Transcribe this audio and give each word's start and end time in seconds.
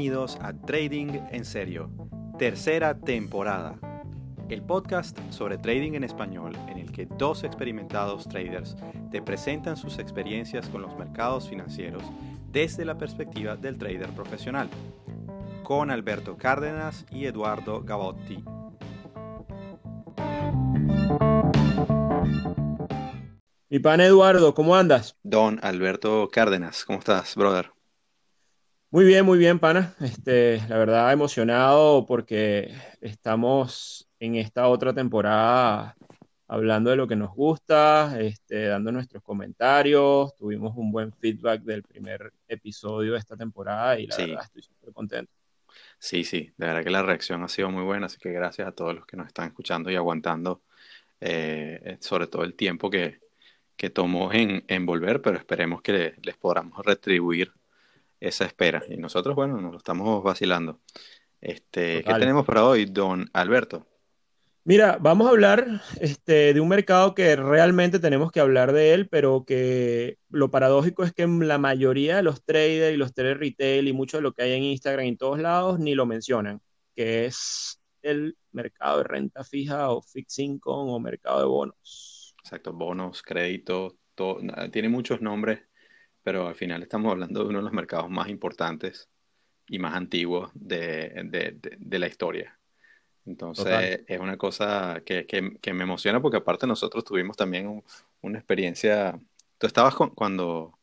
Bienvenidos 0.00 0.38
a 0.40 0.54
Trading 0.54 1.08
en 1.30 1.44
Serio, 1.44 1.90
tercera 2.38 2.98
temporada. 2.98 3.78
El 4.48 4.62
podcast 4.62 5.18
sobre 5.28 5.58
trading 5.58 5.92
en 5.92 6.04
español 6.04 6.56
en 6.68 6.78
el 6.78 6.90
que 6.90 7.04
dos 7.04 7.44
experimentados 7.44 8.26
traders 8.26 8.78
te 9.10 9.20
presentan 9.20 9.76
sus 9.76 9.98
experiencias 9.98 10.70
con 10.70 10.80
los 10.80 10.96
mercados 10.96 11.50
financieros 11.50 12.02
desde 12.50 12.86
la 12.86 12.96
perspectiva 12.96 13.56
del 13.56 13.76
trader 13.76 14.08
profesional, 14.14 14.70
con 15.62 15.90
Alberto 15.90 16.38
Cárdenas 16.38 17.04
y 17.12 17.26
Eduardo 17.26 17.82
Gavotti. 17.82 18.42
Mi 23.68 23.78
pan 23.80 24.00
Eduardo, 24.00 24.54
¿cómo 24.54 24.76
andas? 24.76 25.18
Don 25.22 25.60
Alberto 25.62 26.30
Cárdenas, 26.32 26.86
¿cómo 26.86 27.00
estás, 27.00 27.36
brother? 27.36 27.70
Muy 28.92 29.04
bien, 29.04 29.24
muy 29.24 29.38
bien, 29.38 29.60
pana. 29.60 29.94
Este, 30.00 30.60
la 30.68 30.76
verdad, 30.76 31.12
emocionado 31.12 32.04
porque 32.06 32.74
estamos 33.00 34.08
en 34.18 34.34
esta 34.34 34.66
otra 34.66 34.92
temporada 34.92 35.96
hablando 36.48 36.90
de 36.90 36.96
lo 36.96 37.06
que 37.06 37.14
nos 37.14 37.32
gusta, 37.32 38.20
este, 38.20 38.66
dando 38.66 38.90
nuestros 38.90 39.22
comentarios. 39.22 40.34
Tuvimos 40.34 40.76
un 40.76 40.90
buen 40.90 41.12
feedback 41.12 41.62
del 41.62 41.84
primer 41.84 42.32
episodio 42.48 43.12
de 43.12 43.18
esta 43.20 43.36
temporada 43.36 43.96
y 43.96 44.08
la 44.08 44.16
verdad 44.16 44.42
estoy 44.42 44.62
súper 44.62 44.92
contento. 44.92 45.32
Sí, 46.00 46.24
sí, 46.24 46.52
de 46.56 46.66
verdad 46.66 46.82
que 46.82 46.90
la 46.90 47.04
reacción 47.04 47.44
ha 47.44 47.48
sido 47.48 47.70
muy 47.70 47.84
buena, 47.84 48.06
así 48.06 48.18
que 48.18 48.32
gracias 48.32 48.66
a 48.66 48.72
todos 48.72 48.92
los 48.96 49.06
que 49.06 49.16
nos 49.16 49.28
están 49.28 49.46
escuchando 49.46 49.88
y 49.88 49.94
aguantando, 49.94 50.62
eh, 51.20 51.96
sobre 52.00 52.26
todo 52.26 52.42
el 52.42 52.54
tiempo 52.54 52.90
que, 52.90 53.20
que 53.76 53.88
tomó 53.88 54.32
en, 54.32 54.64
en 54.66 54.84
volver, 54.84 55.22
pero 55.22 55.36
esperemos 55.38 55.80
que 55.80 56.14
les 56.22 56.36
podamos 56.36 56.84
retribuir 56.84 57.52
esa 58.20 58.44
espera. 58.44 58.82
Y 58.88 58.96
nosotros, 58.96 59.34
bueno, 59.34 59.60
nos 59.60 59.72
lo 59.72 59.78
estamos 59.78 60.22
vacilando. 60.22 60.80
Este, 61.40 62.04
¿Qué 62.04 62.14
tenemos 62.14 62.44
para 62.44 62.64
hoy, 62.64 62.84
don 62.84 63.28
Alberto? 63.32 63.86
Mira, 64.62 64.98
vamos 65.00 65.26
a 65.26 65.30
hablar 65.30 65.80
este, 66.00 66.52
de 66.52 66.60
un 66.60 66.68
mercado 66.68 67.14
que 67.14 67.34
realmente 67.34 67.98
tenemos 67.98 68.30
que 68.30 68.40
hablar 68.40 68.72
de 68.72 68.92
él, 68.92 69.08
pero 69.08 69.44
que 69.46 70.18
lo 70.28 70.50
paradójico 70.50 71.02
es 71.02 71.14
que 71.14 71.26
la 71.26 71.56
mayoría 71.56 72.16
de 72.16 72.22
los 72.22 72.44
traders 72.44 72.94
y 72.94 72.98
los 72.98 73.14
traders 73.14 73.40
retail 73.40 73.88
y 73.88 73.94
mucho 73.94 74.18
de 74.18 74.22
lo 74.22 74.32
que 74.32 74.42
hay 74.42 74.52
en 74.52 74.64
Instagram 74.64 75.06
y 75.06 75.08
en 75.08 75.16
todos 75.16 75.38
lados 75.38 75.78
ni 75.78 75.94
lo 75.94 76.04
mencionan, 76.04 76.60
que 76.94 77.24
es 77.24 77.80
el 78.02 78.36
mercado 78.52 78.98
de 78.98 79.04
renta 79.04 79.44
fija 79.44 79.90
o 79.90 80.02
fixed 80.02 80.44
income 80.44 80.92
o 80.92 81.00
mercado 81.00 81.40
de 81.40 81.46
bonos. 81.46 82.34
Exacto, 82.44 82.74
bonos, 82.74 83.22
créditos, 83.22 83.94
tiene 84.70 84.90
muchos 84.90 85.22
nombres 85.22 85.60
pero 86.22 86.48
al 86.48 86.54
final 86.54 86.82
estamos 86.82 87.10
hablando 87.10 87.40
de 87.40 87.48
uno 87.48 87.58
de 87.58 87.64
los 87.64 87.72
mercados 87.72 88.10
más 88.10 88.28
importantes 88.28 89.08
y 89.68 89.78
más 89.78 89.94
antiguos 89.94 90.50
de, 90.54 91.56
la 91.90 92.06
historia. 92.06 92.58
Entonces 93.24 94.00
es 94.06 94.18
una 94.18 94.36
cosa 94.36 95.02
que, 95.04 95.60
me 95.72 95.82
emociona 95.82 96.20
porque 96.20 96.38
aparte 96.38 96.66
nosotros 96.66 97.04
tuvimos 97.04 97.36
también 97.36 97.82
una 98.20 98.38
experiencia, 98.38 99.18
tú 99.58 99.66
estabas 99.66 99.94
cuando, 99.94 100.78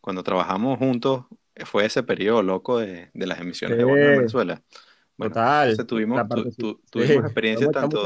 cuando 0.00 0.22
trabajamos 0.22 0.78
juntos, 0.78 1.24
fue 1.64 1.84
ese 1.84 2.02
periodo 2.02 2.42
loco 2.42 2.78
de, 2.78 3.10
las 3.14 3.40
emisiones 3.40 3.76
de 3.76 3.84
bonos 3.84 4.06
de 4.06 4.16
Venezuela. 4.16 4.62
Total. 5.18 5.86
tuvimos, 5.86 6.20
tuvimos 6.90 7.24
experiencia 7.24 7.70
tanto, 7.70 8.04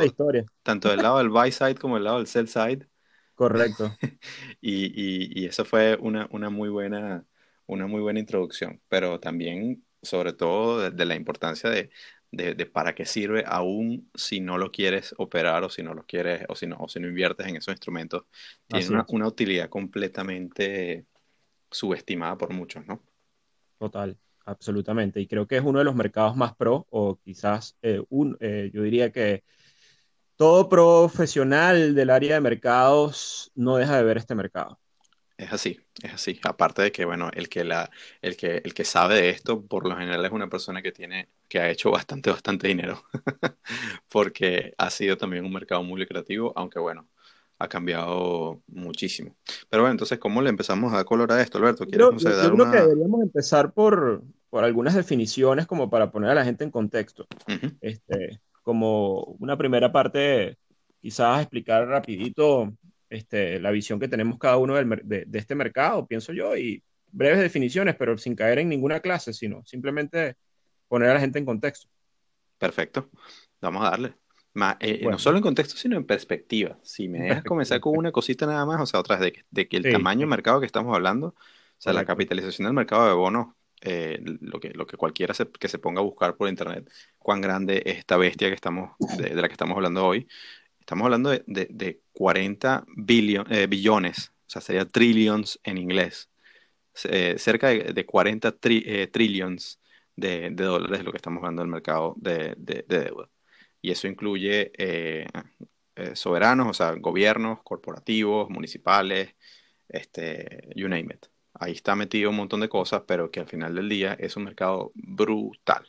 tanto 0.63 0.89
del 0.89 1.03
lado 1.03 1.19
del 1.19 1.31
buy 1.31 1.53
side 1.53 1.77
como 1.77 1.95
del 1.95 2.05
lado 2.05 2.19
del 2.19 2.27
sell 2.27 2.49
side. 2.49 2.87
Correcto. 3.37 3.95
y, 4.63 5.41
y, 5.43 5.45
eso 5.45 5.65
fue 5.67 5.97
una, 6.01 6.27
muy 6.51 6.71
buena, 6.71 7.25
una 7.67 7.87
muy 7.87 8.01
buena 8.01 8.19
introducción, 8.19 8.81
pero 8.89 9.21
también, 9.21 9.85
sobre 10.03 10.33
todo, 10.33 10.91
de, 10.91 11.05
la 11.05 11.15
importancia 11.15 11.69
de, 11.69 11.91
para 12.73 12.95
qué 12.95 13.05
sirve 13.05 13.45
aún 13.47 14.11
si 14.15 14.41
no 14.41 14.57
lo 14.57 14.73
quieres 14.73 15.15
operar 15.19 15.65
o 15.65 15.69
si 15.69 15.83
no 15.83 15.93
lo 15.93 16.07
quieres 16.07 16.47
o 16.49 16.57
si 16.57 16.67
no, 16.67 16.79
o 16.79 16.89
si 16.89 16.99
no 16.99 17.09
inviertes 17.09 17.47
en 17.47 17.57
esos 17.57 17.73
instrumentos. 17.73 18.25
Tiene 18.67 19.05
una, 19.07 19.29
utilidad 19.29 19.69
completamente 19.69 21.05
subestimada 21.71 22.39
por 22.39 22.55
muchos, 22.55 22.87
¿no? 22.87 23.03
Total, 23.79 24.17
absolutamente. 24.47 25.21
Y 25.21 25.27
creo 25.27 25.47
que 25.47 25.59
es 25.59 25.63
uno 25.63 25.81
de 25.81 25.85
los 25.85 25.95
mercados 25.95 26.37
más 26.37 26.57
pro, 26.57 26.87
o 26.89 27.19
quizás 27.23 27.77
eh, 27.83 28.03
un, 28.09 28.39
eh, 28.41 28.71
yo 28.73 28.83
diría 28.83 29.13
que 29.13 29.45
todo 30.37 30.69
profesional 30.69 31.95
del 31.95 32.11
área 32.11 32.35
de 32.35 32.41
mercados 32.41 33.51
no 33.55 33.77
deja 33.77 33.97
de 33.97 34.05
ver 34.05 34.19
este 34.19 34.35
mercado. 34.35 34.79
Es 35.39 35.53
así, 35.53 35.79
es 36.03 36.15
así. 36.15 36.41
Aparte 36.45 36.83
de 36.83 36.93
que, 36.93 37.05
bueno, 37.05 37.31
el 37.35 37.49
que, 37.49 37.63
la, 37.65 37.91
el 38.23 38.37
que, 38.37 38.63
el 38.65 38.73
que 38.73 38.85
sabe 38.85 39.17
de 39.17 39.31
esto, 39.31 39.63
por 39.63 39.87
lo 39.87 39.95
general 39.97 40.25
es 40.25 40.33
una 40.33 40.49
persona 40.49 40.81
que 40.81 40.93
tiene, 40.93 41.29
que 41.49 41.59
ha 41.59 41.71
hecho 41.71 41.91
bastante, 41.91 42.31
bastante 42.31 42.69
dinero. 42.69 43.03
Porque 44.09 44.75
ha 44.79 44.89
sido 44.91 45.17
también 45.19 45.45
un 45.45 45.53
mercado 45.53 45.83
muy 45.83 46.01
lucrativo, 46.01 46.53
aunque 46.57 46.79
bueno, 46.79 47.07
ha 47.59 47.69
cambiado 47.69 48.63
muchísimo. 48.67 49.37
Pero 49.69 49.83
bueno, 49.83 49.93
entonces, 49.93 50.19
¿cómo 50.19 50.41
le 50.41 50.49
empezamos 50.49 50.93
a 50.93 50.97
dar 50.97 51.05
color 51.05 51.33
a 51.33 51.43
esto, 51.43 51.59
Alberto? 51.59 51.87
¿Quieres, 51.87 52.23
yo, 52.23 52.31
yo 52.31 52.55
creo 52.55 52.71
que 52.71 52.81
deberíamos 52.81 53.23
empezar 53.23 53.73
por, 53.73 54.23
por 54.49 54.65
algunas 54.65 54.95
definiciones 54.95 55.67
como 55.67 55.91
para 55.91 56.11
poner 56.11 56.31
a 56.31 56.35
la 56.35 56.45
gente 56.45 56.65
en 56.65 56.71
contexto. 56.71 57.27
este, 57.83 58.41
como 58.67 59.37
una 59.39 59.57
primera 59.57 59.93
parte, 59.93 60.59
quizás 61.01 61.41
explicar 61.41 61.87
rapidito 61.87 62.75
este, 63.09 63.61
la 63.61 63.71
visión 63.71 64.01
que 64.01 64.09
tenemos 64.09 64.41
cada 64.41 64.57
uno 64.57 64.75
de, 64.75 65.29
este 65.35 65.55
mercado, 65.55 66.05
pienso 66.05 66.33
yo, 66.33 66.57
y 66.57 66.83
breves 67.13 67.39
definiciones, 67.39 67.95
pero 67.95 68.19
sin 68.19 68.35
caer 68.35 68.59
en 68.59 68.69
ninguna 68.69 68.99
clase, 68.99 69.33
sino 69.33 69.65
simplemente 69.65 70.35
poner 70.89 71.11
a 71.11 71.15
la 71.15 71.21
gente 71.21 71.39
en 71.39 71.45
contexto. 71.45 71.87
Perfecto, 72.59 73.09
vamos 73.61 73.87
a 73.87 73.91
darle. 73.91 74.15
Eh, 74.81 75.07
no 75.09 75.21
solo 75.21 75.37
en 75.37 75.45
contexto, 75.45 75.77
sino 75.77 75.97
en 75.97 76.05
perspectiva. 76.05 76.77
Si 76.83 77.07
me 77.07 77.21
dejas 77.21 77.45
comenzar 77.45 77.79
con 77.79 77.97
una 77.97 78.11
cosita 78.11 78.47
nada 78.47 78.67
más, 78.67 78.81
o 78.81 78.87
sea, 78.87 78.99
otra 78.99 79.17
vez 79.17 79.45
de 79.49 79.69
que, 79.69 79.77
el 79.77 79.93
tamaño 79.93 80.21
del 80.23 80.29
mercado 80.29 80.59
que 80.59 80.67
estamos 80.67 80.93
hablando, 80.93 81.29
o 81.29 81.35
sea, 81.79 81.93
la 81.93 82.05
capitalización 82.05 82.67
del 82.67 82.75
mercado 82.75 83.07
de 83.07 83.13
bonos 83.13 83.55
eh, 83.89 84.19
lo, 84.41 84.59
que, 84.59 84.71
lo 84.71 84.85
que 84.85 84.97
cualquiera 84.97 85.33
que 85.61 85.69
se 85.69 85.79
ponga 85.79 86.01
a 86.01 86.05
buscar 86.05 86.37
por 86.37 86.49
internet, 86.49 86.91
cuán 87.19 87.41
grande 87.41 87.83
es 87.87 87.99
esta 87.99 88.17
bestia 88.17 88.49
que 88.49 88.55
estamos, 88.55 88.97
de, 89.17 89.33
la 89.35 89.47
que 89.47 89.53
estamos 89.53 89.77
hablando 89.77 90.05
hoy. 90.05 90.27
Estamos 90.81 91.05
hablando 91.05 91.31
de, 91.31 91.45
de, 91.47 92.01
40 92.13 92.85
eh, 93.51 93.67
billones, 93.69 94.33
o 94.47 94.51
sea, 94.51 94.61
sería 94.61 94.87
trillions 94.87 95.61
en 95.63 95.79
inglés. 95.79 96.31
Eh, 97.05 97.37
cerca 97.39 97.69
de, 97.69 98.07
40 98.07 98.53
trillions 98.59 99.81
de, 100.17 100.51
dólares 100.51 101.01
es 101.01 101.05
lo 101.05 101.13
que 101.13 101.19
estamos 101.19 101.39
hablando 101.39 101.63
del 101.63 101.71
mercado 101.71 102.15
de, 102.17 102.57
deuda. 102.89 103.31
Y 103.83 103.93
eso 103.93 104.09
incluye 104.09 104.73
soberanos, 106.15 106.69
o 106.69 106.75
sea, 106.75 106.93
gobiernos, 106.95 107.63
corporativos, 107.63 108.51
municipales, 108.51 109.35
este, 109.89 110.71
you 110.75 110.89
name 110.89 111.15
it 111.15 111.36
ahí 111.61 111.73
está 111.73 111.95
metido 111.97 112.31
un 112.31 112.37
montón 112.37 112.61
de 112.61 112.69
cosas, 112.69 113.03
pero 113.07 113.31
que 113.31 113.41
al 113.41 113.49
final 113.49 113.75
del 113.75 113.89
día 113.89 114.15
es 114.19 114.37
un 114.37 114.45
mercado 114.45 114.93
brutal, 114.95 115.87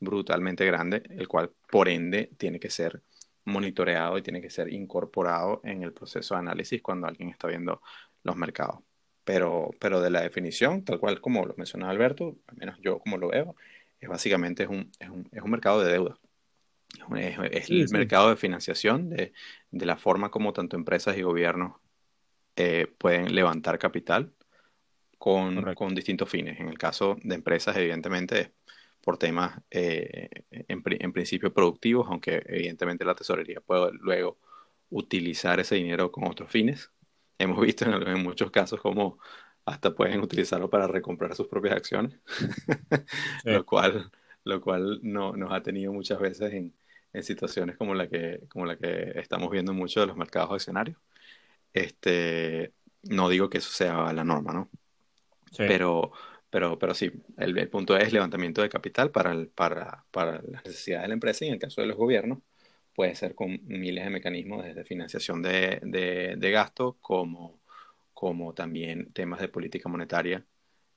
brutalmente 0.00 0.64
grande, 0.66 1.02
el 1.10 1.28
cual 1.28 1.50
por 1.70 1.88
ende 1.88 2.30
tiene 2.38 2.60
que 2.60 2.70
ser 2.70 3.02
monitoreado 3.44 4.18
y 4.18 4.22
tiene 4.22 4.40
que 4.40 4.50
ser 4.50 4.72
incorporado 4.72 5.60
en 5.64 5.82
el 5.82 5.92
proceso 5.92 6.34
de 6.34 6.40
análisis 6.40 6.82
cuando 6.82 7.06
alguien 7.06 7.30
está 7.30 7.48
viendo 7.48 7.82
los 8.22 8.36
mercados. 8.36 8.80
Pero, 9.24 9.70
pero 9.78 10.00
de 10.00 10.10
la 10.10 10.22
definición, 10.22 10.84
tal 10.84 10.98
cual 10.98 11.20
como 11.20 11.44
lo 11.44 11.54
mencionaba 11.56 11.92
Alberto, 11.92 12.36
al 12.46 12.56
menos 12.56 12.78
yo 12.80 12.98
como 12.98 13.18
lo 13.18 13.28
veo, 13.28 13.56
es 14.00 14.08
básicamente 14.08 14.64
es 14.64 14.68
un, 14.68 14.90
es 14.98 15.08
un, 15.08 15.28
es 15.32 15.42
un 15.42 15.50
mercado 15.50 15.82
de 15.82 15.92
deuda. 15.92 16.18
Es, 17.16 17.68
el 17.68 17.88
mercado 17.90 18.30
de 18.30 18.36
financiación 18.36 19.10
de, 19.10 19.32
de, 19.70 19.86
la 19.86 19.98
forma 19.98 20.30
como 20.30 20.54
tanto 20.54 20.76
empresas 20.76 21.16
y 21.18 21.22
gobiernos 21.22 21.76
eh, 22.56 22.86
pueden 22.98 23.34
levantar 23.34 23.78
capital 23.78 24.32
con, 25.18 25.74
con, 25.74 25.94
distintos 25.94 26.28
fines. 26.30 26.60
En 26.60 26.68
el 26.68 26.78
caso 26.78 27.16
de 27.22 27.34
empresas, 27.34 27.76
evidentemente, 27.76 28.52
por 29.02 29.18
temas 29.18 29.60
eh, 29.70 30.28
en, 30.50 31.12
principio 31.12 31.52
productivos, 31.52 32.06
aunque 32.10 32.42
evidentemente 32.46 33.04
la 33.04 33.14
tesorería 33.14 33.60
puede 33.60 33.92
luego 33.94 34.38
utilizar 34.90 35.60
ese 35.60 35.76
dinero 35.76 36.12
con 36.12 36.26
otros 36.28 36.50
fines. 36.50 36.90
Hemos 37.38 37.60
visto 37.60 37.84
en, 37.84 38.22
muchos 38.22 38.50
casos 38.50 38.80
cómo 38.80 39.18
hasta 39.64 39.94
pueden 39.94 40.20
utilizarlo 40.20 40.70
para 40.70 40.86
recomprar 40.88 41.34
sus 41.34 41.48
propias 41.48 41.76
acciones, 41.76 42.18
lo 43.44 43.64
cual, 43.66 44.10
lo 44.44 44.60
cual 44.60 45.00
no, 45.02 45.34
nos 45.36 45.52
ha 45.52 45.62
tenido 45.62 45.92
muchas 45.92 46.18
veces 46.20 46.52
en, 46.52 46.74
en 47.12 47.22
situaciones 47.22 47.76
como 47.76 47.94
la, 47.94 48.08
que, 48.08 48.46
como 48.48 48.66
la 48.66 48.76
que 48.76 49.12
estamos 49.16 49.50
viendo 49.50 49.72
en 49.72 49.78
muchos 49.78 50.02
de 50.02 50.06
los 50.08 50.16
mercados 50.16 50.52
accionarios. 50.52 50.98
Este, 51.72 52.74
no 53.04 53.28
digo 53.28 53.50
que 53.50 53.58
eso 53.58 53.70
sea 53.70 54.12
la 54.12 54.24
norma, 54.24 54.52
¿no? 54.52 54.70
Pero, 55.56 56.12
pero, 56.50 56.78
pero 56.78 56.94
sí, 56.94 57.10
el, 57.36 57.68
punto 57.68 57.96
es 57.96 58.12
levantamiento 58.12 58.62
de 58.62 58.68
capital 58.68 59.10
para, 59.10 59.32
el, 59.32 59.48
para, 59.48 60.04
para 60.10 60.42
las 60.42 60.64
necesidades 60.64 61.04
de 61.04 61.08
la 61.08 61.14
empresa 61.14 61.44
y 61.44 61.48
en 61.48 61.54
el 61.54 61.60
caso 61.60 61.80
de 61.80 61.86
los 61.86 61.96
gobiernos 61.96 62.38
puede 62.94 63.14
ser 63.14 63.34
con 63.34 63.60
miles 63.66 64.04
de 64.04 64.10
mecanismos 64.10 64.64
desde 64.64 64.84
financiación 64.84 65.40
de, 65.42 65.80
de, 65.82 66.34
de 66.36 66.50
gasto 66.50 66.96
como, 67.00 67.60
como 68.12 68.54
también 68.54 69.12
temas 69.12 69.40
de 69.40 69.48
política 69.48 69.88
monetaria 69.88 70.44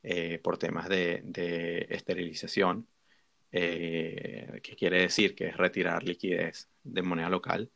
eh, 0.04 0.40
por 0.40 0.58
temas 0.58 0.90
de, 0.90 1.22
de 1.24 1.86
esterilización, 1.92 2.88
eh, 3.52 4.60
que 4.64 4.76
quiere 4.76 5.02
decir 5.02 5.36
que 5.36 5.50
es 5.50 5.58
retirar 5.58 6.04
liquidez 6.04 6.70
de 6.84 7.04
moneda 7.04 7.30
local, 7.30 7.70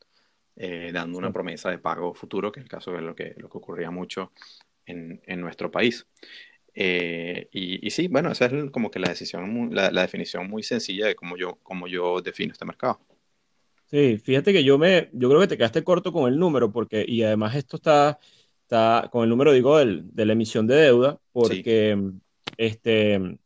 eh, 0.56 0.90
dando 0.92 1.20
una 1.20 1.32
promesa 1.32 1.70
de 1.70 1.78
pago 1.78 2.16
futuro, 2.16 2.52
que 2.52 2.62
es 2.62 2.64
el 2.64 2.70
caso 2.70 2.92
de 2.94 3.02
lo 3.02 3.16
que, 3.16 3.36
lo 3.38 3.50
que 3.50 3.58
ocurría 3.60 3.92
mucho 3.92 4.32
en, 4.88 5.22
en 5.26 5.42
nuestro 5.42 5.70
país. 5.70 6.08
Eh, 6.78 7.48
y, 7.52 7.90
sí, 7.90 8.10
bueno, 8.10 8.32
esa 8.32 8.48
es 8.48 8.70
como 8.72 8.92
que 8.92 9.00
la 9.00 9.08
decisión, 9.10 9.70
la, 9.74 9.90
definición 9.90 10.50
muy 10.50 10.62
sencilla 10.62 11.08
de 11.08 11.16
cómo 11.16 11.38
yo, 11.38 11.58
cómo 11.64 11.88
yo 11.88 12.22
defino 12.22 12.52
este 12.52 12.66
mercado. 12.66 13.00
Sí, 13.86 14.18
fíjate 14.18 14.52
que 14.52 14.64
yo 14.64 14.78
me, 14.78 15.10
yo 15.14 15.30
creo 15.30 15.40
que 15.40 15.48
te 15.48 15.58
quedaste 15.58 15.84
corto 15.84 16.12
con 16.12 16.32
el 16.32 16.38
número, 16.38 16.72
porque, 16.72 17.06
y 17.08 17.24
además 17.24 17.56
esto 17.56 17.78
está, 17.78 18.20
está 18.64 19.10
con 19.12 19.24
el 19.24 19.30
número, 19.30 19.54
digo, 19.54 19.78
del, 19.78 20.14
de 20.14 20.26
la 20.26 20.34
emisión 20.34 20.68
de 20.68 20.76
deuda, 20.76 21.20
porque 21.32 21.98
este, 22.58 23.40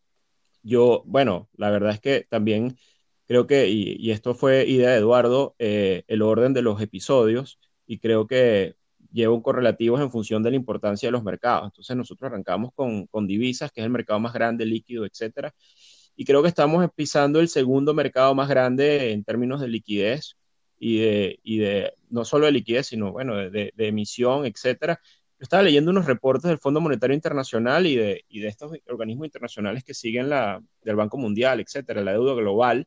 yo, 0.64 1.04
bueno, 1.06 1.50
la 1.56 1.70
verdad 1.70 1.92
es 1.92 2.00
que 2.00 2.26
también 2.30 2.78
creo 3.28 3.46
que, 3.46 3.70
y, 3.70 4.10
esto 4.12 4.34
fue 4.34 4.66
idea 4.68 4.90
de 4.90 4.98
Eduardo, 4.98 5.56
eh, 5.60 6.04
el 6.08 6.24
orden 6.24 6.54
de 6.54 6.64
los 6.64 6.82
episodios, 6.82 7.60
y 7.86 8.00
creo 8.00 8.26
que 8.26 8.76
lleva 9.12 9.34
un 9.34 9.42
correlativos 9.42 10.02
en 10.02 10.12
función 10.12 10.44
de 10.44 10.52
la 10.52 10.56
importancia 10.56 11.08
de 11.08 11.12
los 11.12 11.24
mercados. 11.24 11.66
Entonces 11.66 11.96
nosotros 11.96 12.30
arrancamos 12.32 12.72
con, 12.74 13.08
con 13.08 13.28
divisas, 13.28 13.72
que 13.72 13.82
es 13.82 13.86
el 13.86 13.92
mercado 13.92 14.20
más 14.20 14.34
grande, 14.34 14.66
líquido, 14.66 15.06
etcétera, 15.06 15.54
y 16.16 16.26
creo 16.26 16.42
que 16.42 16.50
estamos 16.50 16.86
pisando 16.96 17.40
el 17.40 17.48
segundo 17.48 17.94
mercado 17.94 18.36
más 18.36 18.50
grande 18.50 19.14
en 19.14 19.24
términos 19.24 19.62
de 19.62 19.70
liquidez 19.70 20.36
y 20.78 21.00
de, 21.00 21.40
y 21.44 21.60
de 21.60 21.94
no 22.10 22.26
solo 22.26 22.46
de 22.46 22.52
liquidez, 22.52 22.88
sino 22.88 23.14
bueno, 23.14 23.38
de, 23.38 23.72
de, 23.74 23.88
emisión, 23.88 24.46
etcétera. 24.46 25.00
Yo 25.04 25.44
estaba 25.44 25.64
leyendo 25.64 25.92
unos 25.92 26.06
reportes 26.06 26.50
del 26.50 26.58
Fondo 26.58 26.82
Monetario 26.82 27.14
Internacional 27.14 27.88
y 27.88 27.96
de, 27.96 28.26
y 28.28 28.42
de 28.42 28.50
estos 28.50 28.74
organismos 28.90 29.28
internacionales 29.28 29.86
que 29.86 29.94
siguen 29.94 30.28
la, 30.28 30.62
del 30.82 30.98
Banco 30.98 31.18
Mundial, 31.18 31.62
etcétera, 31.62 32.02
la 32.02 32.12
deuda 32.12 32.34
global, 32.34 32.86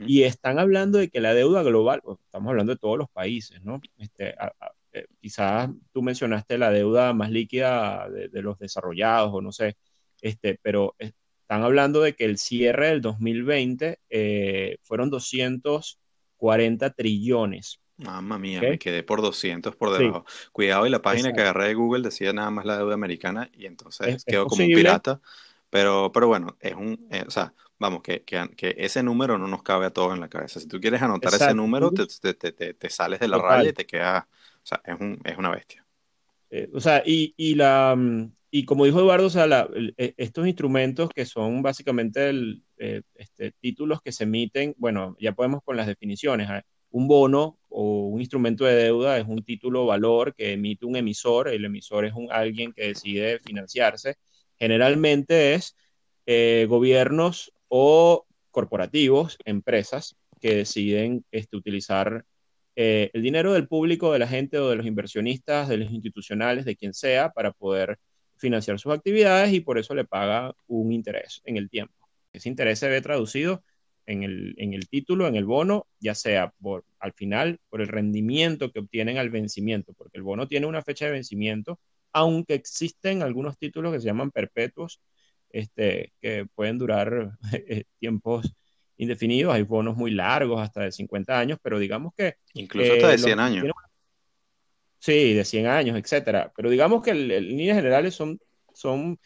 y 0.00 0.22
están 0.22 0.58
hablando 0.58 0.98
de 0.98 1.08
que 1.08 1.20
la 1.20 1.34
deuda 1.34 1.62
global, 1.62 2.00
pues, 2.02 2.18
estamos 2.24 2.50
hablando 2.50 2.72
de 2.72 2.78
todos 2.78 2.98
los 2.98 3.08
países, 3.10 3.62
¿no? 3.62 3.80
Este, 3.98 4.34
eh, 4.96 5.06
quizás 5.20 5.70
tú 5.92 6.02
mencionaste 6.02 6.58
la 6.58 6.70
deuda 6.70 7.12
más 7.12 7.30
líquida 7.30 8.08
de, 8.08 8.28
de, 8.28 8.42
los 8.42 8.58
desarrollados 8.58 9.30
o 9.32 9.40
no 9.40 9.52
sé, 9.52 9.76
este, 10.20 10.58
pero 10.62 10.94
están 10.98 11.62
hablando 11.62 12.00
de 12.00 12.14
que 12.14 12.24
el 12.24 12.38
cierre 12.38 12.88
del 12.88 13.00
2020 13.00 14.00
eh, 14.10 14.78
fueron 14.82 15.10
240 15.10 16.90
trillones. 16.90 17.80
Mamma 17.98 18.38
mía, 18.38 18.60
me 18.60 18.78
quedé 18.78 19.02
por 19.02 19.22
200 19.22 19.76
por 19.76 19.96
debajo. 19.96 20.26
Cuidado, 20.52 20.86
y 20.86 20.90
la 20.90 21.00
página 21.00 21.32
que 21.32 21.40
agarré 21.40 21.68
de 21.68 21.74
Google 21.74 22.02
decía 22.02 22.32
nada 22.32 22.50
más 22.50 22.66
la 22.66 22.76
deuda 22.76 22.94
americana 22.94 23.48
y 23.52 23.66
entonces 23.66 24.24
quedó 24.24 24.46
como 24.46 24.64
un 24.64 24.72
pirata. 24.72 25.20
Pero, 25.70 26.10
pero 26.12 26.26
bueno, 26.26 26.56
es 26.60 26.74
un, 26.74 27.06
eh, 27.10 27.24
o 27.26 27.30
sea, 27.30 27.54
vamos, 27.78 28.02
que, 28.02 28.22
que, 28.22 28.48
que, 28.56 28.74
ese 28.78 29.02
número 29.02 29.38
no 29.38 29.46
nos 29.46 29.62
cabe 29.62 29.86
a 29.86 29.90
todos 29.90 30.14
en 30.14 30.20
la 30.20 30.28
cabeza. 30.28 30.58
Si 30.58 30.66
tú 30.66 30.80
quieres 30.80 31.00
anotar 31.00 31.32
ese 31.34 31.54
número, 31.54 31.90
te, 31.92 32.06
te, 32.06 32.52
te, 32.52 32.74
te, 32.74 32.90
sales 32.90 33.20
de 33.20 33.28
la 33.28 33.38
raya 33.38 33.70
y 33.70 33.72
te 33.72 33.86
queda, 33.86 34.28
o 34.66 34.68
sea, 34.68 34.82
es, 34.84 35.00
un, 35.00 35.20
es 35.24 35.38
una 35.38 35.50
bestia. 35.50 35.86
Eh, 36.50 36.68
o 36.74 36.80
sea, 36.80 37.02
y, 37.06 37.34
y, 37.36 37.54
la, 37.54 37.94
mm, 37.96 38.32
y 38.50 38.64
como 38.64 38.84
dijo 38.84 38.98
Eduardo, 38.98 39.26
o 39.26 39.30
sea, 39.30 39.68
e, 39.96 40.14
estos 40.16 40.46
instrumentos 40.46 41.10
que 41.10 41.24
son 41.24 41.62
básicamente 41.62 42.28
el, 42.28 42.64
eh, 42.78 43.02
este, 43.14 43.52
títulos 43.60 44.00
que 44.02 44.10
se 44.10 44.24
emiten, 44.24 44.74
bueno, 44.76 45.16
ya 45.20 45.32
podemos 45.32 45.62
con 45.62 45.76
las 45.76 45.86
definiciones. 45.86 46.50
¿eh? 46.50 46.62
Un 46.90 47.06
bono 47.06 47.58
o 47.68 48.08
un 48.08 48.20
instrumento 48.20 48.64
de 48.64 48.74
deuda 48.74 49.18
es 49.18 49.26
un 49.28 49.44
título 49.44 49.86
valor 49.86 50.34
que 50.34 50.54
emite 50.54 50.84
un 50.84 50.96
emisor. 50.96 51.48
El 51.48 51.64
emisor 51.64 52.04
es 52.04 52.14
un, 52.14 52.28
alguien 52.32 52.72
que 52.72 52.88
decide 52.88 53.38
financiarse. 53.38 54.16
Generalmente 54.58 55.54
es 55.54 55.76
gobiernos 56.68 57.52
o 57.68 58.26
corporativos, 58.50 59.38
empresas 59.44 60.16
que 60.40 60.56
deciden 60.56 61.24
este, 61.30 61.56
utilizar 61.56 62.24
eh, 62.76 63.10
el 63.14 63.22
dinero 63.22 63.54
del 63.54 63.68
público, 63.68 64.12
de 64.12 64.18
la 64.18 64.28
gente 64.28 64.58
o 64.58 64.68
de 64.68 64.76
los 64.76 64.86
inversionistas, 64.86 65.68
de 65.68 65.78
los 65.78 65.90
institucionales, 65.90 66.64
de 66.66 66.76
quien 66.76 66.94
sea, 66.94 67.30
para 67.30 67.52
poder 67.52 67.98
financiar 68.36 68.78
sus 68.78 68.92
actividades 68.92 69.52
y 69.54 69.60
por 69.60 69.78
eso 69.78 69.94
le 69.94 70.04
paga 70.04 70.54
un 70.66 70.92
interés 70.92 71.40
en 71.44 71.56
el 71.56 71.70
tiempo. 71.70 71.94
Ese 72.32 72.48
interés 72.50 72.78
se 72.78 72.88
ve 72.88 73.00
traducido 73.00 73.64
en 74.04 74.22
el, 74.22 74.54
en 74.58 74.74
el 74.74 74.88
título, 74.88 75.26
en 75.26 75.36
el 75.36 75.46
bono, 75.46 75.86
ya 76.00 76.14
sea 76.14 76.52
por, 76.60 76.84
al 76.98 77.12
final 77.14 77.60
por 77.70 77.80
el 77.80 77.88
rendimiento 77.88 78.70
que 78.70 78.80
obtienen 78.80 79.18
al 79.18 79.30
vencimiento, 79.30 79.94
porque 79.94 80.18
el 80.18 80.22
bono 80.22 80.46
tiene 80.46 80.66
una 80.66 80.82
fecha 80.82 81.06
de 81.06 81.12
vencimiento, 81.12 81.80
aunque 82.12 82.54
existen 82.54 83.22
algunos 83.22 83.58
títulos 83.58 83.92
que 83.92 84.00
se 84.00 84.06
llaman 84.06 84.30
perpetuos, 84.30 85.00
este, 85.50 86.12
que 86.20 86.46
pueden 86.54 86.78
durar 86.78 87.38
eh, 87.52 87.84
tiempos 87.98 88.54
indefinidos, 88.96 89.54
hay 89.54 89.62
bonos 89.62 89.96
muy 89.96 90.10
largos, 90.10 90.60
hasta 90.60 90.82
de 90.82 90.92
50 90.92 91.38
años, 91.38 91.58
pero 91.62 91.78
digamos 91.78 92.14
que... 92.14 92.36
Incluso 92.54 92.94
hasta 92.94 93.08
de 93.08 93.18
100 93.18 93.40
años. 93.40 93.66
sí, 94.98 95.34
de 95.34 95.44
100 95.44 95.66
años, 95.66 95.98
etcétera. 95.98 96.52
Pero 96.56 96.70
digamos 96.70 97.02
que 97.02 97.10
en 97.10 97.28
líneas 97.28 97.76
generales 97.76 98.14
son, 98.14 98.38
son 98.72 99.18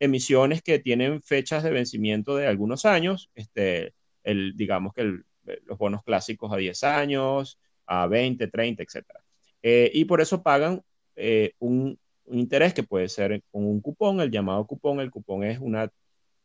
emisiones 0.00 0.62
que 0.62 0.78
tienen 0.78 1.22
fechas 1.22 1.62
de 1.62 1.70
vencimiento 1.70 2.36
de 2.36 2.46
algunos 2.46 2.84
años, 2.84 3.30
este, 3.34 3.94
el, 4.24 4.56
digamos 4.56 4.92
que 4.94 5.20
los 5.64 5.78
bonos 5.78 6.02
clásicos 6.02 6.52
a 6.52 6.56
10 6.56 6.84
años, 6.84 7.58
a 7.86 8.06
20, 8.06 8.46
30, 8.48 8.82
etcétera. 8.82 9.20
Eh, 9.62 9.90
y 9.94 10.04
por 10.04 10.20
eso 10.20 10.42
pagan 10.42 10.82
eh, 11.16 11.52
un, 11.58 11.98
un, 12.24 12.38
interés 12.38 12.74
que 12.74 12.82
puede 12.82 13.08
ser 13.08 13.42
con 13.50 13.64
un 13.64 13.80
cupón, 13.80 14.20
el 14.20 14.30
llamado 14.30 14.66
cupón. 14.66 15.00
El 15.00 15.10
cupón 15.10 15.44
es 15.44 15.58
una 15.58 15.90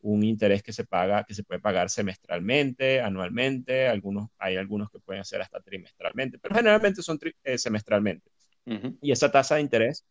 un 0.08 0.24
interés 0.24 0.64
que 0.64 0.74
se 0.74 0.86
paga, 0.86 1.24
que 1.24 1.34
se 1.34 1.44
puede 1.44 1.60
pagar 1.60 1.90
semestralmente, 1.90 3.02
anualmente, 3.02 3.88
algunos, 3.88 4.30
hay 4.38 4.56
algunos 4.56 4.90
que 4.90 5.00
pueden 5.00 5.26
ser 5.26 5.42
hasta 5.42 5.60
trimestralmente, 5.60 6.40
pero 6.40 6.56
generalmente 6.56 7.02
son 7.02 7.20
eh, 7.44 7.58
semestralmente. 7.58 8.32
Y 9.02 9.12
esa 9.12 9.32
tasa 9.32 9.56
de 9.56 9.62
interés, 9.62 10.06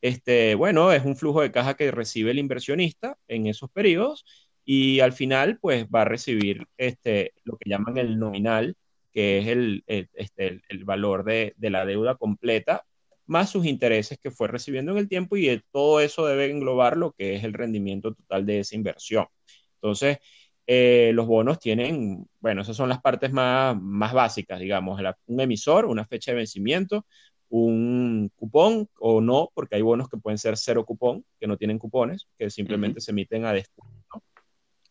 este, 0.00 0.54
bueno, 0.54 0.92
es 0.92 1.04
un 1.04 1.16
flujo 1.16 1.40
de 1.42 1.50
caja 1.50 1.74
que 1.74 1.90
recibe 1.90 2.30
el 2.30 2.38
inversionista 2.38 3.16
en 3.26 3.46
esos 3.46 3.70
periodos 3.70 4.24
y 4.64 5.00
al 5.00 5.12
final, 5.12 5.58
pues 5.60 5.86
va 5.86 6.02
a 6.02 6.04
recibir 6.04 6.66
este, 6.76 7.32
lo 7.44 7.56
que 7.56 7.70
llaman 7.70 7.98
el 7.98 8.18
nominal, 8.18 8.76
que 9.12 9.38
es 9.38 9.48
el, 9.48 9.82
este, 9.86 10.62
el 10.68 10.84
valor 10.84 11.24
de, 11.24 11.54
de 11.56 11.70
la 11.70 11.86
deuda 11.86 12.16
completa 12.16 12.84
más 13.28 13.50
sus 13.50 13.66
intereses 13.66 14.18
que 14.18 14.30
fue 14.30 14.48
recibiendo 14.48 14.92
en 14.92 14.98
el 14.98 15.08
tiempo 15.08 15.36
y 15.36 15.62
todo 15.70 16.00
eso 16.00 16.26
debe 16.26 16.50
englobar 16.50 16.96
lo 16.96 17.12
que 17.12 17.36
es 17.36 17.44
el 17.44 17.52
rendimiento 17.52 18.14
total 18.14 18.46
de 18.46 18.60
esa 18.60 18.74
inversión. 18.74 19.26
Entonces, 19.74 20.18
eh, 20.66 21.12
los 21.14 21.26
bonos 21.26 21.58
tienen, 21.58 22.26
bueno, 22.40 22.62
esas 22.62 22.76
son 22.76 22.88
las 22.88 23.00
partes 23.00 23.32
más, 23.32 23.80
más 23.80 24.12
básicas, 24.12 24.58
digamos, 24.58 25.00
un 25.26 25.40
emisor, 25.40 25.84
una 25.84 26.06
fecha 26.06 26.32
de 26.32 26.38
vencimiento, 26.38 27.06
un 27.50 28.30
cupón 28.34 28.88
o 28.98 29.20
no, 29.20 29.50
porque 29.54 29.76
hay 29.76 29.82
bonos 29.82 30.08
que 30.08 30.18
pueden 30.18 30.38
ser 30.38 30.56
cero 30.56 30.84
cupón, 30.84 31.24
que 31.38 31.46
no 31.46 31.56
tienen 31.56 31.78
cupones, 31.78 32.28
que 32.38 32.50
simplemente 32.50 33.00
se 33.00 33.12
emiten 33.12 33.44
a 33.44 33.52
descuento. 33.52 34.22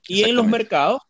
Y 0.08 0.24
en 0.24 0.36
los 0.36 0.48
mercados, 0.48 1.02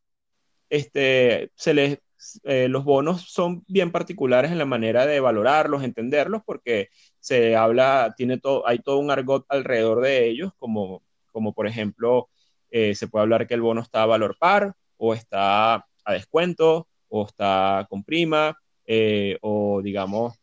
este, 0.70 1.52
se 1.56 1.74
les, 1.74 2.00
eh, 2.44 2.68
los 2.70 2.84
bonos 2.84 3.22
son 3.32 3.64
bien 3.68 3.92
particulares 3.92 4.52
en 4.52 4.58
la 4.58 4.66
manera 4.66 5.06
de 5.06 5.20
valorarlos, 5.20 5.84
entenderlos, 5.84 6.42
porque 6.46 6.90
se 7.20 7.56
habla, 7.56 8.14
tiene 8.18 8.38
todo, 8.40 8.68
hay 8.68 8.80
todo 8.80 8.98
un 9.00 9.12
argot 9.12 9.46
alrededor 9.50 10.02
de 10.02 10.28
ellos, 10.28 10.52
como, 10.58 11.04
como 11.32 11.54
por 11.54 11.68
ejemplo, 11.68 12.30
eh, 12.70 12.96
se 12.96 13.08
puede 13.08 13.24
hablar 13.24 13.48
que 13.48 13.54
el 13.54 13.62
bono 13.62 13.82
está 13.82 14.04
a 14.04 14.08
valor 14.08 14.38
par, 14.40 14.74
o 14.98 15.14
está 15.14 15.76
a 15.76 16.14
descuento, 16.14 16.88
o 17.10 17.26
está 17.26 17.86
con 17.90 18.04
prima, 18.04 18.58
eh, 18.86 19.38
o 19.42 19.82
digamos, 19.82 20.36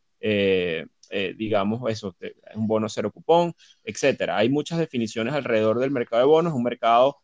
digamos 1.37 1.91
eso, 1.91 2.17
un 2.55 2.67
bono 2.67 2.89
cero 2.89 3.11
cupón, 3.13 3.55
etcétera. 3.85 4.39
Hay 4.39 4.49
muchas 4.49 4.79
definiciones 4.79 5.35
alrededor 5.35 5.79
del 5.79 5.91
mercado 5.91 6.23
de 6.23 6.27
bonos, 6.27 6.55
un 6.55 6.63
mercado 6.63 7.19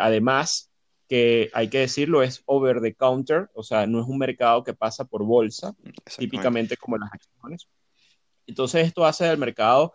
además 0.00 0.71
que 1.08 1.50
hay 1.52 1.68
que 1.68 1.78
decirlo, 1.78 2.22
es 2.22 2.42
over 2.46 2.80
the 2.80 2.94
counter, 2.94 3.50
o 3.54 3.62
sea, 3.62 3.86
no 3.86 4.00
es 4.00 4.06
un 4.06 4.18
mercado 4.18 4.64
que 4.64 4.74
pasa 4.74 5.04
por 5.04 5.24
bolsa, 5.24 5.74
típicamente 6.18 6.76
como 6.76 6.96
las 6.96 7.12
acciones. 7.12 7.68
Entonces 8.46 8.86
esto 8.86 9.04
hace 9.04 9.24
del 9.24 9.38
mercado, 9.38 9.94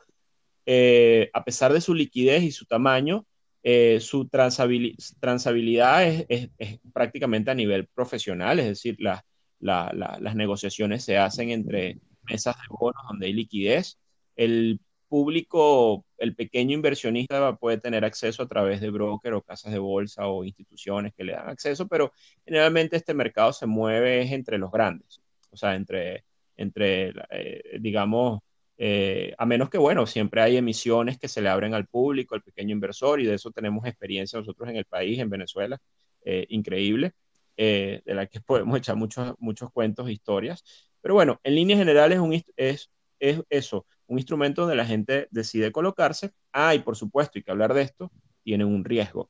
eh, 0.66 1.30
a 1.34 1.44
pesar 1.44 1.74
de 1.74 1.82
su 1.82 1.94
liquidez 1.94 2.44
y 2.44 2.52
su 2.52 2.66
tamaño, 2.66 3.26
eh, 3.64 4.00
su 4.00 4.30
transabilidad 4.30 6.08
es, 6.30 6.50
prácticamente 6.94 7.52
a 7.52 7.56
nivel 7.56 7.88
profesional, 7.88 8.60
es 8.60 8.68
decir, 8.68 8.98
las 9.00 10.36
negociaciones 10.36 11.04
se 11.04 11.18
hacen 11.18 11.50
entre 11.50 12.00
mesas 12.24 12.56
de 12.56 12.64
bonos 12.70 13.02
donde 13.10 13.28
hay 13.28 13.34
liquidez. 13.34 13.98
El 14.36 14.80
público, 15.08 16.06
el 16.18 16.36
pequeño 16.36 16.76
inversionista 16.76 17.56
puede 17.58 17.78
tener 17.80 18.06
acceso 18.06 18.44
a 18.44 18.48
través 18.48 18.82
de 18.82 18.90
broker 18.90 19.34
o 19.34 19.42
casas 19.42 19.74
de 19.74 19.80
bolsa 19.80 20.28
o 20.28 20.44
instituciones 20.44 21.14
que 21.16 21.24
le 21.24 21.34
dan 21.34 21.50
acceso, 21.50 21.88
pero 21.88 22.12
generalmente 22.46 22.98
este 22.98 23.14
mercado 23.14 23.54
se 23.54 23.66
mueve 23.66 24.22
entre 24.34 24.58
los 24.58 24.72
grandes, 24.72 25.22
o 25.50 25.58
sea, 25.58 25.76
entre, 25.76 26.26
entre 26.56 27.14
eh, 27.30 27.78
digamos, 27.80 28.42
eh, 28.78 29.34
a 29.38 29.46
menos 29.46 29.70
que, 29.70 29.78
bueno, 29.78 30.06
siempre 30.06 30.42
hay 30.42 30.58
emisiones 30.58 31.18
que 31.18 31.28
se 31.28 31.42
le 31.42 31.50
abren 31.50 31.74
al 31.74 31.88
público, 31.88 32.36
al 32.36 32.44
pequeño 32.44 32.74
inversor, 32.74 33.22
y 33.22 33.26
de 33.26 33.36
eso 33.36 33.52
tenemos 33.52 33.86
experiencia 33.86 34.40
nosotros 34.40 34.70
en 34.70 34.78
el 34.78 34.86
país, 34.86 35.20
en 35.20 35.30
Venezuela, 35.30 35.80
eh, 36.24 36.46
increíble, 36.50 37.14
de 37.56 38.02
la 38.06 38.28
que 38.28 38.40
podemos 38.46 38.78
echar 38.78 38.96
muchos, 38.96 39.34
muchos 39.40 39.72
cuentos 39.72 40.08
e 40.08 40.14
historias. 40.14 40.64
Pero 41.02 41.16
bueno, 41.16 41.40
en 41.44 41.56
líneas 41.56 41.80
generales 41.80 42.20
un, 42.20 42.34
es, 42.56 42.92
es 43.20 43.42
eso, 43.50 43.86
un 44.08 44.18
instrumento 44.18 44.62
donde 44.62 44.76
la 44.76 44.86
gente 44.86 45.28
decide 45.32 45.72
colocarse. 45.72 46.32
Ah, 46.52 46.74
y 46.74 46.80
por 46.80 46.96
supuesto, 46.96 47.34
hay 47.36 47.44
que 47.44 47.52
hablar 47.52 47.74
de 47.74 47.82
esto, 47.82 48.12
tiene 48.44 48.66
un 48.66 48.84
riesgo. 48.84 49.30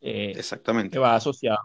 Eh, 0.00 0.32
Exactamente. 0.36 0.90
Que 0.92 0.98
va 0.98 1.16
asociado 1.16 1.58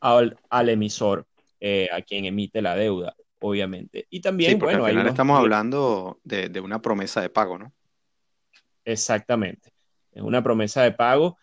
al, 0.00 0.38
al 0.48 0.68
emisor, 0.68 1.26
eh, 1.58 1.88
a 1.92 2.02
quien 2.02 2.24
emite 2.26 2.62
la 2.62 2.76
deuda, 2.76 3.14
obviamente. 3.40 4.06
Y 4.10 4.20
también, 4.20 4.58
bueno, 4.58 4.84
al 4.84 4.90
final 4.90 5.06
estamos 5.06 5.38
hablando 5.38 6.20
de, 6.22 6.48
de, 6.48 6.60
una 6.60 6.82
promesa 6.82 7.20
de 7.20 7.30
pago, 7.30 7.58
¿no? 7.58 7.72
Exactamente. 8.84 9.72
Es 10.12 10.22
una 10.22 10.42
promesa 10.42 10.82
de 10.82 10.92
pago. 10.92 11.38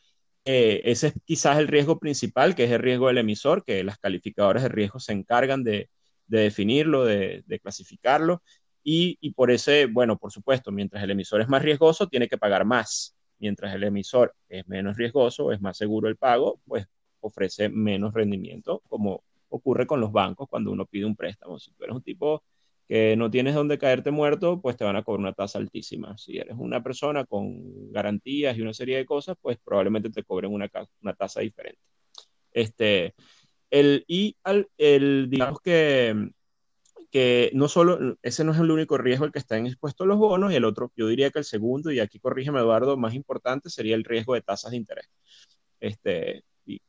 Eh, 0.46 0.82
ese 0.86 1.08
es 1.08 1.14
quizás 1.26 1.58
el 1.58 1.68
riesgo 1.68 2.00
principal, 2.00 2.56
que 2.56 2.66
es 2.66 2.72
el 2.72 2.80
riesgo 2.80 3.08
del 3.08 3.18
emisor, 3.18 3.66
que 3.66 3.84
las 3.84 3.98
calificadoras 3.98 4.64
de 4.64 4.70
riesgo 4.70 5.00
se 5.00 5.14
encargan 5.14 5.64
de, 5.64 5.90
de 6.28 6.40
definirlo, 6.40 7.04
de, 7.06 7.44
de 7.46 7.60
clasificarlo 7.60 8.44
y, 8.90 9.32
por 9.32 9.52
ese, 9.52 9.86
bueno, 9.88 10.18
por 10.18 10.32
supuesto, 10.32 10.72
mientras 10.72 11.04
el 11.04 11.12
emisor 11.12 11.42
es 11.42 11.50
más 11.50 11.62
riesgoso, 11.62 12.08
tiene 12.08 12.30
que 12.30 12.38
pagar 12.38 12.64
más. 12.64 13.18
Mientras 13.38 13.76
el 13.76 13.84
emisor 13.84 14.34
es 14.48 14.66
menos 14.66 14.96
riesgoso, 14.96 15.52
es 15.52 15.60
más 15.60 15.76
seguro 15.76 16.08
el 16.08 16.16
pago, 16.16 16.62
pues 16.66 16.88
ofrece 17.20 17.68
menos 17.68 18.14
rendimiento, 18.14 18.82
como 18.88 19.26
ocurre 19.50 19.86
con 19.86 20.00
los 20.00 20.14
bancos 20.14 20.48
cuando 20.50 20.72
uno 20.72 20.86
pide 20.86 21.04
un 21.04 21.18
préstamo. 21.18 21.60
Si 21.60 21.72
tú 21.74 21.84
eres 21.84 21.98
un 21.98 22.02
tipo 22.02 22.44
que 22.88 23.18
no 23.18 23.30
tienes 23.30 23.56
dónde 23.56 23.78
caerte 23.78 24.10
muerto, 24.10 24.62
pues 24.62 24.78
te 24.78 24.86
van 24.86 24.96
a 24.96 25.04
cobrar 25.04 25.20
una 25.20 25.34
tasa 25.34 25.60
altísima. 25.60 26.18
Si 26.18 26.38
eres 26.38 26.56
una 26.58 26.82
persona 26.82 27.26
con 27.26 27.92
garantías 27.92 28.58
y 28.58 28.62
una 28.62 28.74
serie 28.74 28.96
de 28.96 29.06
cosas, 29.06 29.36
pues 29.42 29.58
probablemente 29.62 30.10
te 30.12 30.24
cobren 30.24 30.54
una, 30.54 30.72
una 31.02 31.14
tasa 31.14 31.42
diferente. 31.42 31.82
Este, 32.54 33.16
el, 33.70 34.06
y 34.08 34.38
el, 34.78 35.30
digamos 35.30 35.60
que 35.60 36.32
que 37.12 37.52
no 37.54 37.68
solo, 37.68 38.18
ese 38.22 38.44
no 38.44 38.52
es 38.52 38.60
el 38.60 38.72
único 38.72 38.98
riesgo 38.98 39.26
al 39.26 39.32
que 39.32 39.40
están 39.40 39.66
expuestos 39.66 40.08
los 40.08 40.18
bonos, 40.18 40.52
y 40.52 40.56
el 40.56 40.66
otro, 40.66 40.92
yo 40.96 41.08
diría 41.08 41.32
que 41.32 41.40
el 41.40 41.46
segundo, 41.46 41.92
y 41.92 42.00
aquí 42.00 42.20
corrígeme 42.20 42.60
Eduardo, 42.60 42.98
más 42.98 43.14
importante 43.14 43.70
sería 43.70 43.96
el 43.96 44.04
riesgo 44.04 44.34
de 44.34 44.42
tasas 44.42 44.72
de 44.72 44.78
interés, 44.78 45.10
este, 45.80 46.44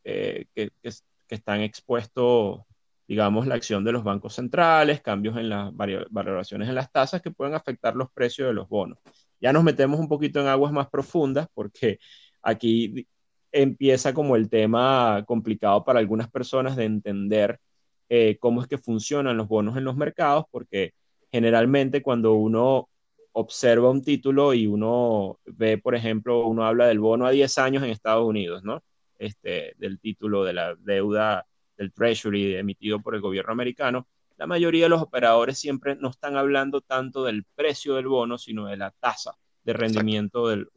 eh, 0.04 0.46
que, 0.54 0.70
que, 0.82 0.90
están 1.28 1.60
expuestos, 1.60 2.62
digamos, 3.06 3.46
la 3.46 3.54
acción 3.54 3.84
de 3.84 3.92
los 3.92 4.02
bancos 4.04 4.34
centrales, 4.34 5.02
cambios 5.02 5.36
en 5.36 5.50
las 5.50 5.72
valoraciones 6.10 6.68
en 6.68 6.74
las 6.74 6.90
tasas 6.90 7.20
que 7.22 7.30
pueden 7.30 7.54
afectar 7.54 7.94
los 7.94 8.10
precios 8.10 8.48
de 8.48 8.54
los 8.54 8.68
bonos. 8.68 8.98
Ya 9.40 9.52
nos 9.52 9.62
metemos 9.62 10.00
un 10.00 10.08
poquito 10.08 10.40
en 10.40 10.46
aguas 10.46 10.72
más 10.72 10.88
profundas 10.88 11.46
porque 11.54 11.98
aquí 12.42 13.06
empieza 13.52 14.14
como 14.14 14.36
el 14.36 14.48
tema 14.48 15.24
complicado 15.26 15.84
para 15.84 15.98
algunas 16.00 16.30
personas 16.30 16.76
de 16.76 16.84
entender 16.84 17.60
eh, 18.08 18.38
cómo 18.40 18.62
es 18.62 18.68
que 18.68 18.78
funcionan 18.78 19.36
los 19.36 19.48
bonos 19.48 19.76
en 19.76 19.84
los 19.84 19.96
mercados, 19.96 20.44
porque 20.50 20.94
generalmente 21.30 22.02
cuando 22.02 22.34
uno 22.34 22.88
observa 23.32 23.90
un 23.90 24.02
título 24.02 24.54
y 24.54 24.66
uno 24.66 25.38
ve, 25.44 25.78
por 25.78 25.94
ejemplo, 25.94 26.46
uno 26.46 26.64
habla 26.64 26.86
del 26.86 27.00
bono 27.00 27.26
a 27.26 27.30
10 27.30 27.58
años 27.58 27.82
en 27.82 27.90
Estados 27.90 28.26
Unidos, 28.26 28.64
¿no? 28.64 28.82
Este, 29.18 29.74
del 29.78 29.98
título 30.00 30.44
de 30.44 30.52
la 30.52 30.74
deuda 30.76 31.46
del 31.76 31.92
Treasury 31.92 32.56
emitido 32.56 33.00
por 33.00 33.14
el 33.14 33.20
gobierno 33.20 33.52
americano, 33.52 34.06
la 34.38 34.46
mayoría 34.46 34.84
de 34.84 34.88
los 34.88 35.02
operadores 35.02 35.58
siempre 35.58 35.96
no 35.96 36.10
están 36.10 36.36
hablando 36.36 36.80
tanto 36.80 37.24
del 37.24 37.44
precio 37.56 37.96
del 37.96 38.06
bono, 38.06 38.38
sino 38.38 38.66
de 38.66 38.76
la 38.76 38.92
tasa 38.92 39.36
de 39.64 39.72
rendimiento 39.72 40.48
del, 40.48 40.68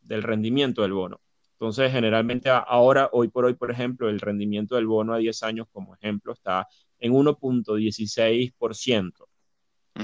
del 0.00 0.22
rendimiento 0.22 0.82
del 0.82 0.92
bono. 0.92 1.20
Entonces, 1.60 1.90
generalmente 1.90 2.50
ahora, 2.50 3.10
hoy 3.12 3.28
por 3.28 3.44
hoy, 3.44 3.54
por 3.54 3.72
ejemplo, 3.72 4.08
el 4.08 4.20
rendimiento 4.20 4.76
del 4.76 4.86
bono 4.86 5.12
a 5.12 5.18
10 5.18 5.42
años, 5.42 5.66
como 5.72 5.96
ejemplo, 5.96 6.32
está 6.32 6.68
en 7.00 7.12
1.16%. 7.12 9.28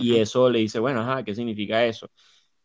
Y 0.00 0.16
eso 0.16 0.50
le 0.50 0.58
dice, 0.58 0.80
bueno, 0.80 1.02
ajá, 1.02 1.23
¿qué 1.23 1.32
significa 1.32 1.87
eso? 1.87 2.11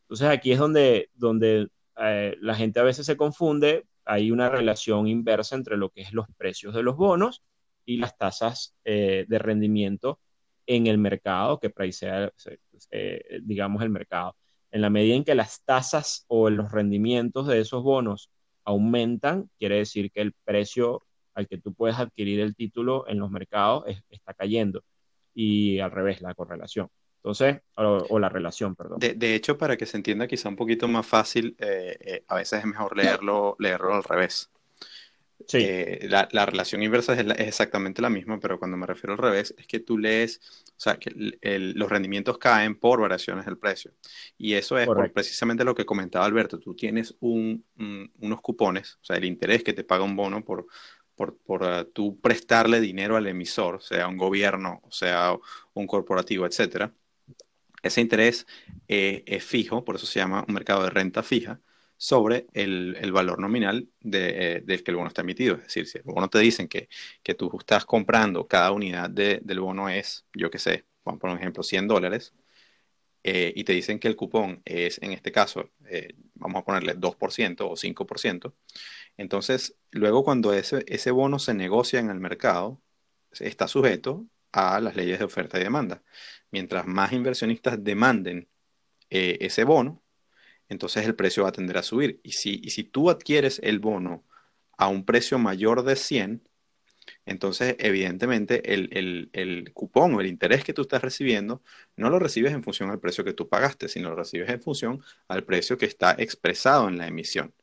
Entonces, 0.03 0.27
aquí 0.29 0.51
es 0.51 0.57
donde, 0.57 1.11
donde 1.13 1.67
eh, 1.97 2.35
la 2.41 2.55
gente 2.55 2.79
a 2.79 2.83
veces 2.83 3.05
se 3.05 3.15
confunde. 3.15 3.85
Hay 4.05 4.31
una 4.31 4.49
relación 4.49 5.07
inversa 5.07 5.55
entre 5.55 5.77
lo 5.77 5.91
que 5.91 6.01
es 6.01 6.11
los 6.11 6.25
precios 6.35 6.73
de 6.73 6.81
los 6.81 6.97
bonos 6.97 7.43
y 7.85 7.97
las 7.97 8.17
tasas 8.17 8.75
eh, 8.85 9.25
de 9.27 9.39
rendimiento 9.39 10.19
en 10.65 10.87
el 10.87 10.97
mercado, 10.97 11.59
que 11.59 11.69
pricea, 11.69 12.33
eh, 12.89 13.39
digamos, 13.43 13.83
el 13.83 13.89
mercado. 13.89 14.35
En 14.71 14.81
la 14.81 14.89
medida 14.89 15.13
en 15.13 15.23
que 15.23 15.35
las 15.35 15.63
tasas 15.63 16.25
o 16.27 16.49
los 16.49 16.71
rendimientos 16.71 17.45
de 17.45 17.59
esos 17.59 17.83
bonos 17.83 18.31
aumentan, 18.65 19.49
quiere 19.57 19.77
decir 19.77 20.11
que 20.11 20.21
el 20.21 20.33
precio 20.43 21.03
al 21.33 21.47
que 21.47 21.57
tú 21.57 21.73
puedes 21.73 21.97
adquirir 21.97 22.39
el 22.39 22.55
título 22.55 23.07
en 23.07 23.19
los 23.19 23.31
mercados 23.31 23.85
está 24.09 24.33
cayendo. 24.33 24.83
Y 25.33 25.79
al 25.79 25.91
revés, 25.91 26.21
la 26.21 26.33
correlación. 26.33 26.89
Entonces, 27.17 27.61
o, 27.75 28.19
la 28.19 28.29
relación, 28.29 28.75
perdón. 28.75 28.99
De, 28.99 29.35
hecho, 29.35 29.57
para 29.57 29.75
que 29.75 29.85
se 29.85 29.97
entienda 29.97 30.27
quizá 30.27 30.49
un 30.49 30.55
poquito 30.55 30.87
más 30.87 31.05
fácil, 31.05 31.55
eh, 31.59 31.97
eh, 31.99 32.23
a 32.27 32.35
veces 32.35 32.59
es 32.59 32.65
mejor 32.65 32.95
leerlo, 32.95 33.55
leerlo 33.59 33.93
al 33.93 34.03
revés. 34.03 34.49
Sí. 35.47 35.57
Eh, 35.61 36.07
la, 36.09 36.45
relación 36.45 36.83
inversa 36.83 37.13
es, 37.13 37.25
exactamente 37.39 38.01
la 38.01 38.09
misma, 38.09 38.39
pero 38.39 38.59
cuando 38.59 38.77
me 38.77 38.85
refiero 38.85 39.13
al 39.13 39.19
revés, 39.19 39.53
es 39.57 39.65
que 39.67 39.79
tú 39.79 39.97
lees, 39.97 40.41
o 40.69 40.79
sea, 40.79 40.97
que 40.97 41.11
los 41.41 41.89
rendimientos 41.89 42.37
caen 42.37 42.75
por 42.75 43.01
variaciones 43.01 43.45
del 43.45 43.57
precio. 43.57 43.91
Y 44.37 44.53
eso 44.53 44.77
es 44.77 44.87
precisamente 45.13 45.63
lo 45.63 45.75
que 45.75 45.85
comentaba 45.85 46.25
Alberto. 46.25 46.59
Tú 46.59 46.75
tienes 46.75 47.15
unos 47.19 48.41
cupones, 48.41 48.95
o 49.01 49.05
sea, 49.05 49.17
el 49.17 49.25
interés 49.25 49.63
que 49.63 49.73
te 49.73 49.83
paga 49.83 50.03
un 50.03 50.15
bono 50.15 50.43
por, 50.43 50.67
por, 51.15 51.37
por 51.37 51.63
uh, 51.63 51.85
tú 51.85 52.19
prestarle 52.19 52.79
dinero 52.79 53.17
al 53.17 53.27
emisor, 53.27 53.81
sea 53.81 54.07
un 54.07 54.17
gobierno, 54.17 54.81
sea 54.91 55.37
un 55.73 55.87
corporativo, 55.87 56.45
etcétera. 56.45 56.93
Ese 57.81 58.01
interés 58.01 58.45
eh, 58.87 59.23
es 59.25 59.43
fijo, 59.43 59.85
por 59.85 59.95
eso 59.95 60.05
se 60.05 60.19
llama 60.19 60.45
un 60.47 60.53
mercado 60.53 60.83
de 60.83 60.89
renta 60.89 61.23
fija 61.23 61.61
sobre 61.99 62.47
el, 62.53 62.95
el 63.01 63.11
valor 63.11 63.39
nominal 63.39 63.89
de, 63.99 64.57
eh, 64.57 64.61
del 64.61 64.83
que 64.83 64.91
el 64.91 64.97
bono 64.97 65.09
está 65.09 65.21
emitido. 65.21 65.55
Es 65.57 65.63
decir, 65.63 65.85
si 65.85 65.97
el 65.97 66.05
bono 66.05 66.29
te 66.29 66.39
dicen 66.39 66.69
que, 66.69 66.87
que 67.23 67.35
tú 67.35 67.51
estás 67.59 67.85
comprando 67.85 68.47
cada 68.47 68.71
unidad 68.71 69.09
de, 69.09 69.41
del 69.43 69.59
bono 69.59 69.89
es, 69.89 70.25
yo 70.33 70.49
qué 70.49 70.59
sé, 70.59 70.85
vamos 71.03 71.21
un 71.23 71.37
ejemplo, 71.37 71.61
100 71.61 71.89
dólares, 71.89 72.33
eh, 73.23 73.51
y 73.55 73.65
te 73.65 73.73
dicen 73.73 73.99
que 73.99 74.07
el 74.07 74.15
cupón 74.15 74.61
es, 74.65 75.01
en 75.03 75.11
este 75.11 75.31
caso, 75.33 75.71
eh, 75.89 76.15
vamos 76.35 76.61
a 76.61 76.65
ponerle 76.65 76.95
2% 76.95 77.69
o 77.69 77.75
5%, 77.75 78.53
entonces 79.17 79.75
luego 79.91 80.23
cuando 80.23 80.53
ese, 80.53 80.85
ese 80.87 81.11
bono 81.11 81.37
se 81.39 81.53
negocia 81.53 81.99
en 81.99 82.09
el 82.09 82.19
mercado, 82.21 82.81
está 83.39 83.67
sujeto 83.67 84.25
a 84.53 84.79
las 84.79 84.95
leyes 84.95 85.19
de 85.19 85.25
oferta 85.25 85.59
y 85.59 85.63
demanda. 85.63 86.01
Mientras 86.51 86.87
más 86.87 87.11
inversionistas 87.13 87.83
demanden 87.83 88.49
ese 89.09 89.63
bono, 89.65 90.01
entonces 90.69 91.05
el 91.05 91.15
precio 91.15 91.43
va 91.43 91.49
a 91.49 91.51
tender 91.51 91.77
a 91.77 91.83
subir. 91.83 92.21
Y 92.23 92.33
si, 92.33 92.61
y 92.63 92.69
si 92.69 92.83
tú 92.83 93.09
adquieres 93.09 93.59
el 93.63 93.79
bono 93.79 94.23
a 94.77 94.87
un 94.87 95.05
precio 95.05 95.39
mayor 95.39 95.83
de 95.83 95.95
100, 95.95 96.47
entonces 97.25 97.75
evidentemente 97.79 98.73
el, 98.73 99.29
el, 99.33 99.73
cupón 99.73 100.13
o 100.15 100.21
el 100.21 100.27
interés 100.27 100.63
que 100.63 100.73
tú 100.73 100.83
estás 100.83 101.01
recibiendo 101.01 101.63
no 101.95 102.09
lo 102.09 102.19
recibes 102.19 102.53
en 102.53 102.63
función 102.63 102.91
al 102.91 102.99
precio 102.99 103.23
que 103.23 103.33
tú 103.33 103.49
pagaste, 103.49 103.87
sino 103.87 104.09
lo 104.09 104.15
recibes 104.15 104.49
en 104.49 104.61
función 104.61 105.03
al 105.27 105.43
precio 105.43 105.77
que 105.77 105.85
está 105.85 106.15
expresado 106.17 106.87
en 106.87 106.97
la 106.97 107.07
emisión. 107.07 107.53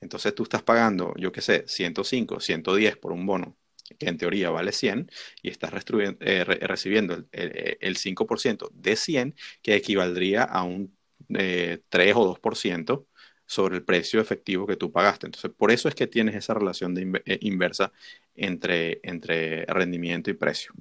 Entonces 0.00 0.34
tú 0.34 0.44
estás 0.44 0.62
pagando, 0.62 1.14
yo 1.18 1.32
qué 1.32 1.42
sé, 1.42 1.64
105, 1.66 2.40
110 2.40 2.96
por 2.96 3.12
un 3.12 3.26
bono 3.26 3.56
que 3.98 4.08
en 4.08 4.18
teoría 4.18 4.50
vale 4.50 4.72
100 4.72 5.10
y 5.42 5.50
estás 5.50 5.72
eh, 6.20 6.44
recibiendo 6.44 7.14
el, 7.32 7.78
el 7.80 7.96
5% 7.96 8.70
de 8.72 8.96
100 8.96 9.34
que 9.62 9.74
equivaldría 9.74 10.44
a 10.44 10.62
un 10.62 10.96
3 11.30 12.14
o 12.16 12.36
2% 12.36 13.06
sobre 13.50 13.76
el 13.76 13.84
precio 13.84 14.20
efectivo 14.20 14.64
que 14.64 14.76
tú 14.76 14.92
pagaste. 14.92 15.26
Entonces, 15.26 15.50
por 15.56 15.72
eso 15.72 15.88
es 15.88 15.96
que 15.96 16.06
tienes 16.06 16.36
esa 16.36 16.54
relación 16.54 16.94
de 16.94 17.20
eh, 17.24 17.38
inversa 17.42 17.92
entre, 18.34 19.00
entre 19.02 19.66
rendimiento 19.66 20.30
y 20.30 20.34
precio. 20.34 20.72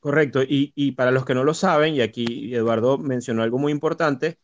Correcto. 0.00 0.42
Y, 0.42 0.72
y, 0.74 0.92
para 0.92 1.10
los 1.10 1.26
que 1.26 1.34
no 1.34 1.44
lo 1.44 1.52
saben, 1.52 1.94
y 1.94 2.00
aquí 2.00 2.54
Eduardo 2.54 2.96
mencionó 2.96 3.42
algo 3.42 3.58
muy 3.58 3.70
importante, 3.70 4.38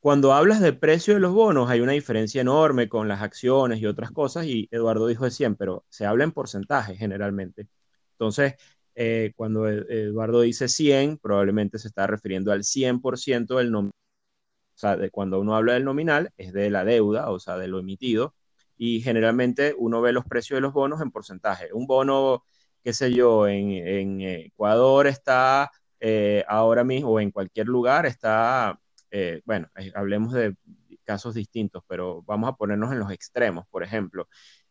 cuando 0.00 0.32
hablas 0.32 0.60
del 0.60 0.78
precio 0.78 1.14
de 1.14 1.20
los 1.20 1.32
bonos 1.32 1.70
hay 1.70 1.80
una 1.80 1.92
diferencia 1.92 2.40
enorme 2.40 2.88
con 2.88 3.06
las 3.06 3.22
acciones 3.22 3.80
y 3.80 3.86
otras 3.86 4.10
cosas, 4.10 4.46
y 4.46 4.66
Eduardo 4.72 5.06
dijo 5.06 5.24
de 5.24 5.30
100, 5.30 5.56
pero 5.56 5.84
se 5.90 6.06
habla 6.06 6.24
en 6.24 6.32
porcentaje 6.32 6.96
generalmente. 6.96 7.68
Entonces, 8.12 8.54
eh, 8.96 9.32
cuando 9.36 9.68
Eduardo 9.68 10.40
dice 10.40 10.68
100, 10.68 11.18
probablemente 11.18 11.78
se 11.78 11.88
está 11.88 12.06
refiriendo 12.06 12.50
al 12.50 12.64
100% 12.64 13.58
del 13.58 13.74
o 13.74 13.90
sea, 14.80 14.96
de 14.96 15.10
cuando 15.10 15.40
uno 15.40 15.54
habla 15.56 15.74
del 15.74 15.84
nominal 15.84 16.32
es 16.38 16.52
de 16.52 16.70
la 16.70 16.84
deuda, 16.84 17.30
o 17.30 17.38
sea, 17.38 17.58
de 17.58 17.68
lo 17.68 17.78
emitido, 17.78 18.34
y 18.76 19.02
generalmente 19.02 19.74
uno 19.76 20.00
ve 20.00 20.12
los 20.12 20.24
precios 20.24 20.56
de 20.56 20.62
los 20.62 20.72
bonos 20.72 21.02
en 21.02 21.10
porcentaje. 21.10 21.68
Un 21.72 21.86
bono, 21.86 22.44
qué 22.82 22.94
sé 22.94 23.12
yo, 23.12 23.46
en, 23.46 24.22
Ecuador 24.22 25.06
está 25.06 25.70
eh, 26.00 26.44
ahora 26.48 26.82
mismo, 26.82 27.10
o 27.10 27.20
en 27.20 27.30
cualquier 27.30 27.66
lugar 27.68 28.06
está, 28.06 28.80
eh, 29.10 29.42
bueno, 29.44 29.68
eh, 29.76 29.92
hablemos 29.94 30.32
de 30.32 30.56
casos 31.04 31.34
distintos, 31.34 31.82
pero 31.86 32.22
vamos 32.22 32.48
a 32.48 32.56
ponernos 32.56 32.92
en 32.92 33.00
los 33.00 33.12
extremos, 33.12 33.66
por 33.68 33.82
ejemplo. 33.84 34.28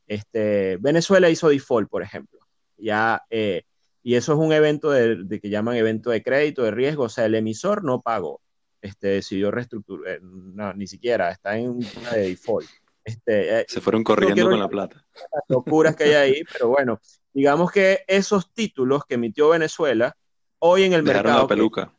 Este, 0.08 0.78
Venezuela 0.78 1.30
hizo 1.30 1.50
default, 1.50 1.90
por 1.90 2.02
ejemplo, 2.02 2.40
ya, 2.78 3.22
y 3.30 4.16
eso 4.16 4.34
es 4.34 4.40
un 4.40 4.54
evento 4.54 4.90
de, 4.92 5.24
de, 5.24 5.40
que 5.40 5.50
llaman 5.50 5.76
evento 5.76 6.10
de 6.10 6.24
crédito, 6.24 6.64
de 6.64 6.72
riesgo, 6.72 7.04
o 7.04 7.10
sea, 7.10 7.26
el 7.26 7.36
emisor 7.36 7.84
no 7.84 8.02
pagó 8.02 8.42
este, 8.82 9.08
decidió 9.08 9.52
reestructurar, 9.52 10.16
eh, 10.16 10.20
no, 10.22 10.74
ni 10.74 10.88
siquiera, 10.88 11.32
está 11.32 11.58
en 11.58 11.70
una 11.70 12.12
de 12.12 12.30
default. 12.30 12.70
Este, 13.04 13.62
eh, 13.62 13.66
Se 13.68 13.82
fueron 13.82 14.04
corriendo 14.04 14.50
con 14.50 14.60
la 14.60 14.68
plata. 14.68 15.06
Las 15.14 15.44
locuras 15.48 15.96
que 15.96 16.04
hay 16.06 16.14
ahí, 16.14 16.44
pero 16.54 16.70
bueno, 16.70 17.00
digamos 17.34 17.72
que 17.72 18.04
esos 18.08 18.54
títulos 18.54 19.04
que 19.06 19.16
emitió 19.16 19.50
Venezuela, 19.50 20.16
hoy 20.60 20.84
en 20.84 20.94
el 20.94 21.04
mercado, 21.04 21.48
peluca. 21.48 21.92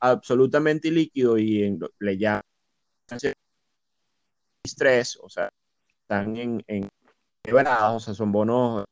absolutamente 0.00 0.90
líquido 0.90 1.38
y 1.38 1.62
en, 1.62 1.80
le 1.98 2.18
llaman 2.18 2.42
estrés, 4.62 5.18
o 5.22 5.28
sea, 5.28 5.50
están 6.02 6.36
en, 6.36 6.62
en 6.66 6.88
o 7.48 8.00
sea, 8.00 8.14
son 8.14 8.30
bonos, 8.30 8.84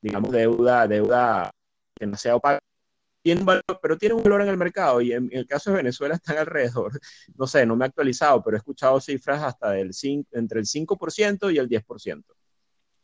digamos, 0.00 0.30
deuda, 0.30 0.88
deuda 0.88 1.50
pero 3.82 3.98
tiene 3.98 4.14
un 4.14 4.22
valor 4.22 4.42
en 4.42 4.48
el 4.48 4.56
mercado 4.56 5.00
y 5.00 5.12
en, 5.12 5.28
el 5.32 5.46
caso 5.46 5.70
de 5.70 5.78
Venezuela 5.78 6.14
están 6.14 6.38
alrededor, 6.38 6.98
no 7.36 7.46
sé, 7.46 7.66
no 7.66 7.76
me 7.76 7.84
he 7.84 7.88
actualizado, 7.88 8.42
pero 8.42 8.56
he 8.56 8.58
escuchado 8.58 9.00
cifras 9.00 9.42
hasta 9.42 9.70
del 9.70 9.92
5, 9.92 10.30
entre 10.32 10.60
el 10.60 10.66
5% 10.66 11.52
y 11.52 11.58
el 11.58 11.68
10%. 11.68 12.24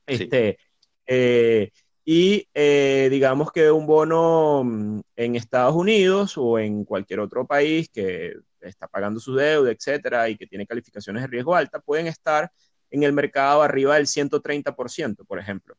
Este, 0.07 0.59
eh, 1.07 1.71
y 2.05 2.47
eh, 2.53 3.09
digamos 3.11 3.51
que 3.51 3.71
un 3.71 3.87
bono 3.87 4.63
mm, 4.65 5.01
en 5.17 5.37
Estados 5.37 5.75
Unidos 5.75 6.35
o 6.37 6.59
en 6.59 6.85
cualquier 6.85 7.21
otro 7.21 7.47
país 7.47 7.89
que 7.89 8.35
está 8.61 8.89
pagando 8.89 9.21
su 9.21 9.35
deuda, 9.35 9.71
etcétera, 9.71 10.29
y 10.29 10.37
que 10.37 10.47
tiene 10.47 10.67
calificaciones 10.67 11.23
de 11.23 11.29
riesgo 11.29 11.55
alta, 11.55 11.81
pueden 11.81 12.07
estar 12.07 12.51
en 12.91 13.03
el 13.03 13.13
mercado 13.13 13.63
arriba 13.63 13.97
del 13.97 14.07
130%, 14.07 15.25
por 15.27 15.39
ejemplo. 15.39 15.77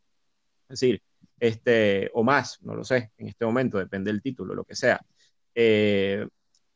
Es 0.69 0.79
decir, 0.79 1.01
este, 1.39 2.09
o 2.13 2.23
más, 2.23 2.61
no 2.61 2.75
lo 2.75 2.83
sé, 2.83 3.11
en 3.17 3.27
este 3.27 3.45
momento, 3.45 3.77
depende 3.77 4.11
del 4.11 4.21
título, 4.21 4.53
lo 4.53 4.63
que 4.63 4.75
sea. 4.75 4.99
Eh, 5.53 6.27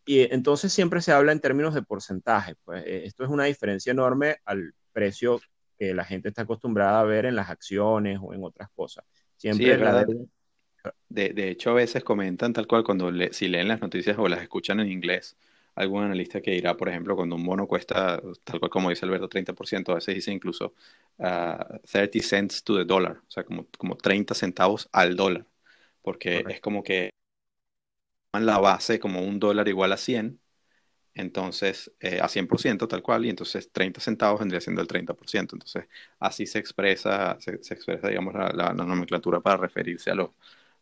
y 0.06 0.34
entonces 0.34 0.74
siempre 0.74 1.02
se 1.02 1.12
habla 1.12 1.32
en 1.32 1.40
términos 1.40 1.74
de 1.74 1.84
porcentaje. 1.84 2.56
Pues 2.64 2.84
eh, 2.86 3.04
esto 3.06 3.24
es 3.24 3.30
una 3.30 3.46
diferencia 3.46 3.92
enorme 3.92 4.38
al 4.46 4.74
precio 4.92 5.40
que 5.78 5.94
la 5.94 6.04
gente 6.04 6.30
está 6.30 6.42
acostumbrada 6.42 7.00
a 7.00 7.04
ver 7.04 7.26
en 7.26 7.36
las 7.36 7.50
acciones 7.50 8.20
o 8.22 8.34
en 8.34 8.44
otras 8.44 8.70
cosas. 8.72 9.06
Siempre 9.38 9.78
de, 11.10 11.34
de, 11.34 11.50
hecho, 11.50 11.72
a 11.72 11.74
veces 11.74 12.04
comentan 12.04 12.54
tal 12.54 12.68
cual 12.68 12.84
cuando 12.84 13.12
si 13.32 13.48
leen 13.48 13.68
las 13.68 13.82
noticias 13.82 14.18
o 14.18 14.28
las 14.28 14.42
escuchan 14.42 14.80
en 14.80 14.92
inglés, 14.92 15.38
algún 15.80 16.04
analista 16.04 16.42
que 16.42 16.52
dirá, 16.52 16.76
por 16.76 16.90
ejemplo, 16.90 17.16
cuando 17.16 17.36
un 17.38 17.46
bono 17.46 17.68
cuesta, 17.68 18.22
tal 18.44 18.60
cual 18.60 18.70
como 18.70 18.90
dice 18.90 19.06
Alberto, 19.06 19.30
30%, 19.30 19.92
a 19.94 19.96
veces 19.96 20.14
dice 20.16 20.32
incluso 20.32 20.74
30 21.18 22.20
ah, 22.20 22.22
cents 22.22 22.64
to 22.64 22.78
the 22.78 22.86
dollar, 22.86 23.22
o 23.28 23.32
sea, 23.32 23.44
como, 23.46 23.66
como 23.78 23.96
30 23.96 24.34
centavos 24.36 24.90
al 24.92 25.16
dólar, 25.16 25.46
porque 26.02 26.44
es 26.50 26.60
como 26.62 26.84
que 26.84 27.12
la 28.34 28.60
base 28.60 29.00
como 29.00 29.22
un 29.22 29.40
dólar 29.40 29.68
igual 29.70 29.94
a 29.94 29.98
100, 29.98 30.40
entonces 31.16 31.92
eh, 32.02 32.20
a 32.22 32.28
100% 32.28 32.88
tal 32.88 33.02
cual, 33.02 33.26
y 33.26 33.30
entonces 33.30 33.72
30 33.72 34.02
centavos 34.02 34.40
vendría 34.42 34.62
siendo 34.62 34.82
el 34.82 34.88
30%, 34.88 35.56
entonces 35.56 35.88
así 36.20 36.46
se 36.46 36.60
expresa, 36.60 37.38
se, 37.40 37.52
expresa, 37.56 38.10
digamos, 38.10 38.34
la 38.34 38.74
nomenclatura 38.74 39.40
para 39.42 39.58
referirse 39.58 40.12
a 40.12 40.16
los 40.16 40.32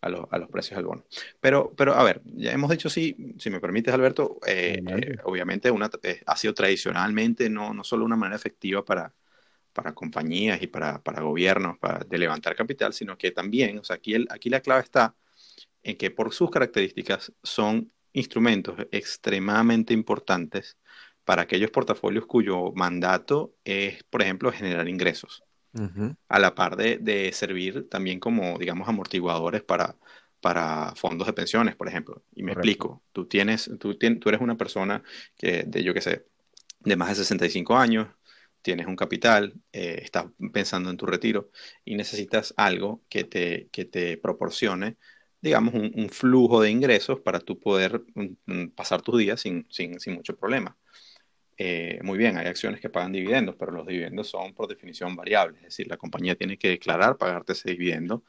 a, 0.02 0.10
los 0.10 0.50
precios 0.50 0.78
del 0.78 0.86
bono. 0.86 1.06
Pero, 1.40 1.74
pero, 1.76 1.94
a 1.94 2.04
ver, 2.04 2.22
ya 2.26 2.52
hemos 2.52 2.70
dicho, 2.70 2.90
sí, 2.90 3.16
si 3.38 3.50
me 3.50 3.60
permites, 3.60 3.94
Alberto, 3.94 4.40
eh, 4.46 4.82
eh, 4.86 5.18
obviamente 5.24 5.72
una, 5.72 5.90
eh, 6.04 6.22
ha 6.26 6.36
sido 6.36 6.54
tradicionalmente 6.54 7.50
no, 7.50 7.74
no 7.74 7.84
solo 7.84 8.06
una 8.06 8.16
manera 8.16 8.36
efectiva 8.36 8.84
para, 8.86 9.14
para 9.74 9.94
compañías 9.94 10.62
y 10.62 10.68
para, 10.68 11.02
para 11.02 11.22
gobiernos 11.22 11.78
para, 11.80 12.00
de 12.00 12.18
levantar 12.18 12.56
capital, 12.56 12.94
sino 12.94 13.18
que 13.18 13.32
también, 13.32 13.80
o 13.80 13.84
sea, 13.84 13.98
aquí, 13.98 14.14
el, 14.14 14.28
aquí 14.30 14.50
la 14.50 14.62
clave 14.62 14.84
está 14.84 15.16
en 15.84 15.98
que 15.98 16.12
por 16.12 16.34
sus 16.34 16.52
características 16.52 17.32
son 17.44 17.92
instrumentos 18.14 18.76
extremadamente 18.92 19.94
importantes 19.94 20.78
para 21.24 21.44
aquellos 21.44 21.72
portafolios 21.72 22.26
cuyo 22.26 22.72
mandato 22.74 23.56
es, 23.66 24.04
por 24.06 24.22
ejemplo, 24.22 24.52
generar 24.52 24.88
ingresos 24.88 25.47
a 26.28 26.40
la 26.40 26.56
par 26.56 26.76
de, 26.76 27.32
servir 27.34 27.88
también 27.90 28.20
como, 28.20 28.58
digamos, 28.58 28.88
amortiguadores 28.88 29.64
para, 29.64 29.96
para 30.42 30.94
fondos 30.96 31.28
de 31.28 31.34
pensiones, 31.34 31.76
por 31.76 31.88
ejemplo. 31.88 32.24
Y 32.36 32.44
me 32.44 32.54
explico, 32.54 33.04
tú, 33.12 33.26
tienes, 33.26 33.70
tú, 33.80 33.96
tú 33.96 34.30
eres 34.30 34.42
una 34.42 34.58
persona 34.58 35.04
que, 35.38 35.64
de 35.64 35.84
yo 35.84 35.94
qué 35.94 36.02
sé, 36.02 36.26
de 36.80 36.96
más 36.96 37.10
de 37.10 37.16
65 37.16 37.78
años, 37.78 38.08
tienes 38.62 38.88
un 38.88 38.96
capital, 38.96 39.54
eh, 39.72 40.00
estás 40.04 40.26
pensando 40.52 40.90
en 40.90 40.98
tu 40.98 41.06
retiro 41.06 41.52
y 41.86 41.96
necesitas 41.96 42.54
algo 42.58 43.02
que 43.10 43.24
te, 43.24 43.70
que 43.72 43.86
te 43.86 44.18
proporcione, 44.18 44.98
digamos, 45.42 45.74
un, 45.74 46.10
flujo 46.10 46.62
de 46.62 46.72
ingresos 46.72 47.20
para 47.22 47.40
tú 47.40 47.60
poder 47.60 48.04
mm, 48.16 48.26
mm, 48.46 48.70
pasar 48.72 49.02
tus 49.02 49.20
días 49.20 49.40
sin, 49.40 49.66
sin, 49.70 50.00
sin 50.00 50.16
mucho 50.16 50.36
problema. 50.36 50.76
Eh, 51.58 52.00
muy 52.04 52.18
bien, 52.20 52.38
hay 52.38 52.48
acciones 52.48 52.80
que 52.80 52.90
pagan 52.90 53.12
dividendos, 53.12 53.56
pero 53.58 53.72
los 53.72 53.88
dividendos 53.88 54.30
son 54.30 54.54
por 54.54 54.68
definición 54.68 55.16
variables, 55.16 55.58
es 55.58 55.66
decir, 55.66 55.88
la 55.88 55.98
compañía 55.98 56.36
tiene 56.36 56.58
que 56.58 56.70
declarar 56.70 57.18
pagarte 57.18 57.54
ese 57.54 57.72
dividendo. 57.72 58.24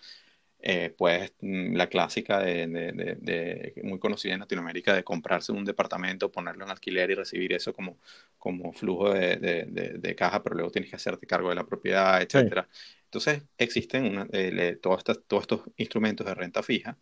Eh, 0.60 0.92
pues 0.96 1.32
mm, 1.40 1.76
la 1.76 1.88
clásica 1.88 2.40
de, 2.40 3.74
muy 3.84 3.98
conocida 4.00 4.34
en 4.34 4.40
Latinoamérica 4.40 4.92
de 4.94 5.04
comprarse 5.04 5.52
un 5.52 5.64
departamento, 5.64 6.32
ponerlo 6.32 6.64
en 6.64 6.70
alquiler 6.70 7.10
y 7.10 7.14
recibir 7.14 7.52
eso 7.52 7.72
como, 7.72 7.98
como 8.38 8.72
flujo 8.72 9.12
de, 9.12 10.14
caja, 10.16 10.42
pero 10.42 10.56
luego 10.56 10.70
tienes 10.72 10.90
que 10.90 10.96
hacerte 10.96 11.26
cargo 11.26 11.50
de 11.50 11.54
la 11.54 11.66
propiedad, 11.66 12.20
etcétera. 12.22 12.68
Entonces 13.04 13.42
existen 13.56 14.28
eh, 14.32 14.78
todos 14.82 15.04
estos 15.06 15.62
instrumentos 15.76 16.26
de 16.26 16.34
renta 16.34 16.62
fija 16.62 16.98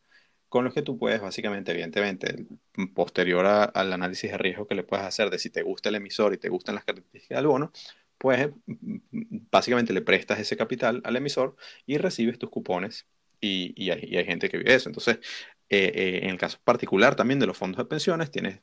con 0.56 0.64
los 0.64 0.72
que 0.72 0.80
tú 0.80 0.96
puedes 0.96 1.20
básicamente, 1.20 1.72
evidentemente, 1.72 2.46
posterior 2.94 3.44
al 3.44 3.92
análisis 3.92 4.30
de 4.30 4.38
riesgo 4.38 4.66
que 4.66 4.74
le 4.74 4.84
puedes 4.84 5.04
hacer 5.04 5.28
de 5.28 5.38
si 5.38 5.50
te 5.50 5.62
gusta 5.62 5.90
el 5.90 5.96
emisor 5.96 6.32
y 6.32 6.38
te 6.38 6.48
gustan 6.48 6.76
las 6.76 6.84
características 6.84 7.36
del 7.36 7.46
bono, 7.46 7.72
pues 8.16 8.48
básicamente 9.50 9.92
le 9.92 10.00
prestas 10.00 10.38
ese 10.38 10.56
capital 10.56 11.02
al 11.04 11.14
emisor 11.16 11.56
y 11.84 11.98
recibes 11.98 12.38
tus 12.38 12.48
cupones 12.48 13.06
y, 13.38 13.90
hay, 13.90 14.24
gente 14.24 14.48
que 14.48 14.56
vive 14.56 14.74
eso. 14.74 14.88
Entonces, 14.88 15.18
eh, 15.68 15.92
eh, 15.94 16.20
en 16.22 16.30
el 16.30 16.38
caso 16.38 16.56
particular 16.64 17.16
también 17.16 17.38
de 17.38 17.46
los 17.46 17.58
fondos 17.58 17.76
de 17.76 17.84
pensiones, 17.84 18.30
tienen, 18.30 18.62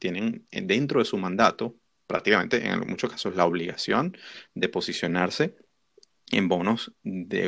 tienen 0.00 0.44
dentro 0.50 0.98
de 0.98 1.04
su 1.04 1.18
mandato, 1.18 1.76
prácticamente 2.08 2.66
en 2.66 2.80
muchos 2.80 3.12
casos, 3.12 3.36
la 3.36 3.46
obligación 3.46 4.16
de 4.54 4.68
posicionarse 4.68 5.54
en 6.32 6.48
bonos 6.48 6.92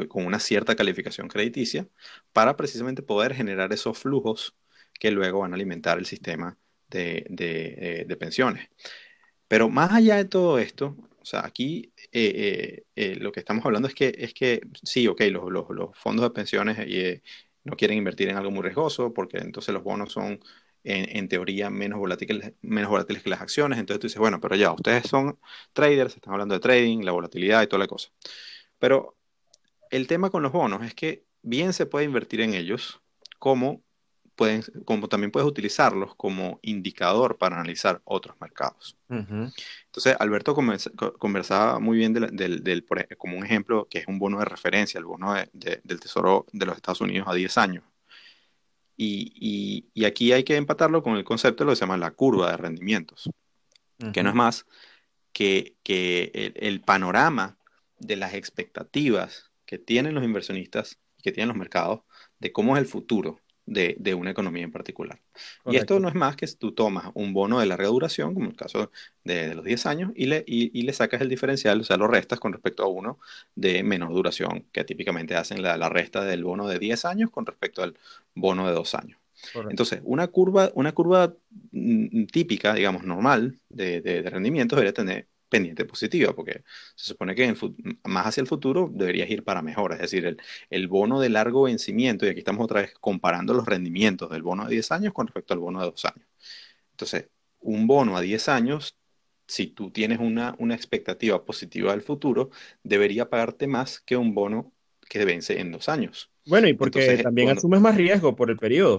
con 0.09 0.27
una 0.27 0.39
cierta 0.41 0.77
calificación 0.77 1.29
crediticia 1.29 1.89
para 2.33 2.57
precisamente 2.57 3.03
poder 3.03 3.35
generar 3.35 3.73
esos 3.73 3.99
flujos 3.99 4.55
que 4.99 5.11
luego 5.11 5.41
van 5.41 5.53
a 5.53 5.57
alimentar 5.57 5.99
el 5.99 6.07
sistema 6.07 6.59
de, 6.89 7.27
de, 7.31 8.07
eh, 8.09 8.17
pensiones. 8.17 8.69
Pero 9.49 9.69
más 9.69 9.93
allá 9.93 10.17
de 10.17 10.27
todo 10.27 10.59
esto, 10.59 10.97
o 11.21 11.25
sea, 11.25 11.45
aquí 11.47 11.93
eh, 12.13 12.85
eh, 12.97 13.17
lo 13.17 13.33
que 13.33 13.41
estamos 13.41 13.65
hablando 13.65 13.89
es 13.89 13.95
que, 13.95 14.15
es 14.17 14.35
que 14.35 14.61
sí, 14.83 15.09
ok, 15.09 15.23
los, 15.31 15.51
los, 15.51 15.97
fondos 15.99 16.25
de 16.25 16.31
pensiones 16.31 16.79
no 17.65 17.77
quieren 17.77 17.99
invertir 17.99 18.29
en 18.29 18.37
algo 18.37 18.51
muy 18.51 18.63
riesgoso 18.63 19.13
porque 19.13 19.39
entonces 19.39 19.75
los 19.75 19.83
bonos 19.83 20.13
son 20.13 20.41
en, 20.85 21.17
en, 21.17 21.29
teoría 21.29 21.71
menos 21.71 21.99
volátiles, 21.99 22.55
menos 22.63 22.91
volátiles 22.91 23.23
que 23.23 23.31
las 23.31 23.41
acciones. 23.41 23.79
Entonces 23.79 24.01
tú 24.01 24.07
dices, 24.07 24.19
bueno, 24.19 24.41
pero 24.41 24.57
ya, 24.57 24.73
ustedes 24.73 25.07
son 25.09 25.39
traders, 25.73 26.17
están 26.17 26.33
hablando 26.35 26.55
de 26.55 26.61
trading, 26.61 27.01
la 27.05 27.13
volatilidad 27.13 27.63
y 27.63 27.67
toda 27.67 27.81
la 27.81 27.87
cosa. 27.89 28.11
Pero 28.81 29.17
el 29.91 30.09
tema 30.09 30.31
con 30.31 30.43
los 30.43 30.51
bonos 30.51 30.83
es 30.83 30.95
que 30.95 31.25
bien 31.43 31.73
se 31.73 31.87
puede 31.87 32.07
invertir 32.07 32.41
en 32.41 32.55
ellos, 32.55 33.01
como 33.39 33.83
pueden, 34.35 34.63
como 34.85 35.09
también 35.09 35.31
puedes 35.31 35.47
utilizarlos 35.49 36.15
como 36.17 36.59
indicador 36.63 37.37
para 37.39 37.57
analizar 37.57 38.01
otros 38.05 38.37
mercados. 38.41 38.97
Entonces, 39.09 40.17
Alberto 40.19 40.57
conversaba 41.19 41.79
muy 41.79 41.99
bien 41.99 42.15
del, 42.15 42.87
como 43.19 43.37
un 43.37 43.45
ejemplo 43.45 43.87
que 43.89 43.99
es 43.99 44.09
un 44.09 44.19
bono 44.19 44.39
de 44.39 44.47
referencia, 44.47 44.99
el 44.99 45.05
bono 45.05 45.35
del 45.53 46.01
Tesoro 46.01 46.47
de 46.53 46.67
los 46.67 46.77
Estados 46.77 47.03
Unidos 47.03 47.29
a 47.29 47.35
10 47.35 47.59
años. 47.59 47.85
Y, 48.97 50.05
aquí 50.07 50.33
hay 50.33 50.45
que 50.45 50.57
empatarlo 50.57 51.03
con 51.03 51.17
el 51.17 51.25
concepto 51.25 51.65
de 51.65 51.67
lo 51.67 51.73
que 51.73 51.77
se 51.77 51.81
llama 51.81 51.97
la 51.97 52.11
curva 52.11 52.51
de 52.51 52.57
rendimientos, 52.57 53.31
que 54.13 54.23
no 54.23 54.31
es 54.31 54.35
más 54.35 54.67
que, 55.33 55.77
el, 56.57 56.81
panorama 56.81 57.59
de 58.01 58.17
las 58.17 58.35
expectativas 58.35 59.51
que 59.67 59.79
tienen 59.79 60.15
los 60.15 60.25
inversionistas, 60.25 60.99
que 61.23 61.33
tienen 61.33 61.49
los 61.49 61.57
mercados, 61.57 62.01
de 62.41 62.53
cómo 62.53 62.77
es 62.77 62.83
el 62.83 62.89
futuro 62.89 63.41
de, 63.67 64.15
una 64.15 64.33
economía 64.33 64.65
en 64.65 64.73
particular. 64.73 65.21
Y 65.67 65.77
esto 65.77 66.01
no 66.01 66.09
es 66.09 66.15
más 66.15 66.35
que 66.35 66.47
tú 66.49 66.73
tomas 66.73 67.11
un 67.15 67.33
bono 67.33 67.61
de 67.61 67.67
larga 67.67 67.87
duración, 67.87 68.35
como 68.35 68.49
el 68.49 68.57
caso 68.57 68.91
de, 69.23 69.55
los 69.55 69.65
10 69.65 69.87
años, 69.87 70.13
y 70.17 70.27
le, 70.27 70.43
y, 70.47 70.83
le 70.83 70.93
sacas 70.93 71.21
el 71.21 71.29
diferencial, 71.29 71.81
o 71.81 71.85
sea, 71.85 71.97
lo 71.97 72.09
restas 72.09 72.41
con 72.41 72.53
respecto 72.53 72.83
a 72.83 72.89
uno 72.89 73.19
de 73.55 73.83
menor 73.85 74.13
duración, 74.13 74.67
que 74.73 74.83
típicamente 74.85 75.37
hacen 75.37 75.63
la, 75.63 75.89
resta 75.89 76.25
del 76.25 76.43
bono 76.43 76.67
de 76.67 76.79
10 76.79 77.05
años 77.05 77.31
con 77.31 77.47
respecto 77.47 77.83
al 77.83 77.97
bono 78.35 78.67
de 78.67 78.73
2 78.73 78.95
años. 78.95 79.19
Entonces, 79.71 80.01
una 80.05 80.27
curva, 80.27 80.71
una 80.75 80.93
curva 80.93 81.33
mm, 81.71 82.25
típica, 82.25 82.75
digamos, 82.75 83.05
normal 83.05 83.59
de, 83.69 84.03
de, 84.03 84.23
de 84.23 84.31
rendimiento 84.31 84.77
debería 84.77 84.93
tener 84.93 85.29
pendiente 85.51 85.85
positiva, 85.85 86.33
porque 86.35 86.63
se 86.95 87.09
supone 87.09 87.35
que 87.35 87.55
más 88.05 88.27
hacia 88.27 88.41
el 88.41 88.47
futuro 88.47 88.91
deberías 88.91 89.29
ir 89.29 89.45
para 89.45 89.61
mejor. 89.61 89.93
Es 89.93 89.99
decir, 89.99 90.25
el, 90.25 90.41
el, 90.71 90.89
bono 90.89 91.21
de 91.21 91.29
largo 91.29 91.65
vencimiento, 91.65 92.25
y 92.25 92.31
aquí 92.31 92.39
estamos 92.39 92.65
otra 92.65 92.81
vez 92.81 92.95
comparando 92.99 93.53
los 93.53 93.67
rendimientos 93.67 94.31
del 94.31 94.43
bono 94.43 94.65
de 94.65 94.71
10 94.71 94.93
años 94.93 95.13
con 95.13 95.27
respecto 95.27 95.53
al 95.53 95.61
bono 95.61 95.81
de 95.81 95.87
2 95.87 96.05
años. 96.07 96.27
Entonces, 96.93 97.29
un 97.61 97.87
bono 97.87 98.17
a 98.17 98.23
10 98.23 98.49
años, 98.49 98.97
si 99.47 99.67
tú 99.67 99.91
tienes 99.91 100.21
una, 100.21 100.55
una 100.59 100.75
expectativa 100.75 101.45
positiva 101.45 101.91
del 101.91 102.03
futuro, 102.03 102.51
debería 102.83 103.29
pagarte 103.29 103.67
más 103.67 104.01
que 104.01 104.17
un 104.17 104.35
bono 104.35 104.73
que 105.09 105.25
vence 105.25 105.61
en 105.61 105.73
2 105.73 105.89
años. 105.89 106.31
Bueno, 106.47 106.69
y 106.69 106.75
porque 106.75 107.19
también 107.19 107.51
asumes 107.51 107.81
más 107.81 107.97
riesgo 107.97 108.35
por 108.35 108.51
el 108.51 108.57
periodo. 108.57 108.99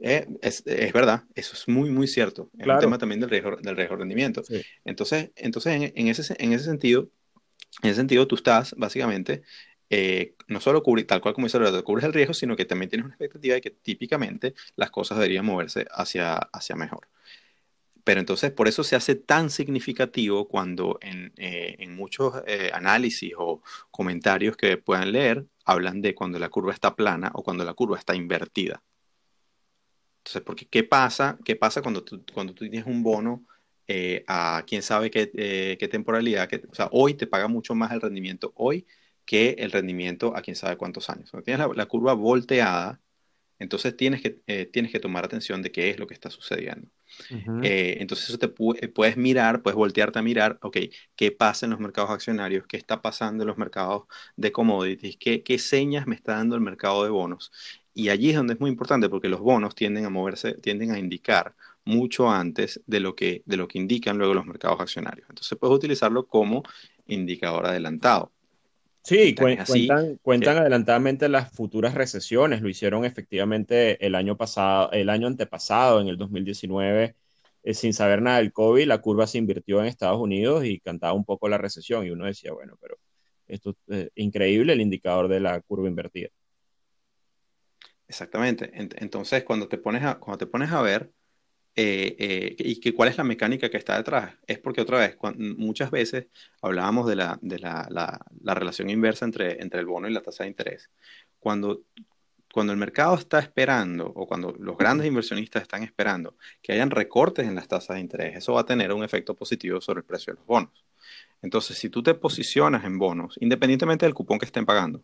Eh, 0.00 0.26
es, 0.42 0.62
es, 0.66 0.92
verdad, 0.92 1.24
eso 1.34 1.54
es 1.54 1.68
muy, 1.68 1.90
muy 1.90 2.06
cierto. 2.06 2.50
Es 2.58 2.66
un 2.66 2.78
tema 2.78 2.98
también 2.98 3.20
del 3.20 3.30
riesgo, 3.30 3.56
del 3.56 3.76
riesgo 3.76 3.96
rendimiento. 3.96 4.42
Entonces, 4.84 5.30
entonces 5.36 5.74
en, 5.74 5.92
en, 5.94 6.08
ese, 6.08 6.34
en 6.38 6.52
ese 6.52 6.64
sentido, 6.64 7.08
en 7.82 7.90
ese 7.90 7.96
sentido, 7.96 8.26
tú 8.26 8.34
estás 8.36 8.74
básicamente 8.76 9.42
eh, 9.90 10.34
no 10.48 10.60
solo 10.60 10.82
cubrir, 10.82 11.06
tal 11.06 11.20
cual 11.20 11.34
como 11.34 11.46
dice 11.46 11.56
Alberto, 11.56 11.84
cubres 11.84 12.04
el 12.04 12.12
riesgo, 12.12 12.34
sino 12.34 12.56
que 12.56 12.64
también 12.64 12.90
tienes 12.90 13.04
una 13.04 13.14
expectativa 13.14 13.54
de 13.54 13.60
que 13.60 13.70
típicamente 13.70 14.54
las 14.76 14.90
cosas 14.90 15.18
deberían 15.18 15.46
moverse 15.46 15.86
hacia, 15.90 16.34
hacia 16.36 16.76
mejor. 16.76 17.08
Pero 18.02 18.20
entonces, 18.20 18.50
por 18.50 18.68
eso 18.68 18.84
se 18.84 18.96
hace 18.96 19.14
tan 19.14 19.48
significativo 19.48 20.48
cuando 20.48 20.98
en, 21.00 21.32
eh, 21.38 21.76
en 21.78 21.94
muchos 21.96 22.34
análisis 22.74 23.32
o 23.38 23.62
comentarios 23.90 24.56
que 24.56 24.76
puedan 24.76 25.12
leer, 25.12 25.46
hablan 25.64 26.02
de 26.02 26.14
cuando 26.14 26.38
la 26.38 26.50
curva 26.50 26.74
está 26.74 26.94
plana 26.96 27.30
o 27.34 27.42
cuando 27.42 27.64
la 27.64 27.72
curva 27.72 27.98
está 27.98 28.14
invertida. 28.14 28.82
Entonces, 30.24 30.42
porque 30.42 30.66
¿qué 30.66 30.84
pasa? 30.84 31.38
¿Qué 31.44 31.54
pasa 31.54 31.82
cuando 31.82 32.02
tú, 32.02 32.24
cuando 32.32 32.54
tú 32.54 32.64
tienes 32.64 32.86
un 32.86 33.02
bono 33.02 33.44
eh, 33.86 34.24
a 34.26 34.64
quién 34.66 34.82
sabe 34.82 35.10
qué, 35.10 35.30
eh, 35.34 35.76
qué 35.78 35.86
temporalidad? 35.86 36.48
o 36.70 36.74
sea, 36.74 36.88
hoy 36.92 37.12
te 37.12 37.26
paga 37.26 37.46
mucho 37.46 37.74
más 37.74 37.92
el 37.92 38.00
rendimiento 38.00 38.52
hoy 38.56 38.86
que 39.26 39.50
el 39.58 39.70
rendimiento 39.70 40.34
a 40.34 40.40
quién 40.40 40.56
sabe 40.56 40.78
cuántos 40.78 41.10
años. 41.10 41.30
Cuando 41.30 41.44
tienes 41.44 41.66
la, 41.76 41.86
curva 41.86 42.14
volteada, 42.14 43.02
entonces 43.58 43.96
tienes 43.96 44.22
que, 44.22 44.40
eh, 44.46 44.64
tienes 44.66 44.92
que 44.92 45.00
tomar 45.00 45.26
atención 45.26 45.60
de 45.60 45.70
qué 45.70 45.90
es 45.90 45.98
lo 45.98 46.06
que 46.06 46.14
está 46.14 46.30
sucediendo. 46.30 46.88
entonces 47.62 48.28
eso 48.30 48.38
te 48.38 48.48
puedes 48.48 49.16
mirar, 49.18 49.62
puedes 49.62 49.76
voltearte 49.76 50.18
a 50.18 50.22
mirar, 50.22 50.58
ok, 50.62 50.78
qué 51.16 51.32
pasa 51.32 51.66
en 51.66 51.70
los 51.72 51.80
mercados 51.80 52.10
accionarios, 52.10 52.66
qué 52.66 52.78
está 52.78 53.02
pasando 53.02 53.42
en 53.42 53.48
los 53.48 53.58
mercados 53.58 54.04
de 54.36 54.52
commodities, 54.52 55.16
qué, 55.18 55.42
qué 55.42 55.58
señas 55.58 56.06
me 56.06 56.14
está 56.14 56.36
dando 56.36 56.54
el 56.56 56.62
mercado 56.62 57.04
de 57.04 57.10
bonos. 57.10 57.52
Y 57.94 58.08
allí 58.08 58.30
es 58.30 58.36
donde 58.36 58.54
es 58.54 58.60
muy 58.60 58.70
importante 58.70 59.08
porque 59.08 59.28
los 59.28 59.40
bonos 59.40 59.74
tienden 59.74 60.04
a 60.04 60.10
moverse, 60.10 60.54
tienden 60.54 60.90
a 60.90 60.98
indicar 60.98 61.54
mucho 61.84 62.28
antes 62.28 62.82
de 62.86 63.00
lo 63.00 63.14
que, 63.14 63.42
de 63.46 63.56
lo 63.56 63.68
que 63.68 63.78
indican 63.78 64.18
luego 64.18 64.34
los 64.34 64.46
mercados 64.46 64.80
accionarios. 64.80 65.26
Entonces 65.28 65.56
puedes 65.58 65.76
utilizarlo 65.76 66.26
como 66.26 66.64
indicador 67.06 67.66
adelantado. 67.66 68.32
Sí, 69.04 69.34
cuentan, 69.34 70.18
cuentan 70.22 70.56
adelantadamente 70.56 71.28
las 71.28 71.52
futuras 71.52 71.92
recesiones. 71.92 72.62
Lo 72.62 72.70
hicieron 72.70 73.04
efectivamente 73.04 74.04
el 74.04 74.14
año 74.14 74.36
pasado, 74.36 74.90
el 74.92 75.10
año 75.10 75.26
antepasado, 75.26 76.00
en 76.00 76.08
el 76.08 76.16
2019, 76.16 77.14
eh, 77.64 77.74
sin 77.74 77.92
saber 77.92 78.22
nada 78.22 78.38
del 78.38 78.52
COVID, 78.52 78.86
la 78.86 79.02
curva 79.02 79.26
se 79.26 79.36
invirtió 79.36 79.80
en 79.80 79.86
Estados 79.86 80.18
Unidos 80.18 80.64
y 80.64 80.80
cantaba 80.80 81.12
un 81.12 81.24
poco 81.24 81.48
la 81.50 81.58
recesión. 81.58 82.06
Y 82.06 82.10
uno 82.10 82.24
decía, 82.24 82.52
bueno, 82.52 82.78
pero 82.80 82.96
esto 83.46 83.76
es 83.88 84.10
increíble 84.14 84.72
el 84.72 84.80
indicador 84.80 85.28
de 85.28 85.40
la 85.40 85.60
curva 85.60 85.86
invertida. 85.86 86.30
Exactamente. 88.08 88.70
Entonces, 88.74 89.44
cuando 89.44 89.68
te 89.68 89.78
pones 89.78 90.02
a, 90.04 90.18
cuando 90.18 90.38
te 90.38 90.46
pones 90.46 90.70
a 90.72 90.82
ver 90.82 91.10
eh, 91.76 92.14
eh, 92.18 92.56
y 92.58 92.78
que 92.80 92.94
cuál 92.94 93.08
es 93.08 93.18
la 93.18 93.24
mecánica 93.24 93.68
que 93.68 93.76
está 93.78 93.96
detrás, 93.96 94.34
es 94.46 94.58
porque 94.58 94.80
otra 94.80 94.98
vez, 94.98 95.16
muchas 95.36 95.90
veces 95.90 96.26
hablábamos 96.62 97.06
de, 97.08 97.16
la, 97.16 97.38
de 97.42 97.58
la, 97.58 97.88
la, 97.90 98.54
relación 98.54 98.90
inversa 98.90 99.24
entre, 99.24 99.60
entre 99.60 99.80
el 99.80 99.86
bono 99.86 100.08
y 100.08 100.12
la 100.12 100.22
tasa 100.22 100.44
de 100.44 100.50
interés. 100.50 100.90
Cuando, 101.40 101.82
cuando 102.52 102.72
el 102.72 102.78
mercado 102.78 103.16
está 103.16 103.40
esperando 103.40 104.06
o 104.06 104.26
cuando 104.26 104.52
los 104.58 104.78
grandes 104.78 105.08
inversionistas 105.08 105.62
están 105.62 105.82
esperando 105.82 106.36
que 106.62 106.72
hayan 106.72 106.90
recortes 106.90 107.46
en 107.48 107.56
las 107.56 107.66
tasas 107.66 107.96
de 107.96 108.00
interés, 108.02 108.36
eso 108.36 108.52
va 108.54 108.60
a 108.60 108.66
tener 108.66 108.92
un 108.92 109.02
efecto 109.02 109.34
positivo 109.34 109.80
sobre 109.80 110.00
el 110.00 110.04
precio 110.04 110.32
de 110.32 110.38
los 110.38 110.46
bonos. 110.46 110.84
Entonces, 111.42 111.76
si 111.76 111.90
tú 111.90 112.02
te 112.02 112.14
posicionas 112.14 112.84
en 112.84 112.98
bonos, 112.98 113.36
independientemente 113.40 114.06
del 114.06 114.14
cupón 114.14 114.38
que 114.38 114.46
estén 114.46 114.64
pagando, 114.64 115.02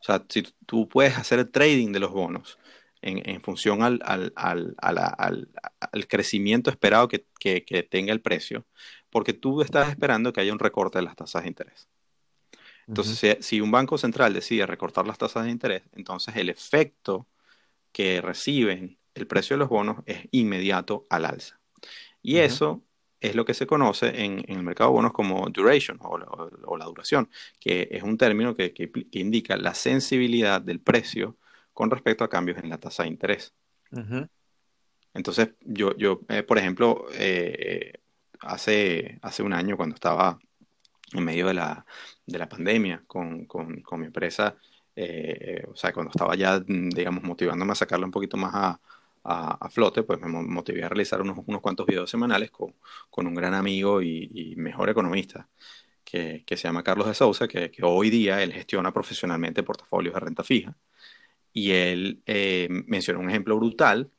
o 0.00 0.04
sea, 0.04 0.24
si 0.28 0.42
tú 0.66 0.88
puedes 0.88 1.16
hacer 1.16 1.38
el 1.38 1.50
trading 1.50 1.92
de 1.92 2.00
los 2.00 2.12
bonos 2.12 2.58
en, 3.02 3.40
función 3.40 3.82
al, 3.82 4.02
crecimiento 6.08 6.70
esperado 6.70 7.08
que, 7.08 7.86
tenga 7.90 8.12
el 8.12 8.20
precio, 8.20 8.66
porque 9.10 9.32
tú 9.32 9.62
estás 9.62 9.88
esperando 9.88 10.32
que 10.32 10.40
haya 10.40 10.52
un 10.52 10.58
recorte 10.58 10.98
de 10.98 11.04
las 11.04 11.16
tasas 11.16 11.42
de 11.42 11.48
interés. 11.48 11.88
Entonces, 12.88 13.44
si, 13.44 13.60
un 13.60 13.70
banco 13.70 13.98
central 13.98 14.32
decide 14.32 14.66
recortar 14.66 15.06
las 15.06 15.18
tasas 15.18 15.44
de 15.44 15.50
interés, 15.50 15.82
entonces 15.92 16.36
el 16.36 16.48
efecto 16.48 17.26
que 17.92 18.20
reciben 18.20 18.98
el 19.14 19.26
precio 19.26 19.54
de 19.54 19.58
los 19.58 19.68
bonos 19.68 20.02
es 20.06 20.28
inmediato 20.30 21.06
al 21.10 21.24
alza. 21.24 21.58
Y 22.22 22.38
eso 22.38 22.82
es 23.26 23.34
lo 23.34 23.44
que 23.44 23.54
se 23.54 23.66
conoce 23.66 24.24
en, 24.24 24.44
el 24.48 24.62
mercado 24.62 24.90
de 24.90 24.94
bonos 24.94 25.12
como 25.12 25.48
duration 25.50 25.98
o, 26.00 26.76
la 26.76 26.84
duración, 26.84 27.28
que 27.60 27.88
es 27.90 28.02
un 28.02 28.16
término 28.16 28.54
que, 28.54 28.72
indica 29.12 29.56
la 29.56 29.74
sensibilidad 29.74 30.60
del 30.60 30.80
precio 30.80 31.36
con 31.72 31.90
respecto 31.90 32.24
a 32.24 32.30
cambios 32.30 32.58
en 32.58 32.70
la 32.70 32.78
tasa 32.78 33.02
de 33.02 33.10
interés. 33.10 33.54
Entonces, 35.14 35.50
yo, 35.60 35.96
yo 35.96 36.20
eh, 36.28 36.42
por 36.42 36.58
ejemplo, 36.58 37.06
eh, 37.12 37.92
hace, 38.40 39.18
hace 39.22 39.42
un 39.42 39.52
año 39.52 39.76
cuando 39.76 39.94
estaba 39.94 40.38
en 41.12 41.24
medio 41.24 41.46
de 41.46 41.54
la, 41.54 41.86
de 42.26 42.38
la 42.38 42.48
pandemia 42.48 43.02
con, 43.06 43.46
con, 43.46 43.80
con 43.82 44.00
mi 44.00 44.06
empresa, 44.06 44.56
eh, 44.94 45.62
o 45.70 45.76
sea, 45.76 45.92
cuando 45.92 46.10
estaba 46.10 46.34
ya, 46.34 46.58
digamos, 46.60 47.22
motivándome 47.22 47.72
a 47.72 47.76
sacarle 47.76 48.06
un 48.06 48.10
poquito 48.10 48.36
más 48.36 48.54
a, 48.54 48.80
a, 49.26 49.68
flote, 49.70 50.02
pues 50.02 50.20
me 50.20 50.28
motivé 50.28 50.84
a 50.84 50.88
realizar 50.88 51.20
unos, 51.20 51.38
unos 51.46 51.60
cuantos 51.60 51.86
videos 51.86 52.10
semanales 52.10 52.50
con, 52.50 52.74
con 53.10 53.26
un 53.26 53.34
gran 53.34 53.54
amigo 53.54 54.02
y, 54.02 54.54
mejor 54.56 54.90
economista 54.90 55.48
que, 56.04 56.44
que, 56.46 56.56
se 56.56 56.68
llama 56.68 56.82
Carlos 56.84 57.08
de 57.08 57.14
Sousa, 57.14 57.48
que, 57.48 57.70
que, 57.70 57.82
hoy 57.84 58.10
día 58.10 58.42
él 58.42 58.52
gestiona 58.52 58.92
profesionalmente 58.92 59.62
portafolios 59.62 60.14
de 60.14 60.20
renta 60.20 60.44
fija. 60.44 60.76
Y 61.52 61.72
él 61.72 62.22
eh, 62.26 62.68
mencionó 62.70 63.20
un 63.20 63.30
ejemplo 63.30 63.56
brutal 63.56 64.10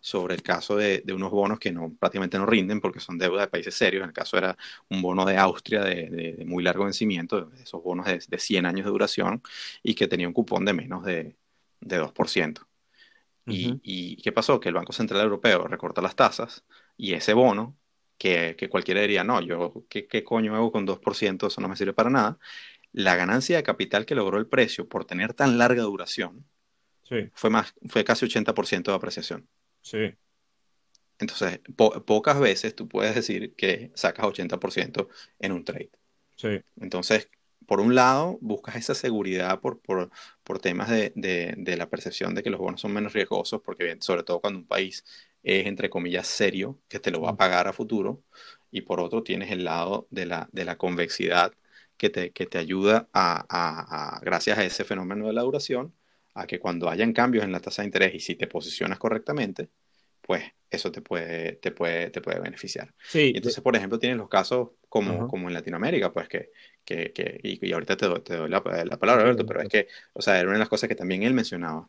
sobre 0.00 0.34
el 0.34 0.42
caso 0.42 0.76
de, 0.76 1.02
de, 1.04 1.12
unos 1.12 1.30
bonos 1.30 1.58
que 1.58 1.72
no, 1.72 1.92
prácticamente 1.98 2.38
no 2.38 2.46
rinden 2.46 2.80
porque 2.80 3.00
son 3.00 3.18
deuda 3.18 3.42
de 3.42 3.48
países 3.48 3.74
serios. 3.74 4.02
En 4.02 4.08
el 4.08 4.14
caso 4.14 4.38
era 4.38 4.56
un 4.88 5.02
bono 5.02 5.24
de 5.24 5.36
Austria 5.36 5.82
de, 5.84 6.08
de, 6.10 6.44
muy 6.46 6.62
largo 6.64 6.84
vencimiento, 6.84 7.50
esos 7.62 7.82
bonos 7.82 8.06
de, 8.06 8.38
100 8.38 8.66
años 8.66 8.86
de 8.86 8.90
duración 8.92 9.42
y 9.82 9.94
que 9.94 10.08
tenía 10.08 10.28
un 10.28 10.34
cupón 10.34 10.64
de 10.64 10.72
menos 10.74 11.04
de, 11.04 11.36
de 11.80 12.00
2%. 12.00 12.66
Y, 13.48 14.16
qué 14.22 14.32
pasó? 14.32 14.60
Que 14.60 14.68
el 14.68 14.74
Banco 14.74 14.92
Central 14.92 15.22
Europeo 15.22 15.66
recorta 15.66 16.02
las 16.02 16.16
tasas 16.16 16.64
y 16.96 17.14
ese 17.14 17.34
bono, 17.34 17.76
que, 18.18 18.56
que 18.56 18.68
cualquiera 18.68 19.00
diría, 19.00 19.24
no, 19.24 19.40
yo, 19.40 19.84
¿qué, 19.88 20.06
¿qué, 20.06 20.24
coño 20.24 20.54
hago 20.54 20.72
con 20.72 20.86
2%? 20.86 21.46
Eso 21.46 21.60
no 21.60 21.68
me 21.68 21.76
sirve 21.76 21.92
para 21.92 22.10
nada. 22.10 22.38
La 22.92 23.16
ganancia 23.16 23.56
de 23.56 23.62
capital 23.62 24.06
que 24.06 24.14
logró 24.14 24.38
el 24.38 24.46
precio 24.46 24.88
por 24.88 25.04
tener 25.04 25.34
tan 25.34 25.58
larga 25.58 25.82
duración 25.82 26.44
fue, 27.32 27.50
más, 27.50 27.74
fue 27.88 28.04
casi 28.04 28.26
80% 28.26 28.90
de 28.90 28.94
apreciación. 28.94 29.48
Sí. 29.80 30.14
Entonces, 31.18 31.60
pocas 31.74 32.38
veces 32.38 32.74
tú 32.74 32.86
puedes 32.86 33.14
decir 33.14 33.54
que 33.54 33.90
sacas 33.94 34.26
80% 34.26 35.08
en 35.40 35.52
un 35.52 35.64
trade. 35.64 35.90
Sí. 36.36 36.60
Entonces, 36.80 37.28
por 37.68 37.82
un 37.82 37.94
lado, 37.94 38.38
buscas 38.40 38.76
esa 38.76 38.94
seguridad 38.94 39.60
por, 39.60 39.78
por, 39.78 40.10
por 40.42 40.58
temas 40.58 40.88
de, 40.88 41.12
de, 41.14 41.76
la 41.76 41.90
percepción 41.90 42.34
de 42.34 42.42
que 42.42 42.48
los 42.48 42.58
bonos 42.58 42.80
son 42.80 42.94
menos 42.94 43.12
riesgosos, 43.12 43.60
porque 43.60 43.94
sobre 44.00 44.22
todo 44.22 44.40
cuando 44.40 44.60
un 44.60 44.66
país 44.66 45.04
es, 45.42 45.66
entre 45.66 45.90
comillas, 45.90 46.26
serio, 46.26 46.80
que 46.88 46.98
te 46.98 47.10
lo 47.10 47.20
va 47.20 47.32
a 47.32 47.36
pagar 47.36 47.68
a 47.68 47.74
futuro, 47.74 48.22
y 48.70 48.80
por 48.80 49.00
otro 49.00 49.22
tienes 49.22 49.50
el 49.50 49.64
lado 49.64 50.06
de 50.10 50.24
la, 50.24 50.48
de 50.50 50.64
la 50.64 50.78
convexidad 50.78 51.52
que 51.98 52.08
te, 52.08 52.30
que 52.30 52.46
te 52.46 52.56
ayuda 52.56 53.10
a, 53.12 53.44
a, 53.50 54.18
gracias 54.20 54.56
a 54.56 54.64
ese 54.64 54.84
fenómeno 54.84 55.26
de 55.26 55.34
la 55.34 55.42
duración, 55.42 55.92
a 56.32 56.46
que 56.46 56.58
cuando 56.58 56.88
hayan 56.88 57.12
cambios 57.12 57.44
en 57.44 57.52
la 57.52 57.60
tasa 57.60 57.82
de 57.82 57.88
interés 57.88 58.14
y 58.14 58.20
si 58.20 58.34
te 58.34 58.46
posicionas 58.46 58.98
correctamente, 58.98 59.68
pues 60.22 60.42
eso 60.70 60.92
te 60.92 61.02
puede, 61.02 61.52
te 61.56 61.70
puede, 61.70 62.10
te 62.10 62.20
puede 62.20 62.40
beneficiar. 62.40 62.94
Sí, 63.02 63.32
entonces, 63.34 63.62
por 63.62 63.76
ejemplo, 63.76 63.98
tienes 63.98 64.18
los 64.18 64.28
casos 64.28 64.70
como, 64.88 65.28
como 65.28 65.48
en 65.48 65.54
Latinoamérica, 65.54 66.12
pues 66.12 66.28
que, 66.28 66.50
que, 66.88 67.12
que 67.12 67.40
y, 67.42 67.72
ahorita 67.72 67.96
te 67.96 68.08
te 68.20 68.36
doy 68.36 68.48
la, 68.48 68.62
la, 68.84 68.98
palabra, 68.98 69.22
Alberto, 69.24 69.44
pero 69.46 69.60
es 69.60 69.68
que, 69.68 69.88
o 70.14 70.22
sea, 70.22 70.38
era 70.38 70.48
una 70.48 70.54
de 70.54 70.60
las 70.60 70.68
cosas 70.68 70.88
que 70.88 70.94
también 70.94 71.22
él 71.22 71.34
mencionaba 71.34 71.88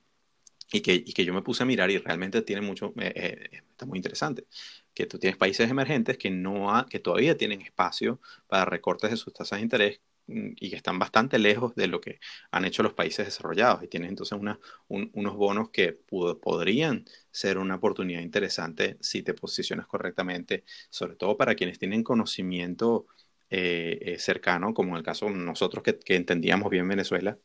y 0.71 0.81
que, 0.81 0.93
y 0.93 1.13
que 1.13 1.25
yo 1.25 1.33
me 1.33 1.41
puse 1.41 1.63
a 1.63 1.65
mirar 1.65 1.89
y 1.91 1.97
realmente 1.97 2.41
tiene 2.41 2.61
mucho, 2.61 2.93
eh, 2.99 3.13
eh, 3.15 3.61
está 3.71 3.85
muy 3.85 3.97
interesante, 3.97 4.45
que 4.93 5.05
tú 5.05 5.17
tienes 5.19 5.37
países 5.37 5.69
emergentes 5.69 6.17
que, 6.17 6.29
no 6.31 6.85
que 6.89 6.99
todavía 6.99 7.37
tienen 7.37 7.61
espacio 7.61 8.19
para 8.47 8.65
recortes 8.65 9.11
de 9.11 9.17
sus 9.17 9.33
tasas 9.33 9.59
de 9.59 9.63
interés 9.63 10.01
Mm, 10.29 10.51
y 10.59 10.69
que 10.69 10.75
están 10.75 10.99
bastante 10.99 11.39
lejos 11.39 11.73
de 11.75 11.87
lo 11.87 11.99
que 12.01 12.19
han 12.51 12.63
hecho 12.63 12.83
los 12.83 12.93
países 12.93 13.25
desarrollados 13.25 13.81
y 13.83 13.87
tienen 13.87 14.09
entonces 14.09 14.37
una, 14.37 14.59
unos 14.87 15.35
bonos 15.35 15.69
que 15.71 15.93
podrían 15.93 17.05
ser 17.31 17.57
una 17.57 17.75
oportunidad 17.75 18.21
interesante 18.21 18.97
si 19.01 19.23
te 19.23 19.33
posicionas 19.33 19.87
correctamente, 19.87 20.65
sobre 20.91 21.15
todo 21.15 21.35
para 21.35 21.55
quienes 21.55 21.79
tienen 21.79 22.03
conocimiento 22.03 23.07
eh, 23.49 23.97
eh, 24.01 24.19
cercano, 24.19 24.73
como 24.73 24.91
en 24.91 24.97
el 24.97 25.03
caso 25.03 25.29
nosotros 25.29 25.83
que, 25.83 26.15
entendíamos 26.15 26.69
bien 26.69 26.87
Venezuela. 26.87 27.37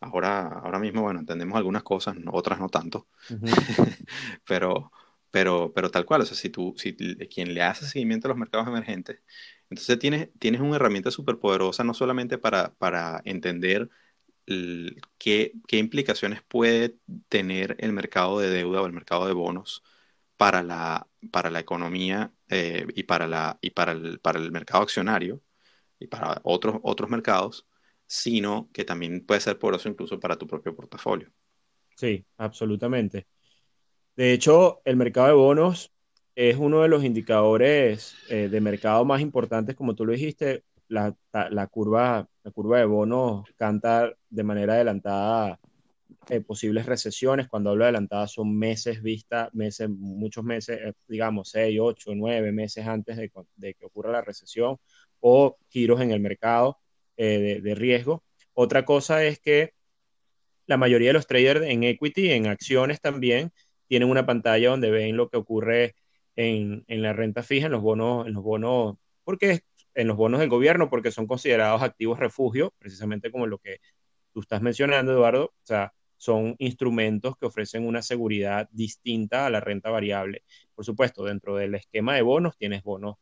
Ahora, 0.00 0.46
ahora 0.48 0.78
mismo, 0.78 1.02
bueno, 1.02 1.20
entendemos 1.20 1.56
algunas 1.58 1.82
cosas, 1.82 2.16
otras 2.32 2.58
no 2.60 2.68
tanto, 2.68 3.08
pero, 4.46 4.92
pero, 5.30 5.72
pero 5.74 5.90
tal 5.90 6.06
cual, 6.06 6.22
o 6.22 6.26
sea, 6.26 6.36
si 6.36 6.50
tú, 6.50 6.74
si 6.78 6.94
quien 7.28 7.54
le 7.54 7.62
hace 7.62 7.86
seguimiento 7.86 8.28
a 8.28 8.30
los 8.30 8.38
mercados 8.38 8.68
emergentes, 8.68 9.20
entonces 9.70 9.98
tienes, 9.98 10.30
tienes 10.38 10.60
una 10.60 10.76
herramienta 10.76 11.10
súper 11.10 11.38
poderosa 11.38 11.84
no 11.84 11.94
solamente 11.94 12.38
para, 12.38 12.74
para 12.74 13.20
entender 13.24 13.90
qué, 15.18 15.52
qué, 15.68 15.78
implicaciones 15.78 16.42
puede 16.42 16.96
tener 17.28 17.76
el 17.78 17.92
mercado 17.92 18.40
de 18.40 18.50
deuda 18.50 18.82
o 18.82 18.86
el 18.86 18.92
mercado 18.92 19.26
de 19.26 19.32
bonos 19.32 19.82
para 20.36 20.62
la, 20.62 21.06
para 21.30 21.50
la 21.50 21.60
economía 21.60 22.32
eh, 22.50 22.86
y, 22.94 23.04
para, 23.04 23.26
la, 23.26 23.58
y 23.60 23.70
para, 23.70 23.92
el, 23.92 24.18
para 24.20 24.38
el 24.38 24.50
mercado 24.50 24.82
accionario 24.82 25.40
y 25.98 26.06
para 26.08 26.40
otros, 26.44 26.80
otros 26.82 27.08
mercados, 27.08 27.66
sino 28.06 28.68
que 28.72 28.84
también 28.84 29.24
puede 29.24 29.40
ser 29.40 29.58
poderoso 29.58 29.88
incluso 29.88 30.18
para 30.18 30.36
tu 30.36 30.46
propio 30.46 30.74
portafolio. 30.74 31.30
Sí, 31.96 32.24
absolutamente. 32.38 33.26
De 34.16 34.32
hecho, 34.32 34.80
el 34.84 34.96
mercado 34.96 35.28
de 35.28 35.34
bonos 35.34 35.92
es 36.34 36.56
uno 36.56 36.82
de 36.82 36.88
los 36.88 37.04
indicadores 37.04 38.16
eh, 38.28 38.48
de 38.48 38.60
mercado 38.60 39.04
más 39.04 39.20
importantes, 39.20 39.76
como 39.76 39.94
tú 39.94 40.04
lo 40.04 40.12
dijiste, 40.12 40.64
la, 40.88 41.14
curva, 41.70 42.28
la 42.42 42.50
curva 42.50 42.78
de 42.78 42.84
bonos 42.84 43.44
canta 43.56 44.12
de 44.28 44.42
manera 44.42 44.74
adelantada 44.74 45.60
eh, 46.28 46.40
posibles 46.40 46.86
recesiones. 46.86 47.48
Cuando 47.48 47.70
hablo 47.70 47.84
de 47.84 47.90
adelantada 47.90 48.26
son 48.28 48.56
meses 48.58 49.02
vista, 49.02 49.50
meses, 49.52 49.88
muchos 49.88 50.44
meses, 50.44 50.78
eh, 50.82 50.92
digamos, 51.08 51.50
seis, 51.50 51.78
ocho, 51.80 52.12
nueve 52.14 52.52
meses 52.52 52.86
antes 52.86 53.16
de, 53.16 53.30
que 53.74 53.86
ocurra 53.86 54.12
la 54.12 54.22
recesión 54.22 54.76
o 55.20 55.56
giros 55.68 56.00
en 56.00 56.12
el 56.12 56.20
mercado 56.20 56.78
de, 57.16 57.60
de 57.60 57.74
riesgo. 57.74 58.24
Otra 58.54 58.84
cosa 58.86 59.24
es 59.24 59.38
que 59.40 59.74
la 60.66 60.76
mayoría 60.76 61.08
de 61.08 61.14
los 61.14 61.26
traders 61.26 61.62
en 61.62 61.84
equity, 61.84 62.30
en 62.30 62.46
acciones 62.46 63.00
también, 63.00 63.52
tienen 63.88 64.08
una 64.08 64.24
pantalla 64.24 64.70
donde 64.70 64.90
ven 64.90 65.16
lo 65.16 65.28
que 65.28 65.36
ocurre 65.36 65.96
en, 66.36 66.84
la 66.88 67.12
renta 67.12 67.42
fija, 67.42 67.66
en 67.66 67.72
los 67.72 67.82
bonos, 67.82 68.26
en 68.26 68.34
los 68.34 68.42
bonos, 68.42 68.96
porque 69.24 69.60
en 69.94 70.06
los 70.06 70.16
bonos 70.16 70.40
del 70.40 70.48
gobierno, 70.48 70.88
porque 70.88 71.10
son 71.10 71.26
considerados 71.26 71.82
activos 71.82 72.18
refugio, 72.18 72.72
precisamente 72.78 73.30
como 73.30 73.46
lo 73.46 73.58
que 73.58 73.78
tú 74.32 74.40
estás 74.40 74.62
mencionando, 74.62 75.12
Eduardo. 75.12 75.46
O 75.46 75.66
sea, 75.66 75.92
son 76.20 76.54
instrumentos 76.58 77.34
que 77.38 77.46
ofrecen 77.46 77.86
una 77.86 78.02
seguridad 78.02 78.68
distinta 78.72 79.46
a 79.46 79.50
la 79.50 79.60
renta 79.60 79.88
variable. 79.88 80.44
Por 80.74 80.84
supuesto, 80.84 81.24
dentro 81.24 81.56
del 81.56 81.74
esquema 81.74 82.14
de 82.14 82.20
bonos 82.20 82.58
tienes 82.58 82.82
bonos 82.82 83.16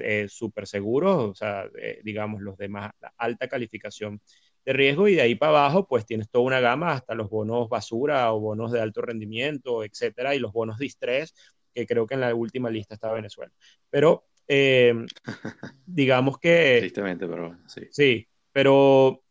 eh, 0.00 0.28
súper 0.28 0.68
seguros, 0.68 1.16
o 1.24 1.34
sea, 1.34 1.68
digamos, 2.04 2.40
los 2.40 2.56
de 2.56 2.68
más 2.68 2.92
alta 3.16 3.48
calificación 3.48 4.20
de 4.64 4.72
riesgo 4.72 5.08
y 5.08 5.16
de 5.16 5.22
ahí 5.22 5.34
para 5.34 5.50
abajo, 5.50 5.88
pues 5.88 6.06
tienes 6.06 6.30
toda 6.30 6.44
una 6.44 6.60
gama 6.60 6.92
hasta 6.92 7.16
los 7.16 7.28
bonos 7.28 7.68
basura 7.68 8.32
o 8.32 8.38
bonos 8.38 8.70
de 8.70 8.80
alto 8.80 9.02
rendimiento, 9.02 9.82
etcétera, 9.82 10.36
y 10.36 10.38
los 10.38 10.52
bonos 10.52 10.78
distress 10.78 11.34
que 11.74 11.84
creo 11.84 12.06
que 12.06 12.14
en 12.14 12.20
la 12.20 12.32
última 12.32 12.70
lista 12.70 12.94
está 12.94 13.12
Venezuela. 13.12 13.52
Pero 13.90 14.26
eh, 14.46 14.94
digamos 15.84 16.38
que... 16.38 16.76
Tristemente, 16.78 17.26
pero 17.26 17.58
sí. 17.66 17.88
Sí, 17.90 18.28
pero 18.52 19.24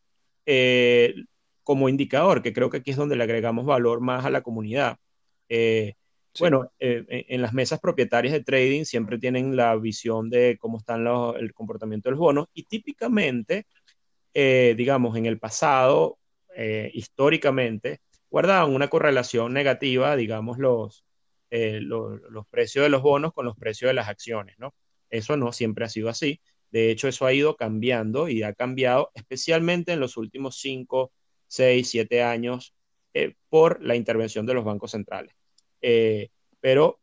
eh, 0.46 1.16
como 1.70 1.88
indicador, 1.88 2.42
que 2.42 2.52
creo 2.52 2.72
que 2.72 2.78
aquí 2.78 2.90
es 2.90 2.98
donde 2.98 3.16
le 3.16 3.24
agregamos 3.26 3.64
valor 3.64 4.02
más 4.02 4.26
a 4.26 4.32
la 4.32 4.42
comunidad. 4.42 4.98
Eh, 5.50 5.94
bueno, 6.40 6.72
en 6.80 7.42
las 7.44 7.54
mesas 7.54 7.80
propietarias 7.80 8.34
de 8.34 8.44
trading 8.44 8.86
siempre 8.86 9.20
tienen 9.20 9.56
la 9.56 9.76
visión 9.76 10.32
de 10.32 10.58
cómo 10.60 10.80
están 10.80 11.06
el 11.38 11.54
comportamiento 11.54 12.10
de 12.10 12.12
los 12.12 12.20
bonos 12.20 12.48
y 12.54 12.64
típicamente, 12.64 13.68
digamos, 14.34 15.16
en 15.16 15.28
el 15.28 15.38
pasado, 15.38 16.18
históricamente, 16.94 18.00
guardaban 18.32 18.74
una 18.74 18.88
correlación 18.88 19.54
negativa, 19.54 20.16
digamos, 20.16 20.58
los, 20.58 21.06
eh, 21.52 21.80
los 21.82 22.48
precios 22.50 22.84
de 22.84 22.90
los 22.90 23.02
bonos 23.02 23.34
con 23.34 23.46
los 23.46 23.56
precios 23.56 23.90
de 23.90 23.94
las 23.94 24.08
acciones, 24.08 24.56
¿no? 24.60 24.76
Eso 25.10 25.36
no 25.38 25.52
siempre 25.52 25.86
ha 25.86 25.90
sido 25.90 26.10
así. 26.10 26.42
De 26.72 26.92
hecho, 26.92 27.08
eso 27.08 27.26
ha 27.26 27.34
ido 27.34 27.56
cambiando 27.56 28.30
y 28.30 28.44
ha 28.44 28.54
cambiado 28.54 29.12
especialmente 29.16 29.94
en 29.94 30.00
los 30.00 30.18
últimos 30.18 30.60
5, 30.60 31.12
6, 31.50 31.90
7 31.90 32.24
años 32.24 32.74
eh, 33.14 33.36
por 33.50 33.84
la 33.84 33.96
intervención 33.98 34.46
de 34.46 34.54
los 34.54 34.64
bancos 34.64 34.92
centrales. 34.92 35.36
Eh, 35.82 36.30
pero 36.62 37.00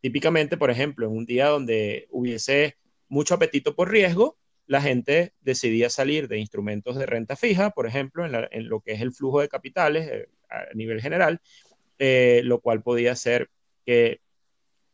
típicamente, 0.00 0.56
por 0.56 0.70
ejemplo, 0.70 1.06
en 1.06 1.12
un 1.16 1.24
día 1.24 1.46
donde 1.46 2.08
hubiese 2.10 2.78
mucho 3.08 3.34
apetito 3.34 3.76
por 3.76 3.90
riesgo, 3.90 4.36
la 4.66 4.80
gente 4.80 5.34
decidía 5.40 5.88
salir 5.88 6.26
de 6.26 6.38
instrumentos 6.38 6.96
de 6.96 7.06
renta 7.06 7.36
fija, 7.36 7.70
por 7.70 7.86
ejemplo, 7.86 8.24
en, 8.26 8.68
lo 8.68 8.80
que 8.80 8.92
es 8.92 9.00
el 9.00 9.12
flujo 9.12 9.40
de 9.40 9.48
capitales 9.48 10.26
a 10.50 10.74
nivel 10.74 11.00
general, 11.00 11.40
lo 11.98 12.60
cual 12.60 12.82
podía 12.82 13.14
ser 13.14 13.50
que 13.86 14.20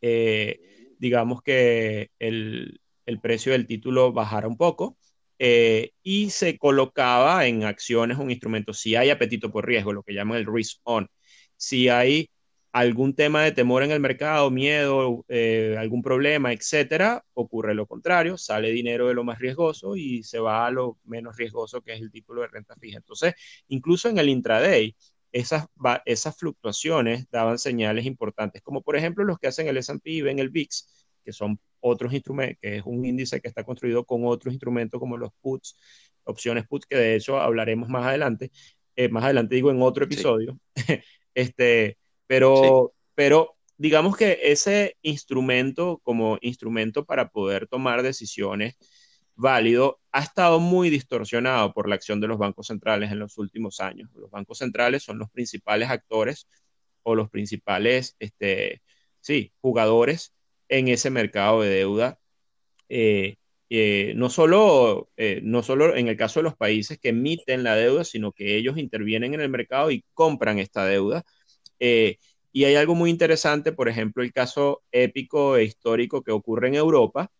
eh, 0.01 0.95
digamos 0.99 1.41
que 1.41 2.11
el, 2.19 2.79
precio 3.21 3.53
del 3.53 3.65
título 3.65 4.13
bajara 4.13 4.47
un 4.47 4.57
poco 4.57 4.97
eh, 5.39 5.91
y 6.03 6.29
se 6.31 6.57
colocaba 6.57 7.45
en 7.47 7.63
acciones 7.63 8.17
un 8.17 8.31
instrumento. 8.31 8.73
Si 8.73 8.95
hay 8.95 9.09
apetito 9.09 9.51
por 9.51 9.65
riesgo, 9.65 9.93
lo 9.93 10.03
que 10.03 10.13
llaman 10.13 10.37
el 10.37 10.45
risk 10.45 10.79
on, 10.83 11.09
si 11.57 11.89
hay 11.89 12.29
algún 12.71 13.15
tema 13.15 13.43
de 13.43 13.51
temor 13.51 13.83
en 13.83 13.91
el 13.91 13.99
mercado, 13.99 14.51
miedo, 14.51 15.25
eh, 15.27 15.75
algún 15.79 16.01
problema, 16.03 16.53
etcétera, 16.53 17.23
ocurre 17.33 17.73
lo 17.73 17.87
contrario, 17.87 18.37
sale 18.37 18.69
dinero 18.71 19.07
de 19.07 19.15
lo 19.15 19.23
más 19.23 19.39
riesgoso 19.39 19.95
y 19.95 20.23
se 20.23 20.39
va 20.39 20.67
a 20.67 20.71
lo 20.71 20.97
menos 21.05 21.35
riesgoso 21.37 21.81
que 21.81 21.93
es 21.93 22.01
el 22.01 22.11
título 22.11 22.41
de 22.41 22.47
renta 22.49 22.75
fija. 22.75 22.97
Entonces, 22.97 23.33
incluso 23.69 24.09
en 24.09 24.19
el 24.19 24.29
intraday, 24.29 24.95
esas, 25.31 25.65
esas 26.05 26.37
fluctuaciones 26.37 27.25
daban 27.31 27.57
señales 27.59 28.05
importantes, 28.05 28.61
como 28.61 28.81
por 28.81 28.95
ejemplo 28.95 29.23
los 29.23 29.39
que 29.39 29.47
hacen 29.47 29.67
el 29.67 29.77
S&P 29.77 30.09
y 30.11 30.21
ven 30.21 30.39
el 30.39 30.49
VIX, 30.49 31.08
que 31.29 31.33
son 31.33 31.59
otros 31.79 32.11
instrumentos, 32.11 32.57
que 32.59 32.77
es 32.77 32.83
un 32.85 33.05
índice 33.05 33.39
que 33.39 33.47
está 33.47 33.63
construido 33.63 34.03
con 34.03 34.25
otros 34.25 34.51
instrumentos 34.51 34.99
como 34.99 35.15
los 35.15 35.29
puts, 35.41 35.77
opciones 36.23 36.65
puts, 36.67 36.87
que 36.87 36.97
de 36.97 37.15
hecho 37.15 37.39
hablaremos 37.39 37.87
más 37.87 38.07
adelante, 38.07 38.51
eh, 38.95 39.09
más 39.09 39.23
adelante 39.23 39.53
digo 39.53 39.69
en 39.69 39.79
otro 39.79 40.05
episodio, 40.05 40.59
este, 41.35 41.99
pero, 42.25 42.93
pero 43.13 43.55
digamos 43.77 44.17
que 44.17 44.39
ese 44.41 44.97
instrumento 45.03 45.99
como 46.01 46.39
instrumento 46.41 47.05
para 47.05 47.29
poder 47.29 47.67
tomar 47.67 48.01
decisiones 48.01 48.75
válido 49.35 50.01
ha 50.11 50.21
estado 50.21 50.59
muy 50.59 50.89
distorsionado 50.89 51.73
por 51.73 51.87
la 51.87 51.93
acción 51.93 52.19
de 52.19 52.27
los 52.27 52.39
bancos 52.39 52.67
centrales 52.67 53.11
en 53.11 53.19
los 53.19 53.37
últimos 53.37 53.79
años. 53.81 54.09
Los 54.15 54.31
bancos 54.31 54.57
centrales 54.57 55.03
son 55.03 55.19
los 55.19 55.29
principales 55.29 55.91
actores 55.91 56.47
o 57.03 57.13
los 57.13 57.29
principales, 57.29 58.15
este, 58.19 58.81
sí, 59.21 59.53
jugadores 59.61 60.33
en 60.69 60.87
ese 60.87 61.09
mercado 61.09 61.61
de 61.61 61.69
deuda. 61.69 62.19
Eh, 62.89 63.37
eh, 63.69 64.13
no, 64.15 64.29
solo, 64.29 65.11
eh, 65.17 65.41
no 65.43 65.63
solo 65.63 65.95
en 65.95 66.07
el 66.07 66.17
caso 66.17 66.39
de 66.39 66.45
los 66.45 66.57
países 66.57 66.99
que 66.99 67.09
emiten 67.09 67.63
la 67.63 67.75
deuda, 67.75 68.03
sino 68.05 68.31
que 68.33 68.57
ellos 68.57 68.77
intervienen 68.77 69.33
en 69.35 69.41
el 69.41 69.49
mercado 69.49 69.91
y 69.91 70.05
compran 70.13 70.59
esta 70.59 70.85
deuda. 70.85 71.23
y 72.51 72.63
hay 72.65 72.75
algo 72.75 72.95
muy 72.95 73.09
interesante, 73.09 73.71
por 73.71 73.89
ejemplo, 73.89 74.23
el 74.23 74.33
caso 74.33 74.83
épico 74.91 75.55
e 75.57 75.63
histórico 75.65 76.23
que 76.23 76.31
ocurre 76.31 76.67
en 76.69 76.75
Europa, 76.75 77.31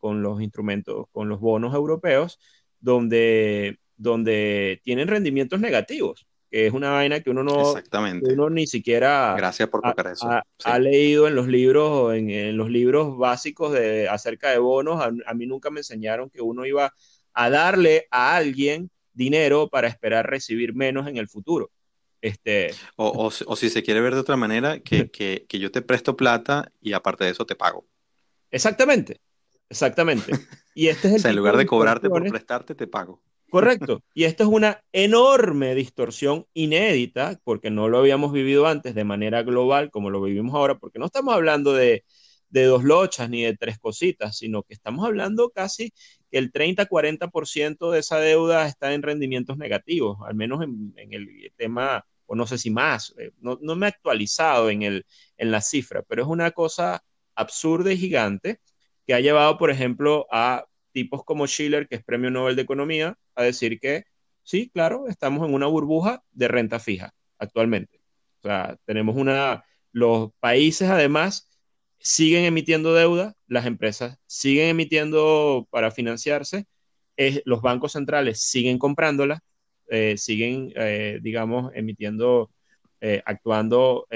con 0.00 0.22
los 0.22 0.42
instrumentos, 0.42 1.06
con 1.12 1.28
los 1.28 1.40
bonos 1.40 1.74
europeos, 1.74 2.38
donde, 2.80 3.78
donde 3.96 4.80
tienen 4.84 5.08
rendimientos 5.08 5.60
negativos, 5.60 6.26
que 6.50 6.66
es 6.66 6.72
una 6.72 6.90
vaina 6.90 7.20
que 7.20 7.30
uno 7.30 7.44
no, 7.44 7.74
uno 8.22 8.50
ni 8.50 8.66
siquiera 8.66 9.34
Gracias 9.36 9.68
por 9.68 9.82
tocar 9.82 10.08
ha, 10.08 10.12
eso. 10.12 10.28
Ha, 10.64 10.78
leído 10.78 11.28
en 11.28 11.36
los 11.36 11.46
libros, 11.46 12.14
en, 12.14 12.28
en, 12.30 12.56
los 12.56 12.68
libros 12.70 13.16
básicos 13.16 13.72
de, 13.72 14.08
acerca 14.08 14.50
de 14.50 14.58
bonos. 14.58 15.00
A, 15.00 15.34
mí 15.34 15.46
nunca 15.46 15.70
me 15.70 15.80
enseñaron 15.80 16.28
que 16.28 16.42
uno 16.42 16.66
iba 16.66 16.92
a 17.32 17.50
darle 17.50 18.08
a 18.10 18.34
alguien 18.34 18.90
dinero 19.12 19.68
para 19.68 19.86
esperar 19.86 20.28
recibir 20.28 20.74
menos 20.74 21.06
en 21.06 21.16
el 21.18 21.28
futuro. 21.28 21.70
Este... 22.20 22.74
O, 22.96 23.30
o, 23.46 23.56
si 23.56 23.70
se 23.70 23.82
quiere 23.82 24.00
ver 24.00 24.14
de 24.14 24.20
otra 24.20 24.36
manera, 24.36 24.80
que, 24.80 25.08
que, 25.12 25.46
que 25.48 25.58
yo 25.60 25.70
te 25.70 25.82
presto 25.82 26.16
plata 26.16 26.72
y 26.80 26.94
aparte 26.94 27.24
de 27.24 27.30
eso 27.30 27.46
te 27.46 27.54
pago. 27.54 27.86
Exactamente, 28.50 29.20
exactamente. 29.68 30.32
Y 30.72 30.86
este 30.86 31.08
es 31.08 31.14
el 31.14 31.18
o 31.18 31.22
sea, 31.22 31.30
en 31.30 31.36
lugar 31.36 31.56
de 31.56 31.66
cobrarte 31.66 32.08
por 32.08 32.26
prestarte, 32.28 32.76
te 32.76 32.86
pago. 32.86 33.20
Correcto. 33.50 34.02
Y 34.14 34.24
esto 34.24 34.44
es 34.44 34.48
una 34.48 34.82
enorme 34.92 35.74
distorsión 35.74 36.46
inédita, 36.54 37.38
porque 37.44 37.70
no 37.70 37.88
lo 37.88 37.98
habíamos 37.98 38.32
vivido 38.32 38.66
antes 38.66 38.94
de 38.94 39.04
manera 39.04 39.42
global 39.42 39.90
como 39.90 40.10
lo 40.10 40.22
vivimos 40.22 40.54
ahora, 40.54 40.78
porque 40.78 40.98
no 40.98 41.06
estamos 41.06 41.34
hablando 41.34 41.72
de, 41.72 42.04
dos 42.48 42.84
lochas 42.84 43.28
ni 43.28 43.42
de 43.42 43.56
tres 43.56 43.78
cositas, 43.78 44.38
sino 44.38 44.62
que 44.62 44.74
estamos 44.74 45.04
hablando 45.04 45.50
casi 45.50 45.92
que 46.30 46.38
el 46.38 46.52
30-40% 46.52 47.90
de 47.90 47.98
esa 48.00 48.18
deuda 48.18 48.66
está 48.66 48.92
en 48.94 49.02
rendimientos 49.02 49.56
negativos, 49.56 50.18
al 50.26 50.34
menos 50.34 50.62
en, 50.62 50.94
el 50.96 51.52
tema, 51.56 52.04
o 52.26 52.34
no 52.34 52.46
sé 52.46 52.58
si 52.58 52.70
más, 52.70 53.14
eh, 53.18 53.32
no, 53.40 53.58
no 53.60 53.76
me 53.76 53.86
he 53.86 53.88
actualizado 53.88 54.70
en, 54.70 54.82
el, 54.82 55.06
en 55.36 55.50
la 55.50 55.60
cifra, 55.60 56.02
pero 56.02 56.22
es 56.22 56.28
una 56.28 56.52
cosa 56.52 57.02
absurda 57.34 57.92
y 57.92 57.96
gigante 57.98 58.60
que 59.06 59.14
ha 59.14 59.20
llevado, 59.20 59.58
por 59.58 59.70
ejemplo, 59.70 60.26
a 60.30 60.66
tipos 60.92 61.24
como 61.24 61.46
Schiller, 61.46 61.88
que 61.88 61.96
es 61.96 62.04
Premio 62.04 62.30
Nobel 62.30 62.56
de 62.56 62.62
Economía, 62.62 63.16
a 63.34 63.42
decir 63.42 63.78
que 63.80 64.04
sí, 64.42 64.70
claro, 64.72 65.06
estamos 65.08 65.46
en 65.46 65.54
una 65.54 65.66
burbuja 65.66 66.22
de 66.32 66.48
renta 66.48 66.78
fija 66.80 67.14
actualmente. 67.38 68.00
O 68.40 68.42
sea, 68.42 68.76
tenemos 68.86 69.16
una, 69.16 69.64
los 69.92 70.30
países 70.40 70.88
además 70.88 71.48
siguen 71.98 72.44
emitiendo 72.44 72.94
deuda, 72.94 73.34
las 73.46 73.66
empresas 73.66 74.18
siguen 74.26 74.68
emitiendo 74.68 75.68
para 75.70 75.90
financiarse, 75.90 76.66
los 77.44 77.60
bancos 77.60 77.92
centrales 77.92 78.40
siguen 78.40 78.78
comprándola, 78.78 79.42
eh, 79.88 80.16
siguen, 80.16 80.72
eh, 80.76 81.18
digamos, 81.20 81.70
emitiendo, 81.74 82.50
eh, 83.00 83.22
actuando, 83.26 84.06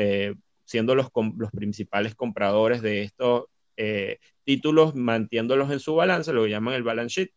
siendo 0.65 0.95
los, 0.95 1.09
los 1.37 1.51
principales 1.51 2.15
compradores 2.15 2.81
de 2.81 3.03
estos 3.03 3.45
títulos, 4.45 4.95
mantiéndolos 4.95 5.71
en 5.71 5.81
su 5.81 5.95
balance, 5.95 6.33
lo 6.33 6.45
que 6.45 6.51
llaman 6.51 6.75
el 6.75 6.83
balance 6.83 7.23
sheet, 7.23 7.33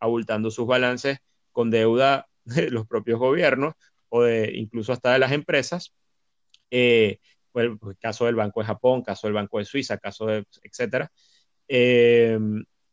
abultando 0.00 0.50
sus 0.50 0.66
balances 0.66 1.18
con 1.52 1.70
deuda 1.70 2.28
de 2.44 2.70
los 2.70 2.86
propios 2.86 3.18
gobiernos 3.18 3.74
o 4.08 4.22
de 4.22 4.52
incluso 4.54 4.92
hasta 4.92 5.12
de 5.12 5.18
las 5.18 5.32
empresas. 5.32 5.94
Eh, 6.70 7.18
pues, 7.52 7.70
pues, 7.80 7.96
caso 8.00 8.26
del 8.26 8.34
Banco 8.34 8.60
de 8.60 8.66
Japón, 8.66 9.02
caso 9.02 9.26
del 9.26 9.34
Banco 9.34 9.58
de 9.58 9.64
Suiza, 9.64 9.98
caso 9.98 10.26
de, 10.26 10.44
etcétera. 10.62 11.10
Eh, 11.68 12.38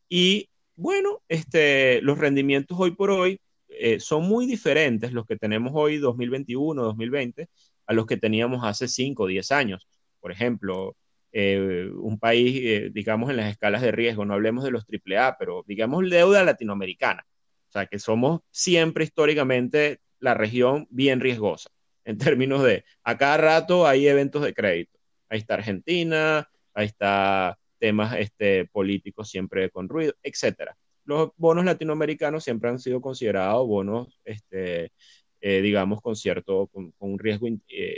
y 0.08 0.48
bueno, 0.76 1.22
este, 1.28 2.00
los 2.02 2.18
rendimientos 2.18 2.78
hoy 2.78 2.92
por 2.92 3.10
hoy 3.10 3.40
eh, 3.68 4.00
son 4.00 4.24
muy 4.24 4.46
diferentes 4.46 5.12
los 5.12 5.26
que 5.26 5.36
tenemos 5.36 5.72
hoy 5.74 5.98
2021, 5.98 6.82
2020 6.82 7.48
a 7.86 7.92
los 7.92 8.06
que 8.06 8.16
teníamos 8.16 8.64
hace 8.64 8.88
5 8.88 9.24
o 9.24 9.26
10 9.26 9.52
años. 9.52 9.88
Por 10.20 10.32
ejemplo, 10.32 10.96
eh, 11.32 11.90
un 11.94 12.18
país, 12.18 12.60
eh, 12.64 12.90
digamos, 12.92 13.30
en 13.30 13.36
las 13.36 13.50
escalas 13.50 13.82
de 13.82 13.92
riesgo, 13.92 14.24
no 14.24 14.34
hablemos 14.34 14.64
de 14.64 14.72
los 14.72 14.84
AAA, 14.84 15.36
pero 15.38 15.64
digamos 15.66 16.08
deuda 16.10 16.42
latinoamericana. 16.44 17.24
O 17.68 17.72
sea, 17.72 17.86
que 17.86 17.98
somos 18.00 18.40
siempre 18.50 19.04
históricamente 19.04 20.00
la 20.18 20.34
región 20.34 20.88
bien 20.90 21.20
riesgosa 21.20 21.70
en 22.04 22.18
términos 22.18 22.64
de, 22.64 22.84
a 23.04 23.16
cada 23.16 23.36
rato 23.36 23.86
hay 23.86 24.08
eventos 24.08 24.42
de 24.42 24.54
crédito. 24.54 24.98
Ahí 25.28 25.38
está 25.38 25.54
Argentina, 25.54 26.48
ahí 26.74 26.86
está 26.86 27.58
temas 27.78 28.16
este, 28.18 28.66
políticos 28.66 29.30
siempre 29.30 29.70
con 29.70 29.88
ruido, 29.88 30.14
etc. 30.22 30.72
Los 31.04 31.30
bonos 31.36 31.64
latinoamericanos 31.64 32.44
siempre 32.44 32.70
han 32.70 32.80
sido 32.80 33.00
considerados 33.00 33.66
bonos, 33.66 34.20
este, 34.24 34.92
eh, 35.40 35.60
digamos, 35.62 36.02
con 36.02 36.16
cierto, 36.16 36.66
con, 36.66 36.92
un 36.98 37.18
riesgo 37.18 37.46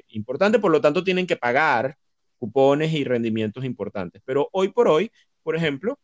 importante, 0.09 0.59
por 0.59 0.71
lo 0.71 0.81
tanto 0.81 1.03
tienen 1.03 1.27
que 1.27 1.37
pagar 1.37 1.97
cupones 2.42 2.92
y 2.92 3.05
rendimientos 3.05 3.64
importantes. 3.64 4.20
Pero 4.24 4.48
hoy 4.50 4.70
por 4.70 4.88
hoy, 4.88 5.12
por 5.44 5.55
ejemplo, 5.55 5.96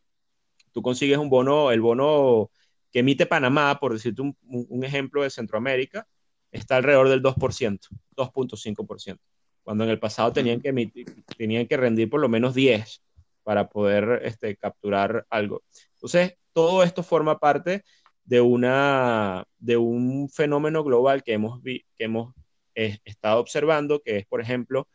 tú 0.71 0.81
consigues 0.81 1.17
un 1.17 1.29
bono, 1.29 1.69
el 1.69 1.81
bono 1.81 2.49
que 2.93 2.99
emite 2.99 3.25
Panamá, 3.25 3.77
por 3.77 3.91
decirte 3.91 4.21
un, 4.21 4.83
ejemplo 4.85 5.21
de 5.21 5.31
Centroamérica, 5.31 6.07
está 6.49 6.77
alrededor 6.77 7.09
del 7.09 7.21
2%, 7.21 7.89
2.5%, 8.15 9.19
cuando 9.63 9.83
en 9.83 9.89
el 9.89 9.99
pasado 9.99 10.31
tenían 10.31 10.61
que, 10.61 10.69
emitir, 10.69 11.07
tenían 11.37 11.67
que 11.67 11.75
rendir 11.75 12.09
por 12.09 12.21
lo 12.21 12.29
menos 12.29 12.55
10 12.55 13.03
para 13.43 13.67
poder 13.67 14.21
este, 14.23 14.55
capturar 14.55 15.25
algo. 15.29 15.63
Entonces, 15.95 16.35
todo 16.53 16.83
esto 16.83 17.03
forma 17.03 17.37
parte 17.37 17.83
de, 18.23 18.39
una, 18.39 19.43
de 19.57 19.75
un 19.75 20.29
fenómeno 20.29 20.85
global 20.85 21.21
que 21.21 21.33
hemos, 21.33 21.61
que 21.61 21.83
hemos 21.97 22.33
eh, 22.75 22.99
estado 23.03 23.41
observando, 23.41 23.99
que 23.99 24.19
es, 24.19 24.25
por 24.25 24.39
ejemplo, 24.39 24.87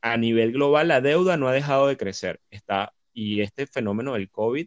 a 0.00 0.16
nivel 0.16 0.52
global 0.52 0.88
la 0.88 1.00
deuda 1.00 1.36
no 1.36 1.48
ha 1.48 1.52
dejado 1.52 1.88
de 1.88 1.96
crecer. 1.96 2.40
Está, 2.50 2.94
y 3.12 3.40
este 3.40 3.66
fenómeno 3.66 4.14
del 4.14 4.30
COVID 4.30 4.66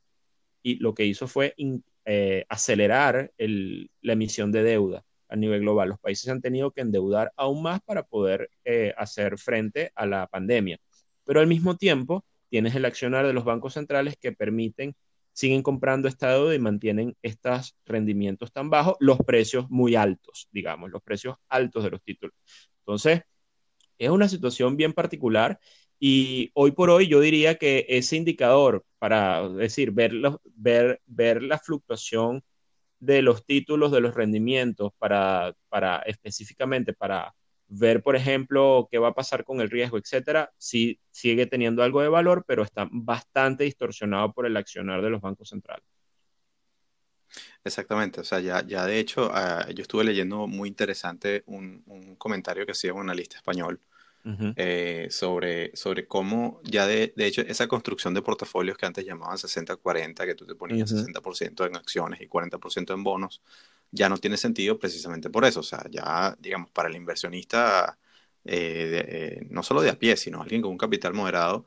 y 0.63 0.75
lo 0.75 0.93
que 0.93 1.05
hizo 1.05 1.27
fue 1.27 1.55
eh, 2.05 2.45
acelerar 2.49 3.31
la 3.37 4.13
emisión 4.13 4.51
de 4.51 4.63
deuda 4.63 5.03
a 5.29 5.35
nivel 5.35 5.61
global. 5.61 5.89
Los 5.89 5.99
países 5.99 6.29
han 6.29 6.41
tenido 6.41 6.71
que 6.71 6.81
endeudar 6.81 7.31
aún 7.37 7.63
más 7.63 7.81
para 7.81 8.03
poder 8.03 8.49
eh, 8.65 8.93
hacer 8.97 9.37
frente 9.37 9.91
a 9.95 10.05
la 10.05 10.27
pandemia. 10.27 10.79
Pero 11.23 11.39
al 11.39 11.47
mismo 11.47 11.77
tiempo 11.77 12.25
tienes 12.49 12.75
el 12.75 12.85
accionar 12.85 13.25
de 13.25 13.33
los 13.33 13.45
bancos 13.45 13.73
centrales 13.73 14.15
que 14.19 14.33
permiten, 14.33 14.95
siguen 15.33 15.63
comprando 15.63 16.07
esta 16.09 16.33
deuda 16.33 16.53
y 16.53 16.59
mantienen 16.59 17.15
estos 17.21 17.75
rendimientos 17.85 18.51
tan 18.51 18.69
bajos, 18.69 18.95
los 18.99 19.19
precios 19.19 19.69
muy 19.69 19.95
altos, 19.95 20.49
digamos, 20.51 20.91
los 20.91 21.01
precios 21.01 21.35
altos 21.47 21.85
de 21.85 21.91
los 21.91 22.03
títulos. 22.03 22.35
Entonces, 22.79 23.21
es 24.05 24.11
una 24.11 24.29
situación 24.29 24.77
bien 24.77 24.93
particular 24.93 25.59
y 25.99 26.51
hoy 26.55 26.71
por 26.71 26.89
hoy 26.89 27.07
yo 27.07 27.19
diría 27.21 27.55
que 27.57 27.85
ese 27.89 28.17
indicador 28.17 28.85
para 28.99 29.47
decir, 29.49 29.91
ver, 29.91 30.13
ver, 30.55 31.01
ver 31.05 31.43
la 31.43 31.59
fluctuación 31.59 32.43
de 32.99 33.21
los 33.21 33.45
títulos, 33.45 33.91
de 33.91 34.01
los 34.01 34.15
rendimientos, 34.15 34.93
para, 34.99 35.55
para 35.69 35.99
específicamente 36.01 36.93
para 36.93 37.35
ver, 37.67 38.03
por 38.03 38.15
ejemplo, 38.15 38.87
qué 38.91 38.99
va 38.99 39.09
a 39.09 39.15
pasar 39.15 39.43
con 39.45 39.61
el 39.61 39.69
riesgo, 39.69 39.97
etcétera, 39.97 40.51
sí 40.57 40.99
sigue 41.11 41.45
teniendo 41.47 41.83
algo 41.83 42.01
de 42.01 42.09
valor, 42.09 42.45
pero 42.47 42.63
está 42.63 42.87
bastante 42.91 43.63
distorsionado 43.65 44.33
por 44.33 44.45
el 44.47 44.57
accionar 44.57 45.01
de 45.01 45.09
los 45.11 45.21
bancos 45.21 45.49
centrales. 45.49 45.85
Exactamente, 47.63 48.21
o 48.21 48.23
sea, 48.23 48.39
ya, 48.39 48.65
ya 48.65 48.85
de 48.85 48.99
hecho, 48.99 49.29
ah, 49.33 49.67
yo 49.73 49.83
estuve 49.83 50.03
leyendo 50.03 50.47
muy 50.47 50.69
interesante 50.69 51.43
un, 51.47 51.83
un 51.87 52.15
comentario 52.15 52.65
que 52.65 52.71
hacía 52.73 52.93
un 52.93 53.01
analista 53.01 53.37
español 53.37 53.81
eh, 54.55 55.07
sobre, 55.09 55.75
sobre 55.75 56.07
cómo 56.07 56.61
ya 56.63 56.85
de, 56.85 57.13
de, 57.15 57.25
hecho 57.25 57.41
esa 57.41 57.67
construcción 57.67 58.13
de 58.13 58.21
portafolios 58.21 58.77
que 58.77 58.85
antes 58.85 59.05
llamaban 59.05 59.37
60-40, 59.37 60.25
que 60.25 60.35
tú 60.35 60.45
te 60.45 60.55
ponías 60.55 60.91
60% 60.91 61.65
en 61.67 61.75
acciones 61.75 62.21
y 62.21 62.27
40% 62.27 62.93
en 62.93 63.03
bonos, 63.03 63.41
ya 63.91 64.09
no 64.09 64.17
tiene 64.17 64.37
sentido 64.37 64.79
precisamente 64.79 65.29
por 65.29 65.45
eso. 65.45 65.61
O 65.61 65.63
sea, 65.63 65.85
ya 65.89 66.35
digamos, 66.39 66.69
para 66.71 66.89
el 66.89 66.95
inversionista, 66.95 67.97
eh, 68.45 69.05
eh, 69.07 69.47
no 69.49 69.63
solo 69.63 69.81
de 69.81 69.89
a 69.89 69.99
pie, 69.99 70.17
sino 70.17 70.41
alguien 70.41 70.61
con 70.61 70.71
un 70.71 70.77
capital 70.77 71.13
moderado, 71.13 71.65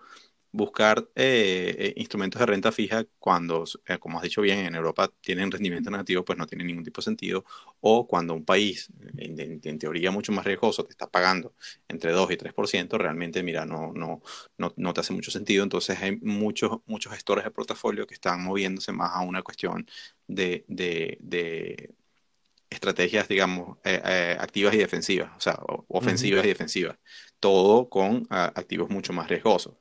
buscar 0.55 1.09
eh, 1.17 1.75
eh, 1.79 1.95
instrumentos 1.97 2.39
de 2.39 2.47
renta 2.47 2.71
fija 2.71 3.05
cuando, 3.19 3.65
eh, 3.87 3.99
como 3.99 4.19
has 4.19 4.23
dicho 4.23 4.41
bien, 4.41 4.61
en 4.61 4.77
Europa 4.77 5.11
tienen 5.21 5.51
rendimiento 5.51 5.91
negativo, 5.91 6.25
pues 6.25 6.39
no 6.39 6.47
tiene 6.47 6.63
ningún 6.63 6.85
tipo 6.85 7.01
de 7.01 7.05
sentido. 7.07 7.45
O 7.81 8.07
cuando 8.07 8.35
un 8.35 8.45
país, 8.45 8.89
en, 9.17 9.61
teoría 9.81 10.13
mucho 10.13 10.31
más 10.31 10.45
riesgoso, 10.45 10.85
te 10.85 10.93
está 10.93 11.09
pagando 11.11 11.55
entre 11.89 12.13
2 12.13 12.31
y 12.31 12.37
3%, 12.37 12.97
realmente, 12.99 13.43
mira, 13.43 13.67
no, 13.67 13.93
no, 13.95 14.23
no, 14.57 14.73
no 14.77 14.95
te 14.95 15.01
hace 15.01 15.13
mucho 15.13 15.33
sentido. 15.33 15.65
Entonces 15.65 15.99
hay 16.01 16.19
muchos, 16.23 16.79
muchos 16.87 17.13
gestores 17.13 17.45
de 17.45 17.51
portafolio 17.51 18.07
que 18.07 18.15
están 18.15 18.41
moviéndose 18.45 18.93
más 18.93 19.11
a 19.13 19.23
una 19.23 19.43
cuestión 19.43 19.89
de, 20.29 20.65
de, 20.69 21.19
de 21.21 21.95
estrategias, 22.71 23.27
digamos, 23.27 23.79
activas 24.39 24.75
y 24.75 24.79
defensivas, 24.79 25.31
o 25.37 25.41
sea, 25.41 25.59
ofensivas 25.89 26.45
y 26.45 26.49
defensivas, 26.49 26.97
todo 27.41 27.89
con 27.89 28.27
activos 28.31 28.89
mucho 28.91 29.13
más 29.13 29.29
riesgosos. 29.29 29.75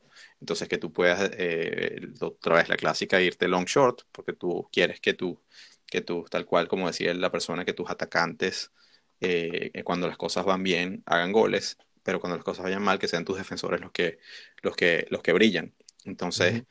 Entonces, 0.43 0.67
que 0.67 0.77
tú 0.77 0.91
puedas, 0.91 1.31
eh, 1.37 2.01
otra 2.19 2.55
vez 2.55 2.67
la 2.67 2.75
clásica, 2.75 3.21
irte 3.21 3.47
long 3.47 3.63
short, 3.65 4.01
porque 4.11 4.33
tú 4.33 4.67
quieres 4.73 4.99
que 4.99 5.13
tú, 5.13 5.41
que 5.87 6.01
tú, 6.01 6.25
tal 6.29 6.45
cual 6.45 6.67
como 6.67 6.87
decía 6.87 7.13
la 7.13 7.31
persona, 7.31 7.63
que 7.63 7.71
tus 7.71 7.89
atacantes, 7.89 8.73
eh, 9.21 9.71
cuando 9.85 10.05
las 10.05 10.17
cosas 10.17 10.43
van 10.43 10.61
bien, 10.61 11.01
hagan 11.05 11.31
goles, 11.31 11.77
pero 12.03 12.19
cuando 12.19 12.35
las 12.35 12.43
cosas 12.43 12.65
vayan 12.65 12.83
mal, 12.83 12.99
que 12.99 13.07
sean 13.07 13.23
tus 13.23 13.37
defensores 13.37 13.79
los 13.79 13.91
que, 13.93 14.19
los 14.61 14.75
que, 14.75 15.07
los 15.11 15.21
que 15.21 15.31
brillan. 15.31 15.73
Entonces, 16.03 16.63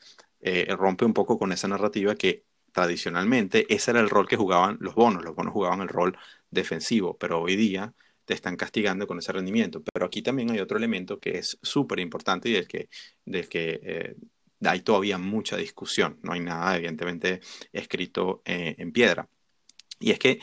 eh, 0.43 0.67
rompe 0.77 1.07
un 1.07 1.15
poco 1.15 1.39
con 1.39 1.51
esa 1.53 1.67
narrativa 1.69 2.15
que 2.15 2.45
tradicionalmente 2.73 3.67
ese 3.75 3.93
era 3.93 4.01
el 4.01 4.11
rol 4.11 4.29
que 4.29 4.37
jugaban 4.37 4.77
los 4.81 4.95
bonos. 4.95 5.25
Los 5.25 5.35
bonos 5.35 5.55
jugaban 5.55 5.81
el 5.81 5.89
rol 5.89 6.19
defensivo, 6.51 7.17
pero 7.17 7.41
hoy 7.41 7.57
día 7.57 7.95
te 8.25 8.35
están 8.35 8.57
castigando 8.57 9.07
con 9.07 9.19
ese 9.19 9.33
rendimiento. 9.33 9.83
Pero 9.93 10.07
aquí 10.07 10.23
también 10.23 10.51
hay 10.51 10.61
otro 10.61 10.79
elemento 10.79 11.19
que 11.19 11.39
es 11.39 11.59
súper 11.63 12.01
importante 12.01 12.49
y 12.49 12.53
del 12.53 12.69
que, 12.69 12.89
del 13.25 13.49
que 13.49 13.81
eh, 13.83 14.17
hay 14.65 14.81
todavía 14.81 15.19
mucha 15.19 15.57
discusión. 15.57 16.19
No 16.23 16.33
hay 16.33 16.41
nada, 16.41 16.77
evidentemente, 16.77 17.41
escrito 17.73 18.43
eh, 18.45 18.75
en 18.79 18.93
piedra. 18.93 19.29
Y 20.01 20.11
es 20.11 20.19
que 20.19 20.41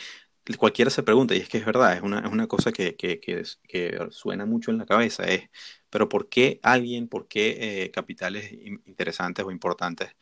cualquiera 0.58 0.90
se 0.90 1.04
pregunta, 1.04 1.36
y 1.36 1.40
es 1.40 1.50
que 1.50 1.60
es 1.60 1.66
verdad, 1.66 1.96
es 1.96 2.02
una, 2.02 2.20
es 2.20 2.32
una 2.32 2.48
cosa 2.48 2.72
que, 2.72 2.96
que, 2.96 3.20
que, 3.20 4.08
suena 4.10 4.46
mucho 4.46 4.72
en 4.72 4.78
la 4.78 4.86
cabeza, 4.86 5.26
es, 5.26 5.50
pero 5.90 6.10
¿por 6.10 6.30
qué 6.30 6.60
alguien, 6.64 7.08
por 7.08 7.28
qué 7.28 7.84
eh, 7.84 7.92
capitales 7.92 8.52
interesantes 8.52 9.46
o 9.46 9.52
importantes 9.52 10.16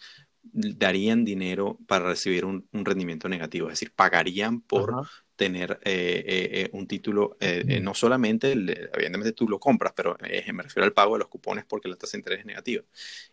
darían 0.43 1.23
dinero 1.25 1.77
para 1.87 2.07
recibir 2.07 2.45
un, 2.45 2.67
rendimiento 2.71 3.29
negativo? 3.29 3.67
Es 3.67 3.73
decir, 3.73 3.93
pagarían 3.95 4.61
por 4.61 5.07
tener 5.37 5.79
eh, 5.85 6.23
eh, 6.27 6.69
un 6.73 6.87
título, 6.87 7.37
no 7.81 7.93
solamente, 7.93 8.51
evidentemente 8.51 9.31
tú 9.31 9.47
lo 9.47 9.59
compras, 9.59 9.93
pero 9.95 10.17
me 10.53 10.63
refiero 10.63 10.85
al 10.85 10.93
pago 10.93 11.13
de 11.13 11.19
los 11.19 11.29
cupones 11.29 11.65
porque 11.65 11.87
la 11.87 11.95
tasa 11.95 12.13
de 12.13 12.19
interés 12.19 12.39
es 12.41 12.45
negativa. 12.45 12.83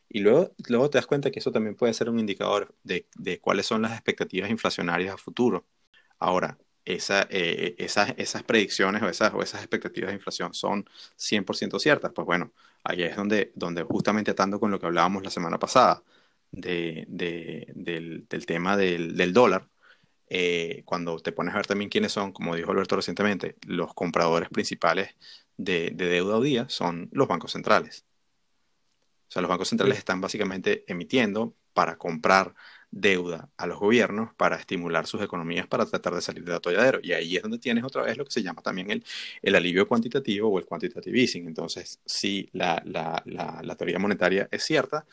Y 0.08 0.20
luego, 0.20 0.54
luego 0.68 0.90
te 0.90 0.98
das 0.98 1.06
cuenta 1.06 1.30
que 1.30 1.40
eso 1.40 1.50
también 1.52 1.74
puede 1.76 1.94
ser 1.94 2.08
un 2.10 2.20
indicador 2.20 2.74
de, 2.84 3.06
de 3.16 3.40
cuáles 3.40 3.66
son 3.66 3.82
las 3.82 3.92
expectativas 3.92 4.50
inflacionarias 4.50 5.14
a 5.14 5.18
futuro. 5.18 5.66
Ahora, 6.18 6.58
esa, 6.84 7.26
eh, 7.30 7.74
esas, 7.78 8.14
esas 8.18 8.42
predicciones 8.42 9.02
o 9.02 9.08
esas, 9.08 9.32
o 9.34 9.42
esas 9.42 9.60
expectativas 9.60 10.08
de 10.10 10.16
inflación 10.16 10.54
son 10.54 10.88
100% 11.16 11.78
ciertas, 11.78 12.12
pues 12.12 12.26
bueno, 12.26 12.52
ahí 12.84 13.02
es 13.02 13.16
donde, 13.16 13.52
donde 13.54 13.82
justamente 13.84 14.30
atando 14.32 14.60
con 14.60 14.70
lo 14.70 14.78
que 14.78 14.86
hablábamos 14.86 15.22
la 15.22 15.30
semana 15.30 15.58
pasada 15.58 16.02
de, 16.50 17.04
del, 17.08 18.26
tema 18.46 18.76
del, 18.76 19.32
dólar, 19.32 19.68
eh, 20.28 20.82
cuando 20.84 21.18
te 21.18 21.32
pones 21.32 21.54
a 21.54 21.58
ver 21.58 21.66
también 21.66 21.90
quiénes 21.90 22.12
son, 22.12 22.32
como 22.32 22.56
dijo 22.56 22.70
Alberto 22.72 22.96
recientemente, 22.96 23.56
los 23.66 23.94
compradores 23.94 24.48
principales 24.48 25.14
de, 25.56 25.90
deuda 25.94 26.36
hoy 26.36 26.50
día 26.50 26.68
son 26.68 27.08
los 27.12 27.28
bancos 27.28 27.52
centrales. 27.52 28.04
O 29.28 29.32
sea, 29.34 29.42
los 29.42 29.48
bancos 29.48 29.68
centrales 29.68 29.98
están 29.98 30.20
básicamente 30.20 30.84
emitiendo 30.86 31.54
para 31.72 31.96
comprar 31.96 32.54
deuda 32.90 33.50
a 33.56 33.66
los 33.66 33.80
gobiernos 33.80 34.32
para 34.34 34.54
estimular 34.56 35.06
sus 35.08 35.20
economías 35.20 35.66
para 35.66 35.84
tratar 35.84 36.14
de 36.14 36.20
salir 36.20 36.44
del 36.44 36.54
atolladero. 36.54 37.00
Y 37.02 37.12
ahí 37.12 37.36
es 37.36 37.42
donde 37.42 37.58
tienes 37.58 37.82
otra 37.82 38.02
vez 38.02 38.16
lo 38.16 38.24
que 38.24 38.30
se 38.30 38.42
llama 38.42 38.62
también 38.62 38.90
el, 38.90 39.04
el 39.42 39.54
alivio 39.56 39.88
cuantitativo 39.88 40.48
o 40.48 40.58
el 40.58 40.64
quantitative 40.64 41.20
easing. 41.20 41.46
Entonces, 41.48 42.00
si 42.06 42.48
la, 42.52 42.80
la, 42.86 43.20
la, 43.26 43.74
teoría 43.76 43.98
monetaria 43.98 44.48
es 44.50 44.62
cierta, 44.62 45.04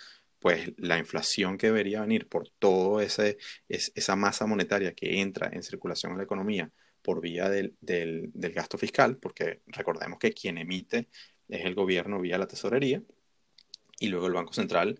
pues 0.41 0.73
la 0.77 0.97
inflación 0.97 1.57
que 1.57 1.67
debería 1.67 2.01
venir 2.01 2.27
por 2.27 2.49
toda 2.49 3.03
ese, 3.03 3.37
es, 3.69 3.91
esa 3.95 4.15
masa 4.15 4.47
monetaria 4.47 4.93
que 4.93 5.21
entra 5.21 5.49
en 5.53 5.63
circulación 5.63 6.11
en 6.11 6.17
la 6.17 6.23
economía 6.23 6.71
por 7.01 7.21
vía 7.21 7.47
del, 7.47 7.75
del, 7.79 8.31
del 8.33 8.51
gasto 8.51 8.77
fiscal, 8.77 9.17
porque 9.17 9.61
recordemos 9.67 10.19
que 10.19 10.33
quien 10.33 10.57
emite 10.57 11.07
es 11.47 11.63
el 11.65 11.75
gobierno 11.75 12.19
vía 12.19 12.37
la 12.37 12.47
tesorería, 12.47 13.01
y 13.99 14.07
luego 14.07 14.27
el 14.27 14.33
Banco 14.33 14.51
Central 14.51 14.99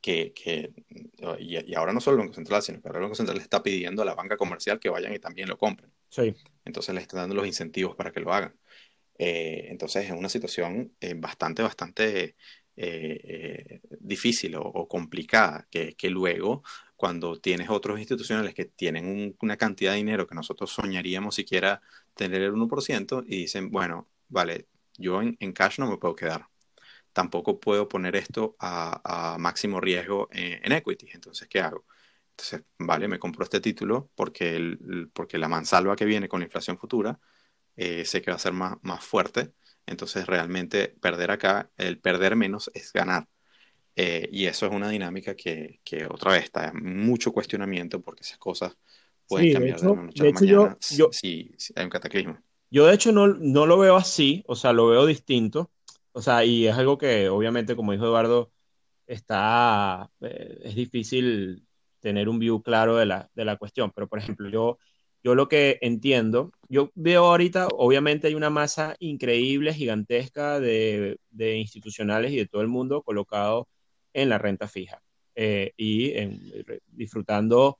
que, 0.00 0.32
que 0.32 0.72
y, 1.38 1.74
ahora 1.76 1.92
no 1.92 2.00
solo 2.00 2.16
el 2.16 2.22
Banco 2.22 2.34
Central, 2.34 2.60
sino 2.60 2.82
que 2.82 2.88
ahora 2.88 2.98
el 2.98 3.04
Banco 3.04 3.14
Central 3.14 3.38
le 3.38 3.44
está 3.44 3.62
pidiendo 3.62 4.02
a 4.02 4.04
la 4.04 4.16
banca 4.16 4.36
comercial 4.36 4.80
que 4.80 4.90
vayan 4.90 5.14
y 5.14 5.20
también 5.20 5.48
lo 5.48 5.56
compren. 5.56 5.92
Sí. 6.08 6.34
Entonces 6.64 6.92
le 6.92 7.00
está 7.00 7.18
dando 7.18 7.36
los 7.36 7.46
incentivos 7.46 7.94
para 7.94 8.10
que 8.10 8.18
lo 8.18 8.32
hagan. 8.32 8.54
Eh, 9.16 9.68
entonces 9.70 10.06
es 10.06 10.10
una 10.10 10.28
situación 10.28 10.92
eh, 11.00 11.14
bastante, 11.14 11.62
bastante 11.62 12.34
eh, 12.76 13.80
difícil 14.00 14.56
o, 14.56 14.88
complicada, 14.88 15.66
que, 15.70 15.94
que, 15.94 16.10
luego 16.10 16.62
cuando 16.96 17.40
tienes 17.40 17.68
otros 17.70 17.98
institucionales 17.98 18.54
que 18.54 18.64
tienen 18.66 19.36
una 19.40 19.56
cantidad 19.56 19.92
de 19.92 19.98
dinero 19.98 20.26
que 20.26 20.34
nosotros 20.34 20.70
soñaríamos 20.72 21.34
siquiera 21.34 21.82
tener 22.14 22.42
el 22.42 22.52
1% 22.52 23.24
y 23.26 23.36
dicen, 23.38 23.70
bueno, 23.70 24.08
vale, 24.28 24.68
yo 24.96 25.22
en, 25.22 25.36
en 25.40 25.52
cash 25.52 25.78
no 25.78 25.90
me 25.90 25.98
puedo 25.98 26.14
quedar 26.14 26.46
tampoco 27.12 27.60
puedo 27.60 27.88
poner 27.88 28.16
esto 28.16 28.56
a, 28.58 29.36
máximo 29.38 29.80
riesgo 29.80 30.28
en, 30.32 30.72
equity. 30.72 31.10
Entonces, 31.12 31.48
¿qué 31.48 31.60
hago? 31.60 31.84
Entonces, 32.30 32.62
vale, 32.78 33.08
me 33.08 33.18
compro 33.18 33.44
este 33.44 33.60
título 33.60 34.10
porque, 34.14 34.56
el, 34.56 35.10
porque 35.12 35.38
la 35.38 35.48
mansalva 35.48 35.96
que 35.96 36.04
viene 36.04 36.28
con 36.28 36.40
la 36.40 36.46
inflación 36.46 36.78
futura 36.78 37.18
eh, 37.76 38.04
sé 38.04 38.22
que 38.22 38.30
va 38.30 38.36
a 38.36 38.40
ser 38.40 38.52
más, 38.52 38.76
más 38.82 39.04
fuerte. 39.04 39.52
Entonces, 39.86 40.26
realmente 40.26 40.88
perder 41.00 41.30
acá, 41.30 41.70
el 41.76 41.98
perder 41.98 42.36
menos 42.36 42.70
es 42.74 42.92
ganar. 42.92 43.26
Eh, 43.94 44.28
y 44.32 44.46
eso 44.46 44.66
es 44.66 44.72
una 44.72 44.88
dinámica 44.88 45.34
que, 45.34 45.80
que, 45.84 46.06
otra 46.06 46.32
vez 46.32 46.44
está 46.44 46.68
en 46.68 47.04
mucho 47.04 47.30
cuestionamiento 47.32 48.00
porque 48.00 48.22
esas 48.22 48.38
cosas 48.38 48.74
pueden 49.28 49.52
cambiar 49.52 49.80
de, 49.80 49.86
una 49.86 50.02
noche 50.04 50.22
a 50.22 50.26
la 50.26 50.32
mañana 50.32 50.76
si, 50.80 51.54
hay 51.74 51.84
un 51.84 51.90
cataclismo. 51.90 52.38
Yo 52.70 52.86
de 52.86 52.94
hecho 52.94 53.12
no, 53.12 53.26
no, 53.26 53.66
lo 53.66 53.76
veo 53.78 53.96
así, 53.96 54.42
o 54.46 54.56
sea, 54.56 54.72
lo 54.72 54.88
veo 54.88 55.04
distinto. 55.04 55.70
O 56.12 56.22
sea, 56.22 56.44
y 56.44 56.66
es 56.66 56.74
algo 56.74 56.96
que 56.96 57.28
obviamente, 57.28 57.76
como 57.76 57.92
dijo 57.92 58.04
Eduardo, 58.04 58.50
está, 59.06 60.10
eh, 60.20 60.60
es 60.62 60.74
difícil 60.74 61.66
tener 62.00 62.28
un 62.28 62.38
view 62.38 62.62
claro 62.62 62.96
de 62.96 63.06
la, 63.06 63.30
de 63.34 63.44
la 63.44 63.56
cuestión. 63.56 63.90
Pero, 63.94 64.08
por 64.08 64.18
ejemplo, 64.18 64.48
yo, 64.48 64.78
yo 65.22 65.34
lo 65.34 65.48
que 65.48 65.78
entiendo, 65.82 66.52
yo 66.68 66.90
veo 66.94 67.26
ahorita, 67.26 67.68
obviamente 67.68 68.28
hay 68.28 68.34
una 68.34 68.50
masa 68.50 68.96
increíble, 68.98 69.74
gigantesca 69.74 70.60
de, 70.60 71.18
de 71.30 71.56
institucionales 71.56 72.32
y 72.32 72.36
de 72.36 72.46
todo 72.46 72.62
el 72.62 72.68
mundo 72.68 73.02
colocado 73.02 73.68
en 74.12 74.28
la 74.28 74.38
renta 74.38 74.68
fija 74.68 75.02
eh, 75.34 75.72
y 75.76 76.12
disfrutando 76.88 77.78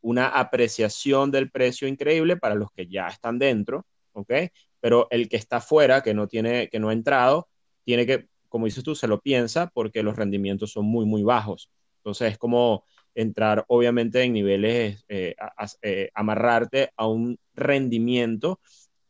una 0.00 0.28
apreciación 0.28 1.30
del 1.30 1.50
precio 1.50 1.86
increíble 1.86 2.36
para 2.36 2.54
los 2.54 2.72
que 2.72 2.86
ya 2.88 3.08
están 3.08 3.38
dentro, 3.38 3.86
¿ok? 4.12 4.32
pero 4.80 5.06
el 5.10 5.28
que 5.28 5.36
está 5.36 5.60
fuera, 5.60 6.02
que 6.02 6.14
no 6.14 6.26
tiene, 6.26 6.68
que 6.68 6.80
no 6.80 6.88
ha 6.88 6.92
entrado, 6.92 7.48
tiene 7.84 8.06
que, 8.06 8.28
como 8.48 8.64
dices 8.64 8.82
tú, 8.82 8.94
se 8.94 9.06
lo 9.06 9.20
piensa 9.20 9.68
porque 9.68 10.02
los 10.02 10.16
rendimientos 10.16 10.72
son 10.72 10.86
muy, 10.86 11.04
muy 11.06 11.22
bajos. 11.22 11.70
Entonces 11.98 12.32
es 12.32 12.38
como 12.38 12.84
entrar, 13.14 13.64
obviamente, 13.68 14.22
en 14.22 14.32
niveles, 14.32 15.04
eh, 15.08 15.34
eh, 15.82 16.10
amarrarte 16.14 16.90
a 16.96 17.06
un 17.06 17.38
rendimiento 17.54 18.60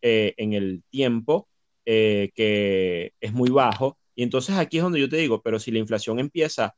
eh, 0.02 0.34
en 0.36 0.52
el 0.54 0.82
tiempo 0.90 1.48
que 1.84 3.14
es 3.20 3.32
muy 3.32 3.50
bajo. 3.50 3.98
Y 4.14 4.22
entonces 4.22 4.56
aquí 4.56 4.76
es 4.76 4.84
donde 4.84 5.00
yo 5.00 5.08
te 5.08 5.16
digo, 5.16 5.42
pero 5.42 5.58
si 5.58 5.72
la 5.72 5.80
inflación 5.80 6.20
empieza 6.20 6.76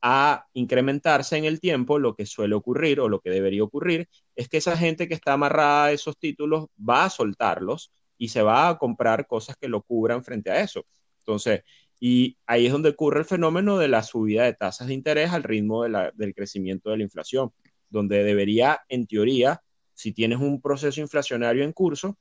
a 0.00 0.46
incrementarse 0.54 1.36
en 1.36 1.44
el 1.44 1.60
tiempo, 1.60 1.98
lo 1.98 2.14
que 2.14 2.26
suele 2.26 2.54
ocurrir 2.54 3.00
o 3.00 3.08
lo 3.08 3.20
que 3.20 3.30
debería 3.30 3.64
ocurrir 3.64 4.08
es 4.36 4.48
que 4.48 4.58
esa 4.58 4.76
gente 4.76 5.08
que 5.08 5.14
está 5.14 5.34
amarrada 5.34 5.86
a 5.86 5.92
esos 5.92 6.18
títulos 6.18 6.66
va 6.78 7.04
a 7.04 7.10
soltarlos 7.10 7.90
y 8.18 8.28
se 8.28 8.42
va 8.42 8.68
a 8.68 8.78
comprar 8.78 9.26
cosas 9.26 9.56
que 9.56 9.68
lo 9.68 9.82
cubran 9.82 10.24
frente 10.24 10.50
a 10.50 10.60
eso. 10.60 10.86
Entonces, 11.20 11.62
y 12.06 12.36
ahí 12.44 12.66
es 12.66 12.72
donde 12.72 12.90
ocurre 12.90 13.20
el 13.20 13.24
fenómeno 13.24 13.78
de 13.78 13.88
la 13.88 14.02
subida 14.02 14.44
de 14.44 14.52
tasas 14.52 14.88
de 14.88 14.92
interés 14.92 15.30
al 15.30 15.42
ritmo 15.42 15.84
del 15.84 16.34
crecimiento 16.34 16.90
de 16.90 16.98
la 16.98 17.02
inflación, 17.02 17.50
donde 17.88 18.22
debería, 18.24 18.82
en 18.90 19.06
teoría, 19.06 19.62
si 19.94 20.12
tienes 20.12 20.38
un 20.38 20.60
proceso 20.60 21.00
inflacionario 21.00 21.64
en 21.64 21.72
curso, 21.72 22.18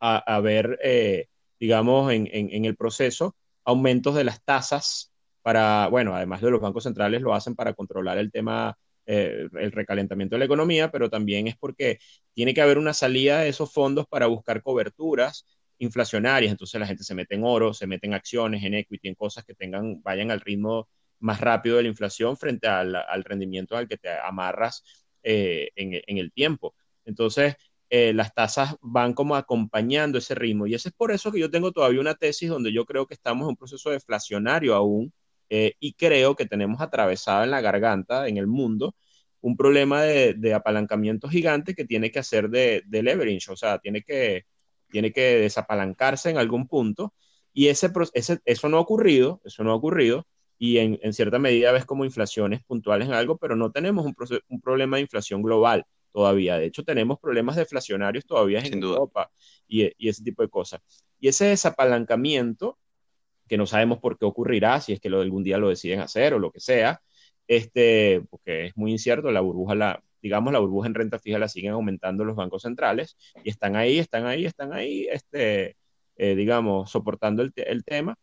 haber, 0.00 0.78
eh, 0.84 1.28
digamos, 1.58 2.12
en, 2.12 2.28
en 2.30 2.66
el 2.66 2.76
proceso, 2.76 3.34
aumentos 3.64 4.14
de 4.16 4.24
las 4.24 4.44
tasas 4.44 5.10
para, 5.40 5.88
bueno, 5.88 6.14
además 6.14 6.42
de 6.42 6.50
los 6.50 6.60
bancos 6.60 6.84
centrales 6.84 7.22
lo 7.22 7.32
hacen 7.32 7.54
para 7.54 7.72
controlar 7.72 8.18
el 8.18 8.30
tema 8.30 8.76
eh, 9.06 9.48
el 9.58 9.72
recalentamiento 9.72 10.34
de 10.34 10.40
la 10.40 10.44
economía, 10.44 10.90
pero 10.90 11.08
también 11.08 11.48
es 11.48 11.56
porque 11.56 11.98
tiene 12.34 12.52
que 12.52 12.60
haber 12.60 12.76
una 12.76 12.92
salida 12.92 13.40
de 13.40 13.48
esos 13.48 13.72
fondos 13.72 14.06
para 14.06 14.26
buscar 14.26 14.62
coberturas 14.62 15.46
inflacionarias. 15.80 16.52
Entonces 16.52 16.80
la 16.80 16.86
gente 16.86 17.02
se 17.02 17.14
mete 17.14 17.34
en 17.34 17.44
oro, 17.44 17.74
se 17.74 17.86
mete 17.86 18.06
en 18.06 18.14
acciones, 18.14 18.62
en 18.62 18.74
equity, 18.74 19.08
en 19.08 19.14
cosas 19.16 19.44
que 19.44 19.54
tengan, 19.54 20.00
vayan 20.02 20.30
al 20.30 20.40
ritmo 20.40 20.88
más 21.18 21.40
rápido 21.40 21.76
de 21.76 21.82
la 21.82 21.88
inflación 21.88 22.36
frente 22.36 22.68
al, 22.68 23.24
rendimiento 23.24 23.76
al 23.76 23.88
que 23.88 23.96
te 23.98 24.08
amarras 24.10 24.84
eh, 25.22 25.70
en, 25.76 26.18
el 26.18 26.32
tiempo. 26.32 26.74
Entonces, 27.04 27.56
eh, 27.90 28.12
las 28.14 28.32
tasas 28.34 28.76
van 28.80 29.14
como 29.14 29.36
acompañando 29.36 30.18
ese 30.18 30.34
ritmo. 30.34 30.66
Y 30.66 30.74
ese 30.74 30.90
es 30.90 30.94
por 30.94 31.12
eso 31.12 31.32
que 31.32 31.40
yo 31.40 31.50
tengo 31.50 31.72
todavía 31.72 32.00
una 32.00 32.14
tesis 32.14 32.48
donde 32.48 32.72
yo 32.72 32.84
creo 32.86 33.06
que 33.06 33.14
estamos 33.14 33.44
en 33.44 33.50
un 33.50 33.56
proceso 33.56 33.90
deflacionario 33.90 34.74
aún, 34.74 35.12
eh, 35.50 35.74
y 35.80 35.94
creo 35.94 36.36
que 36.36 36.46
tenemos 36.46 36.80
atravesado 36.80 37.42
en 37.44 37.50
la 37.50 37.60
garganta, 37.60 38.28
en 38.28 38.36
el 38.38 38.46
mundo, 38.46 38.94
un 39.40 39.56
problema 39.56 40.02
de, 40.02 40.54
apalancamiento 40.54 41.28
gigante 41.28 41.74
que 41.74 41.84
tiene 41.84 42.10
que 42.10 42.20
hacer 42.20 42.50
de, 42.50 42.84
leverage, 42.88 43.50
o 43.50 43.56
sea, 43.56 43.78
tiene 43.78 44.02
que, 44.02 44.44
tiene 44.90 45.12
que 45.12 45.38
desapalancarse 45.38 46.30
en 46.30 46.38
algún 46.38 46.68
punto. 46.68 47.14
Y 47.52 47.68
ese, 47.68 47.90
eso 48.44 48.68
no 48.68 48.76
ha 48.76 48.80
ocurrido, 48.80 49.40
eso 49.44 49.64
no 49.64 49.72
ha 49.72 49.74
ocurrido, 49.74 50.26
y 50.58 50.76
en, 50.78 51.12
cierta 51.14 51.38
medida 51.38 51.72
ves 51.72 51.86
como 51.86 52.04
inflaciones 52.04 52.62
puntuales 52.64 53.08
en 53.08 53.14
algo, 53.14 53.38
pero 53.38 53.56
no 53.56 53.72
tenemos 53.72 54.04
un, 54.04 54.14
un, 54.48 54.60
problema 54.60 54.98
de 54.98 55.02
inflación 55.02 55.42
global 55.42 55.86
todavía. 56.12 56.58
De 56.58 56.66
hecho, 56.66 56.84
tenemos 56.84 57.18
problemas 57.18 57.56
deflacionarios 57.56 58.26
todavía 58.26 58.60
en 58.60 58.82
Europa 58.82 59.30
y, 59.66 59.90
y, 59.96 60.10
ese 60.10 60.22
tipo 60.22 60.42
de 60.42 60.50
cosas. 60.50 60.82
Y 61.18 61.28
ese 61.28 61.46
desapalancamiento 61.46 62.78
que 63.48 63.56
no 63.56 63.66
sabemos 63.66 63.98
por 63.98 64.18
qué 64.18 64.26
ocurrirá, 64.26 64.80
si 64.80 64.92
es 64.92 65.00
que 65.00 65.08
lo, 65.08 65.22
algún 65.22 65.42
día 65.42 65.58
lo 65.58 65.70
deciden 65.70 66.00
hacer 66.00 66.34
o 66.34 66.38
lo 66.38 66.52
que 66.52 66.60
sea, 66.60 67.02
este, 67.48 68.22
porque 68.30 68.66
es 68.66 68.76
muy 68.76 68.92
incierto, 68.92 69.30
la 69.32 69.40
burbuja, 69.40 69.74
la, 69.74 70.04
digamos, 70.22 70.52
la 70.52 70.58
burbuja 70.58 70.88
en 70.88 70.94
renta 70.94 71.18
fija 71.18 71.38
la 71.38 71.48
siguen 71.48 71.72
aumentando 71.72 72.24
los 72.24 72.36
bancos 72.36 72.62
centrales 72.62 73.16
y 73.44 73.50
están 73.50 73.76
ahí, 73.76 73.98
están 73.98 74.26
ahí, 74.26 74.46
están 74.46 74.72
ahí, 74.72 75.06
este, 75.10 75.76
eh, 76.16 76.34
digamos, 76.34 76.90
soportando 76.90 77.42
el, 77.42 77.84
tema. 77.84 78.16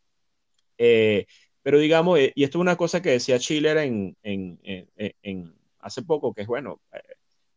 Eh, 0.78 1.26
pero 1.62 1.80
digamos, 1.80 2.20
y 2.20 2.44
esto 2.44 2.58
es 2.60 2.62
una 2.62 2.78
cosa 2.78 3.02
que 3.02 3.12
decía 3.12 3.40
Schiller 3.40 3.78
en, 3.78 4.16
en, 4.24 5.56
hace 5.80 6.04
poco, 6.04 6.34
que 6.34 6.44
es 6.44 6.48
bueno, 6.48 6.82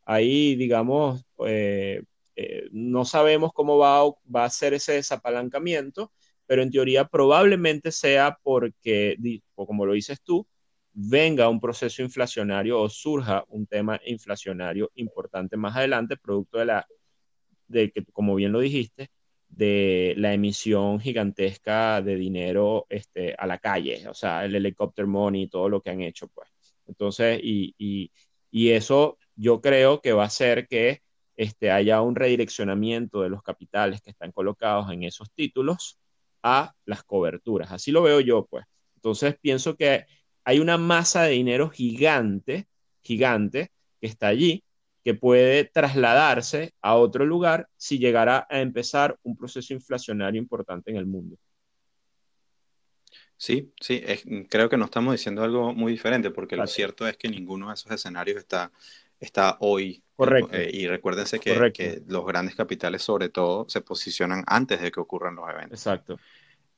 ahí, 0.04 0.56
digamos, 0.56 1.24
no 2.72 3.04
sabemos 3.04 3.52
cómo 3.52 3.78
va, 3.78 4.04
va 4.34 4.44
a 4.44 4.50
ser 4.50 4.74
ese 4.74 4.94
desapalancamiento, 4.94 6.12
pero 6.50 6.62
en 6.62 6.70
teoría 6.72 7.04
probablemente 7.06 7.92
sea 7.92 8.36
porque, 8.42 9.16
o 9.54 9.66
como 9.68 9.86
lo 9.86 9.92
dices 9.92 10.20
tú, 10.20 10.44
venga 10.92 11.48
un 11.48 11.60
proceso 11.60 12.02
inflacionario 12.02 12.80
o 12.80 12.88
surja 12.88 13.44
un 13.48 13.66
tema 13.66 14.00
inflacionario 14.06 14.90
importante 14.94 15.56
más 15.56 15.76
adelante, 15.76 16.16
producto 16.16 16.58
de 16.58 16.64
la, 16.66 16.86
de 17.68 17.90
que, 17.90 18.04
como 18.12 18.34
bien 18.34 18.52
lo 18.52 18.60
dijiste, 18.60 19.10
de 19.48 20.14
la 20.16 20.32
emisión 20.32 21.00
gigantesca 21.00 22.02
de 22.02 22.16
dinero 22.16 22.86
este, 22.88 23.34
a 23.36 23.46
la 23.46 23.58
calle, 23.58 24.08
o 24.08 24.14
sea, 24.14 24.44
el 24.44 24.54
helicopter 24.54 25.06
money 25.06 25.48
todo 25.48 25.68
lo 25.68 25.80
que 25.80 25.90
han 25.90 26.00
hecho, 26.02 26.28
pues. 26.28 26.48
Entonces, 26.86 27.40
y, 27.42 27.74
y, 27.78 28.10
y 28.50 28.70
eso 28.70 29.18
yo 29.36 29.60
creo 29.60 30.00
que 30.00 30.12
va 30.12 30.24
a 30.24 30.26
hacer 30.26 30.66
que 30.68 31.02
este, 31.36 31.70
haya 31.70 32.02
un 32.02 32.16
redireccionamiento 32.16 33.22
de 33.22 33.30
los 33.30 33.42
capitales 33.42 34.02
que 34.02 34.10
están 34.10 34.32
colocados 34.32 34.90
en 34.92 35.04
esos 35.04 35.30
títulos 35.32 35.98
a 36.42 36.74
las 36.84 37.02
coberturas. 37.04 37.72
Así 37.72 37.92
lo 37.92 38.02
veo 38.02 38.20
yo, 38.20 38.46
pues. 38.46 38.66
Entonces 38.96 39.36
pienso 39.40 39.76
que 39.76 40.04
hay 40.44 40.58
una 40.58 40.78
masa 40.78 41.22
de 41.22 41.30
dinero 41.30 41.70
gigante, 41.70 42.66
gigante, 43.02 43.70
que 44.00 44.06
está 44.06 44.28
allí, 44.28 44.64
que 45.04 45.14
puede 45.14 45.64
trasladarse 45.64 46.74
a 46.82 46.96
otro 46.96 47.24
lugar 47.24 47.68
si 47.76 47.98
llegara 47.98 48.46
a 48.50 48.60
empezar 48.60 49.18
un 49.22 49.36
proceso 49.36 49.72
inflacionario 49.72 50.40
importante 50.40 50.90
en 50.90 50.96
el 50.96 51.06
mundo. 51.06 51.36
Sí, 53.36 53.72
sí, 53.80 54.02
creo 54.50 54.68
que 54.68 54.76
no 54.76 54.84
estamos 54.84 55.12
diciendo 55.14 55.42
algo 55.42 55.72
muy 55.72 55.92
diferente, 55.92 56.30
porque 56.30 56.56
lo 56.56 56.66
cierto 56.66 57.08
es 57.08 57.16
que 57.16 57.28
ninguno 57.28 57.68
de 57.68 57.74
esos 57.74 57.90
escenarios 57.90 58.36
está, 58.36 58.70
está 59.18 59.56
hoy. 59.60 60.02
Correcto. 60.14 60.54
Eh, 60.54 60.68
y 60.70 60.86
recuérdense 60.86 61.40
que, 61.40 61.72
que, 61.72 62.02
los 62.06 62.26
grandes 62.26 62.54
capitales, 62.54 63.00
sobre 63.00 63.30
todo, 63.30 63.66
se 63.66 63.80
posicionan 63.80 64.44
antes 64.46 64.82
de 64.82 64.90
que 64.90 65.00
ocurran 65.00 65.36
los 65.36 65.48
eventos. 65.48 65.80
Exacto. 65.80 66.18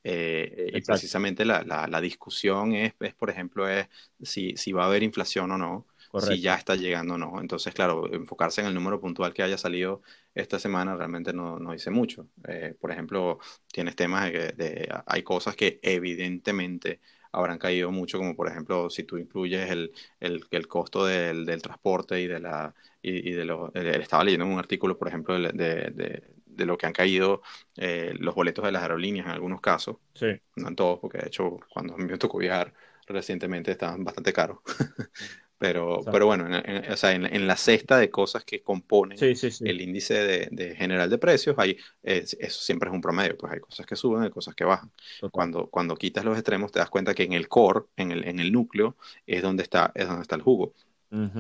Eh, 0.04 0.72
y 0.74 0.80
precisamente 0.80 1.44
la, 1.44 1.62
la, 1.62 2.00
discusión 2.00 2.74
es, 2.74 2.94
es, 3.00 3.14
por 3.14 3.30
ejemplo, 3.30 3.68
es 3.68 3.86
si, 4.20 4.56
si 4.56 4.72
va 4.72 4.84
a 4.84 4.86
haber 4.86 5.02
inflación 5.02 5.50
o 5.52 5.58
no, 5.58 5.86
si 6.20 6.40
ya 6.40 6.56
está 6.56 6.74
llegando 6.74 7.14
o 7.14 7.18
no. 7.18 7.40
Entonces, 7.40 7.72
claro, 7.72 8.12
enfocarse 8.12 8.60
en 8.60 8.66
el 8.66 8.74
número 8.74 9.00
puntual 9.00 9.32
que 9.32 9.42
haya 9.42 9.56
salido 9.56 10.02
esta 10.34 10.58
semana 10.58 10.96
realmente 10.96 11.32
no, 11.32 11.58
no 11.58 11.72
dice 11.72 11.90
mucho. 11.90 12.26
Eh, 12.48 12.74
por 12.80 12.90
ejemplo, 12.90 13.38
tienes 13.72 13.96
temas 13.96 14.24
de 14.26 14.32
que 14.32 14.38
de, 14.52 14.88
hay 15.06 15.22
cosas 15.22 15.56
que 15.56 15.78
evidentemente 15.82 17.00
habrán 17.32 17.58
caído 17.58 17.90
mucho, 17.90 18.18
como 18.18 18.36
por 18.36 18.48
ejemplo 18.48 18.90
si 18.90 19.04
tú 19.04 19.16
incluyes 19.16 19.70
el, 19.70 19.92
el, 20.20 20.44
el 20.50 20.68
costo 20.68 21.06
del, 21.06 21.46
del, 21.46 21.62
transporte 21.62 22.20
y 22.20 22.26
de 22.26 22.40
la... 22.40 22.74
Y, 23.00 23.30
y 23.30 23.32
de 23.32 23.44
lo, 23.44 23.72
estaba 23.74 24.22
leyendo 24.22 24.46
un 24.46 24.58
artículo, 24.58 24.96
por 24.96 25.08
ejemplo, 25.08 25.36
de, 25.36 25.52
de 25.52 26.22
de 26.56 26.66
lo 26.66 26.78
que 26.78 26.86
han 26.86 26.92
caído 26.92 27.42
eh, 27.76 28.14
los 28.18 28.34
boletos 28.34 28.64
de 28.64 28.72
las 28.72 28.82
aerolíneas 28.82 29.26
en 29.26 29.32
algunos 29.32 29.60
casos. 29.60 29.96
Sí. 30.14 30.28
No 30.56 30.68
en 30.68 30.76
todos, 30.76 30.98
porque 31.00 31.18
de 31.18 31.26
hecho 31.26 31.58
cuando 31.70 31.96
me 31.96 32.18
tocó 32.18 32.38
viajar 32.38 32.72
recientemente 33.06 33.70
estaban 33.70 34.04
bastante 34.04 34.32
caros. 34.32 34.58
pero, 35.58 36.00
pero 36.10 36.26
bueno, 36.26 36.46
en, 36.48 36.90
o 36.90 36.96
sea, 36.96 37.12
en, 37.12 37.46
la 37.46 37.56
cesta 37.56 37.96
de 37.98 38.10
cosas 38.10 38.44
que 38.44 38.62
componen 38.62 39.16
el 39.20 39.80
índice 39.80 40.48
de, 40.50 40.74
general 40.74 41.08
de 41.08 41.18
precios, 41.18 41.54
hay, 41.56 41.78
eso 42.02 42.60
siempre 42.60 42.88
es 42.88 42.94
un 42.94 43.00
promedio, 43.00 43.36
pues 43.36 43.52
hay 43.52 43.60
cosas 43.60 43.86
que 43.86 43.94
suben, 43.94 44.24
hay 44.24 44.30
cosas 44.30 44.56
que 44.56 44.64
bajan. 44.64 44.90
Cuando, 45.30 45.68
cuando 45.68 45.94
quitas 45.94 46.24
los 46.24 46.36
extremos 46.36 46.72
te 46.72 46.80
das 46.80 46.90
cuenta 46.90 47.14
que 47.14 47.22
en 47.22 47.32
el 47.32 47.48
core, 47.48 47.82
en 47.96 48.10
el, 48.10 48.24
en 48.24 48.40
el 48.40 48.50
núcleo, 48.50 48.96
es 49.24 49.40
donde 49.42 49.62
está, 49.62 49.92
es 49.94 50.08
donde 50.08 50.22
está 50.22 50.34
el 50.34 50.42
jugo. 50.42 50.74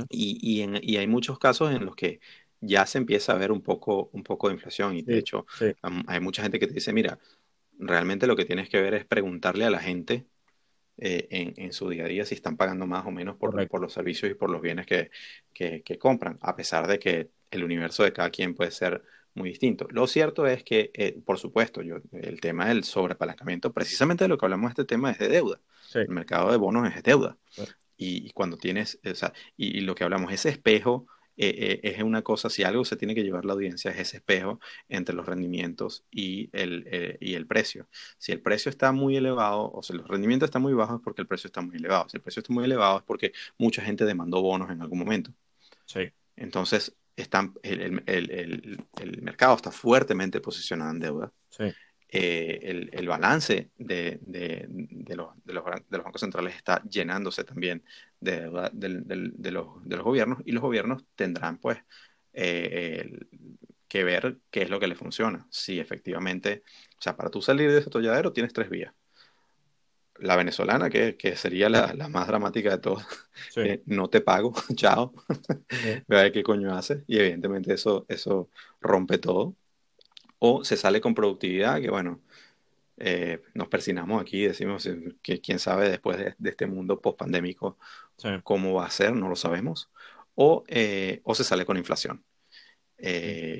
y, 0.08 0.38
y, 0.40 0.62
en, 0.62 0.78
y, 0.80 0.98
hay 0.98 1.06
muchos 1.06 1.38
casos 1.38 1.72
en 1.72 1.84
los 1.84 1.96
que 1.96 2.20
ya 2.62 2.86
se 2.86 2.98
empieza 2.98 3.32
a 3.32 3.38
ver 3.38 3.52
un 3.52 3.60
poco, 3.60 4.08
un 4.12 4.22
poco 4.22 4.48
de 4.48 4.54
inflación. 4.54 4.96
Y 4.96 5.02
de 5.02 5.18
hecho, 5.18 5.44
hay 6.06 6.20
mucha 6.20 6.42
gente 6.42 6.58
que 6.58 6.68
te 6.68 6.74
dice, 6.74 6.92
mira, 6.92 7.18
realmente 7.78 8.26
lo 8.26 8.36
que 8.36 8.44
tienes 8.44 8.68
que 8.68 8.80
ver 8.80 8.94
es 8.94 9.04
preguntarle 9.04 9.64
a 9.64 9.70
la 9.70 9.80
gente 9.80 10.24
eh, 10.96 11.26
en, 11.30 11.54
en, 11.56 11.72
su 11.72 11.88
día 11.88 12.04
a 12.04 12.08
día 12.08 12.24
si 12.24 12.34
están 12.34 12.56
pagando 12.56 12.86
más 12.86 13.04
o 13.04 13.10
menos 13.10 13.36
por, 13.36 13.68
por 13.68 13.80
los 13.80 13.92
servicios 13.92 14.30
y 14.30 14.34
por 14.34 14.48
los 14.48 14.62
bienes 14.62 14.86
que, 14.86 15.10
que, 15.52 15.98
compran, 15.98 16.38
a 16.40 16.54
pesar 16.54 16.86
de 16.86 16.98
que 16.98 17.30
el 17.50 17.64
universo 17.64 18.04
de 18.04 18.12
cada 18.12 18.30
quien 18.30 18.54
puede 18.54 18.70
ser 18.70 19.02
muy 19.34 19.48
distinto. 19.48 19.88
Lo 19.90 20.06
cierto 20.06 20.46
es 20.46 20.62
que, 20.62 20.90
eh, 20.94 21.20
por 21.24 21.38
supuesto, 21.38 21.82
yo, 21.82 21.96
el 22.12 22.40
tema 22.40 22.68
del 22.68 22.84
sobreapalancamiento, 22.84 23.72
precisamente 23.72 24.24
de 24.24 24.28
lo 24.28 24.38
que 24.38 24.46
hablamos 24.46 24.68
de 24.68 24.82
este 24.82 24.84
tema 24.84 25.10
es 25.10 25.18
de 25.18 25.28
deuda. 25.28 25.60
El 25.94 26.08
mercado 26.10 26.50
de 26.52 26.58
bonos 26.58 26.94
es 26.94 27.02
deuda. 27.02 27.36
Y, 27.96 28.30
cuando 28.30 28.56
tienes, 28.56 28.98
o 29.04 29.14
sea, 29.14 29.32
y, 29.56 29.78
y, 29.78 29.80
lo 29.80 29.94
que 29.94 30.04
hablamos, 30.04 30.32
ese 30.32 30.48
espejo 30.48 31.06
eh, 31.44 31.80
eh, 31.82 31.94
es 31.96 32.02
una 32.04 32.22
cosa, 32.22 32.48
si 32.48 32.62
algo 32.62 32.84
se 32.84 32.96
tiene 32.96 33.16
que 33.16 33.24
llevar 33.24 33.44
la 33.44 33.54
audiencia 33.54 33.90
es 33.90 33.98
ese 33.98 34.18
espejo 34.18 34.60
entre 34.88 35.12
los 35.12 35.26
rendimientos 35.26 36.04
y 36.10 36.48
el, 36.52 36.84
eh, 36.86 37.18
y 37.20 37.34
el 37.34 37.48
precio. 37.48 37.88
Si 38.16 38.30
el 38.30 38.40
precio 38.40 38.70
está 38.70 38.92
muy 38.92 39.16
elevado, 39.16 39.70
o 39.72 39.82
si 39.82 39.92
los 39.92 40.06
rendimientos 40.06 40.46
están 40.46 40.62
muy 40.62 40.72
bajos 40.72 40.96
es 40.96 41.02
porque 41.02 41.22
el 41.22 41.26
precio 41.26 41.48
está 41.48 41.60
muy 41.60 41.76
elevado. 41.76 42.08
Si 42.08 42.16
el 42.16 42.22
precio 42.22 42.40
está 42.40 42.52
muy 42.52 42.64
elevado 42.64 42.98
es 42.98 43.02
porque 43.02 43.32
mucha 43.58 43.82
gente 43.82 44.04
demandó 44.04 44.40
bonos 44.40 44.70
en 44.70 44.82
algún 44.82 45.00
momento. 45.00 45.32
Sí. 45.84 46.12
Entonces, 46.36 46.94
están, 47.16 47.54
el, 47.64 48.02
el, 48.06 48.86
el, 49.00 49.22
mercado 49.22 49.56
está 49.56 49.72
fuertemente 49.72 50.40
posicionado 50.40 50.92
en 50.92 51.00
deuda. 51.00 51.32
Sí. 51.50 51.64
Eh, 52.14 52.90
el, 52.92 53.08
balance 53.08 53.70
de, 53.78 54.20
los, 55.16 55.64
bancos 56.04 56.20
centrales 56.20 56.54
está 56.54 56.82
llenándose 56.82 57.42
también 57.42 57.82
de, 58.20 58.50
los, 59.50 60.02
gobiernos 60.04 60.40
y 60.44 60.52
los 60.52 60.60
gobiernos 60.60 61.06
tendrán 61.14 61.56
pues 61.56 61.78
eh, 62.34 63.18
que 63.88 64.04
ver 64.04 64.36
qué 64.50 64.60
es 64.62 64.68
lo 64.68 64.78
que 64.78 64.88
le 64.88 64.94
funciona. 64.94 65.46
Si 65.50 65.80
efectivamente, 65.80 66.64
o 66.98 67.02
sea, 67.02 67.16
para 67.16 67.30
tú 67.30 67.40
salir 67.40 67.70
de 67.70 67.78
ese 67.78 67.88
atolladero 67.88 68.34
tienes 68.34 68.52
tres 68.52 68.68
vías. 68.68 68.92
La 70.18 70.36
venezolana, 70.36 70.90
que, 70.90 71.16
sería 71.36 71.70
la, 71.70 71.94
más 72.10 72.26
dramática 72.28 72.72
de 72.72 72.78
todas, 72.78 73.06
eh, 73.56 73.82
no 73.86 74.10
te 74.10 74.20
pago, 74.20 74.52
chao, 74.74 75.14
vea 76.08 76.30
qué 76.30 76.42
coño 76.42 76.74
hace, 76.76 77.04
y 77.06 77.18
evidentemente 77.18 77.72
eso, 77.72 78.04
eso 78.06 78.50
rompe 78.82 79.16
todo 79.16 79.56
o 80.44 80.64
se 80.64 80.76
sale 80.76 81.00
con 81.00 81.14
productividad, 81.14 81.80
que 81.80 81.88
bueno, 81.88 82.20
eh, 82.96 83.42
nos 83.54 83.68
persinamos 83.68 84.20
aquí 84.20 84.42
y 84.42 84.48
decimos 84.48 84.84
eh, 84.86 85.14
que 85.22 85.40
quién 85.40 85.60
sabe 85.60 85.88
después 85.88 86.18
de, 86.18 86.34
este 86.50 86.66
mundo 86.66 87.00
post-pandémico 87.00 87.78
cómo 88.42 88.74
va 88.74 88.86
a 88.86 88.90
ser, 88.90 89.12
no 89.12 89.28
lo 89.28 89.36
sabemos, 89.36 89.88
o, 90.34 90.64
eh, 90.66 91.20
o 91.22 91.36
se 91.36 91.44
sale 91.44 91.64
con 91.64 91.76
inflación. 91.76 92.24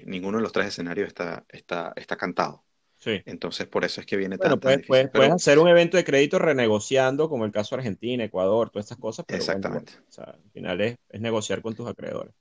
Ninguno 0.06 0.38
de 0.38 0.42
los 0.42 0.50
tres 0.50 0.66
escenarios 0.66 1.06
está, 1.06 1.44
está, 1.48 1.92
está 1.94 2.16
cantado. 2.16 2.64
Sí. 2.96 3.22
Entonces, 3.26 3.68
por 3.68 3.84
eso 3.84 4.00
es 4.00 4.06
que 4.06 4.16
viene 4.16 4.36
tan, 4.36 4.58
pues, 4.58 4.78
difícil. 4.78 5.08
Puedes, 5.10 5.32
hacer 5.32 5.60
un 5.60 5.68
evento 5.68 5.96
de 5.96 6.04
crédito 6.04 6.40
renegociando, 6.40 7.28
como 7.28 7.44
el 7.44 7.52
caso 7.52 7.76
de 7.76 7.80
Argentina, 7.80 8.24
Ecuador, 8.24 8.70
todas 8.70 8.86
estas 8.86 8.98
cosas. 8.98 9.24
Exactamente. 9.28 9.92
al 10.18 10.50
final 10.52 10.80
es, 10.80 10.96
es 11.10 11.20
negociar 11.20 11.62
con 11.62 11.76
tus 11.76 11.88
acreedores. 11.88 12.34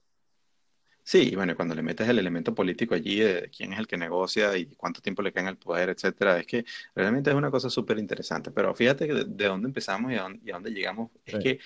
Sí, 1.04 1.36
bueno, 1.36 1.56
cuando 1.56 1.76
le 1.76 1.82
metes 1.82 2.08
el 2.08 2.20
elemento 2.20 2.54
político 2.54 2.94
allí 2.96 3.20
de 3.20 3.50
quién 3.50 3.74
es 3.74 3.80
el 3.80 3.88
que 3.88 3.98
negocia 3.98 4.56
y 4.58 4.68
cuánto 4.76 5.02
tiempo 5.02 5.22
le 5.22 5.32
queda 5.32 5.42
en 5.44 5.48
el 5.50 5.58
poder, 5.58 5.90
etcétera, 5.90 6.40
es 6.40 6.46
que 6.46 6.64
realmente 6.96 7.32
es 7.32 7.36
una 7.36 7.52
cosa 7.52 7.70
súper 7.70 7.98
interesante. 7.98 8.52
Pero 8.52 8.74
fíjate 8.76 9.08
de, 9.08 9.26
de, 9.26 9.46
dónde 9.46 9.68
empezamos 9.68 10.12
y 10.12 10.16
a 10.16 10.24
dónde, 10.54 10.72
llegamos, 10.72 11.12
es 11.26 11.36
que 11.40 11.60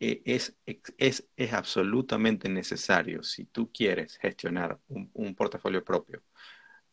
eh, 0.00 0.22
es, 0.24 0.56
es, 0.98 1.28
es, 1.36 1.52
absolutamente 1.52 2.48
necesario, 2.48 3.22
si 3.22 3.44
tú 3.46 3.70
quieres 3.72 4.16
gestionar 4.18 4.78
un, 4.88 5.34
portafolio 5.34 5.84
propio, 5.84 6.22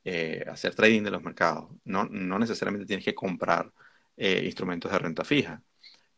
eh, 0.03 0.45
hacer 0.49 0.75
trading 0.75 1.03
de 1.03 1.11
los 1.11 1.23
mercados, 1.23 1.69
no, 1.85 2.05
no 2.05 2.39
necesariamente 2.39 2.85
tienes 2.87 3.05
que 3.05 3.15
comprar 3.15 3.71
eh, 4.17 4.41
instrumentos 4.45 4.91
de 4.91 4.99
renta 4.99 5.23
fija, 5.25 5.63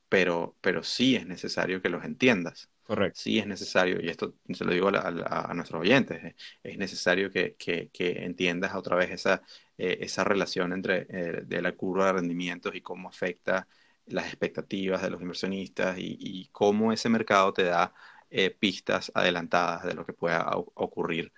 pero, 0.09 0.57
pero 0.61 0.83
sí 0.83 1.15
es 1.15 1.27
necesario 1.27 1.81
que 1.81 1.89
los 1.89 2.03
entiendas. 2.05 2.69
Correcto. 2.89 3.19
Sí 3.19 3.37
es 3.37 3.45
necesario, 3.45 4.01
y 4.01 4.09
esto 4.09 4.33
se 4.51 4.65
lo 4.65 4.73
digo 4.73 4.87
a, 4.87 5.53
nuestros 5.53 5.81
oyentes, 5.81 6.33
es 6.63 6.77
necesario 6.79 7.29
que, 7.29 7.55
entiendas 7.99 8.73
otra 8.73 8.95
vez 8.95 9.11
esa, 9.11 9.43
eh, 9.77 9.99
esa 10.01 10.23
relación 10.23 10.73
entre 10.73 11.05
eh, 11.07 11.41
de 11.45 11.61
la 11.61 11.73
curva 11.73 12.07
de 12.07 12.13
rendimientos 12.13 12.73
y 12.73 12.81
cómo 12.81 13.07
afecta 13.07 13.67
las 14.07 14.25
expectativas 14.25 15.03
de 15.03 15.11
los 15.11 15.21
inversionistas 15.21 15.97
y, 15.99 16.49
cómo 16.51 16.91
ese 16.91 17.09
mercado 17.09 17.53
te 17.53 17.65
da 17.65 17.93
eh, 18.31 18.49
pistas 18.49 19.11
adelantadas 19.13 19.83
de 19.83 19.93
lo 19.93 20.03
que 20.03 20.13
pueda 20.13 20.49
ocurrir 20.55 21.31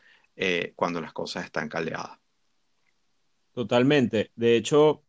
cuando 0.78 1.02
las 1.02 1.12
cosas 1.12 1.44
están 1.44 1.68
caldeadas. 1.68 2.18
Totalmente. 3.52 4.32
De 4.38 4.56
hecho, 4.56 5.04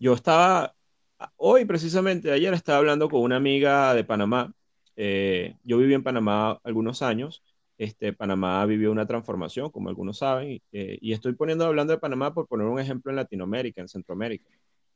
yo 0.00 0.14
estaba, 0.14 0.74
hoy 1.36 1.64
precisamente, 1.64 2.32
ayer 2.32 2.52
estaba 2.54 2.78
hablando 2.78 3.08
con 3.08 3.20
una 3.22 3.36
amiga 3.36 3.94
de 3.94 4.02
Panamá 4.02 4.52
eh, 4.96 5.56
yo 5.64 5.78
viví 5.78 5.94
en 5.94 6.02
Panamá 6.02 6.60
algunos 6.64 7.02
años. 7.02 7.42
Este, 7.78 8.12
Panamá 8.12 8.64
vivió 8.66 8.92
una 8.92 9.06
transformación, 9.06 9.70
como 9.70 9.88
algunos 9.88 10.18
saben, 10.18 10.62
eh, 10.72 10.98
y 11.00 11.12
estoy 11.12 11.34
poniendo, 11.34 11.66
hablando 11.66 11.92
de 11.92 11.98
Panamá 11.98 12.32
por 12.32 12.46
poner 12.46 12.66
un 12.66 12.78
ejemplo 12.78 13.10
en 13.10 13.16
Latinoamérica, 13.16 13.80
en 13.80 13.88
Centroamérica. 13.88 14.48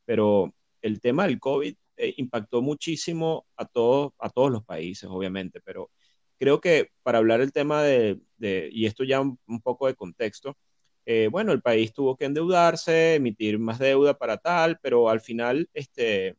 Pero 0.04 0.54
el 0.82 1.00
tema 1.00 1.26
del 1.26 1.40
COVID 1.40 1.74
eh, 1.96 2.14
impactó 2.18 2.62
muchísimo 2.62 3.46
a 3.56 3.64
todos, 3.66 4.12
a 4.18 4.30
todos 4.30 4.50
los 4.52 4.64
países, 4.64 5.08
obviamente, 5.10 5.60
pero 5.60 5.90
creo 6.38 6.60
que 6.60 6.90
para 7.02 7.18
hablar 7.18 7.40
el 7.40 7.52
tema 7.52 7.82
de, 7.82 8.20
y 8.38 8.86
esto 8.86 9.02
ya 9.04 9.20
un, 9.20 9.38
poco 9.62 9.88
de 9.88 9.94
contexto, 9.94 10.56
bueno, 11.30 11.52
el 11.52 11.62
país 11.62 11.92
tuvo 11.94 12.16
que 12.16 12.26
endeudarse, 12.26 13.14
emitir 13.16 13.58
más 13.58 13.78
deuda 13.78 14.18
para 14.18 14.36
tal, 14.36 14.78
pero 14.82 15.08
al 15.08 15.20
final, 15.20 15.68
este, 15.72 16.36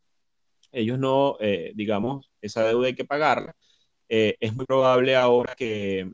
ellos 0.72 0.99
no, 0.99 1.38
eh, 1.39 1.72
digamos, 1.76 2.30
esa 2.41 2.63
deuda 2.67 2.88
hay 2.88 2.95
que 2.95 3.05
pagarla. 3.05 3.55
Eh, 4.09 4.36
es 4.39 4.55
muy 4.55 4.65
probable 4.65 5.15
ahora 5.15 5.55
que, 5.55 6.11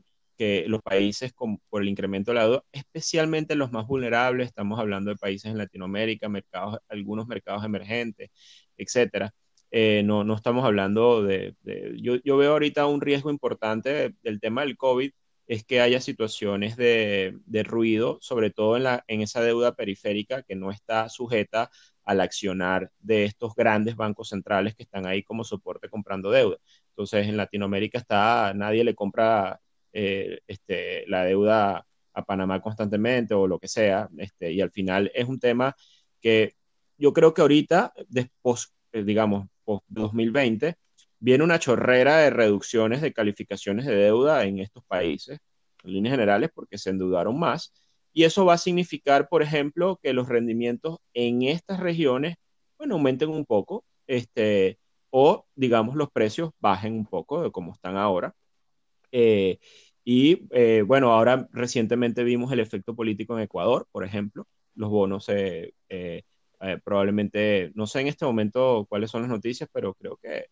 los 0.68 0.82
países 0.82 1.32
con, 1.32 1.58
por 1.70 1.82
el 1.82 1.88
incremento 1.88 2.30
de 2.30 2.34
la 2.36 2.44
deuda, 2.44 2.64
especialmente 2.72 3.54
los 3.56 3.72
más 3.72 3.86
vulnerables, 3.86 4.48
estamos 4.48 4.78
hablando 4.78 5.10
de 5.10 5.16
países 5.16 5.50
en 5.50 5.58
Latinoamérica, 5.58 6.28
mercados, 6.28 6.78
algunos 6.88 7.26
mercados 7.26 7.64
emergentes, 7.64 8.30
etcétera. 8.76 9.32
Eh, 9.70 10.02
no, 10.04 10.24
no 10.24 10.34
estamos 10.36 10.64
hablando 10.64 11.22
de, 11.22 11.54
yo, 12.00 12.16
yo, 12.24 12.36
veo 12.36 12.52
ahorita 12.52 12.86
un 12.86 13.00
riesgo 13.00 13.30
importante 13.30 14.14
del 14.22 14.40
tema 14.40 14.62
del 14.62 14.76
COVID, 14.76 15.10
es 15.46 15.64
que 15.64 15.80
haya 15.80 16.00
situaciones 16.00 16.76
de, 16.76 17.38
de 17.46 17.62
ruido, 17.62 18.18
sobre 18.20 18.50
todo 18.50 18.76
en, 18.76 18.84
la, 18.84 19.04
en 19.08 19.20
esa 19.20 19.42
deuda 19.42 19.74
periférica 19.74 20.42
que 20.42 20.56
no 20.56 20.70
está 20.70 21.08
sujeta 21.08 21.70
al 22.04 22.20
accionar 22.20 22.90
de 23.00 23.24
estos 23.24 23.54
grandes 23.54 23.96
bancos 23.96 24.28
centrales 24.30 24.74
que 24.74 24.84
están 24.84 25.06
ahí 25.06 25.22
como 25.22 25.44
soporte 25.44 25.88
comprando 25.88 26.30
deuda. 26.30 26.58
Entonces, 26.90 27.26
en 27.28 27.36
Latinoamérica 27.36 27.98
está, 27.98 28.52
nadie 28.54 28.84
le 28.84 28.94
compra 28.94 29.60
eh, 29.92 30.40
este, 30.46 31.04
la 31.08 31.24
deuda 31.24 31.86
a 32.14 32.24
Panamá 32.24 32.60
constantemente 32.60 33.34
o 33.34 33.46
lo 33.46 33.58
que 33.58 33.68
sea, 33.68 34.08
este, 34.18 34.52
y 34.52 34.60
al 34.60 34.70
final 34.70 35.10
es 35.14 35.26
un 35.28 35.38
tema 35.38 35.76
que 36.20 36.54
yo 36.98 37.12
creo 37.12 37.34
que 37.34 37.42
ahorita, 37.42 37.92
después, 38.08 38.72
eh, 38.92 39.02
digamos, 39.04 39.48
post 39.64 39.84
2020, 39.88 40.76
viene 41.18 41.44
una 41.44 41.58
chorrera 41.58 42.18
de 42.18 42.30
reducciones 42.30 43.00
de 43.00 43.12
calificaciones 43.12 43.86
de 43.86 43.96
deuda 43.96 44.44
en 44.44 44.58
estos 44.60 44.84
países, 44.84 45.38
en 45.84 45.92
líneas 45.92 46.12
generales, 46.14 46.50
porque 46.54 46.78
se 46.78 46.90
endeudaron 46.90 47.38
más 47.38 47.72
y 48.16 48.24
eso 48.24 48.46
va 48.46 48.54
a 48.54 48.58
significar, 48.58 49.28
por 49.28 49.42
ejemplo, 49.42 50.00
que 50.02 50.14
los 50.14 50.26
rendimientos 50.26 51.00
en 51.12 51.42
estas 51.42 51.80
regiones, 51.80 52.36
bueno, 52.78 52.94
aumenten 52.94 53.28
un 53.28 53.44
poco, 53.44 53.84
este, 54.06 54.78
o 55.10 55.44
digamos 55.54 55.96
los 55.96 56.10
precios 56.10 56.50
bajen 56.58 56.94
un 56.94 57.04
poco 57.04 57.42
de 57.42 57.50
como 57.52 57.74
están 57.74 57.98
ahora. 57.98 58.34
Eh, 59.12 59.58
y 60.02 60.46
eh, 60.52 60.82
bueno, 60.86 61.12
ahora 61.12 61.46
recientemente 61.52 62.24
vimos 62.24 62.50
el 62.52 62.60
efecto 62.60 62.96
político 62.96 63.36
en 63.36 63.44
Ecuador, 63.44 63.86
por 63.92 64.02
ejemplo. 64.02 64.46
Los 64.74 64.88
bonos 64.88 65.28
eh, 65.28 65.74
probablemente, 66.84 67.70
no 67.74 67.86
sé 67.86 68.00
en 68.00 68.06
este 68.06 68.24
momento 68.24 68.86
cuáles 68.88 69.10
son 69.10 69.22
las 69.22 69.30
noticias, 69.30 69.68
pero 69.70 69.92
creo 69.92 70.16
que 70.22 70.46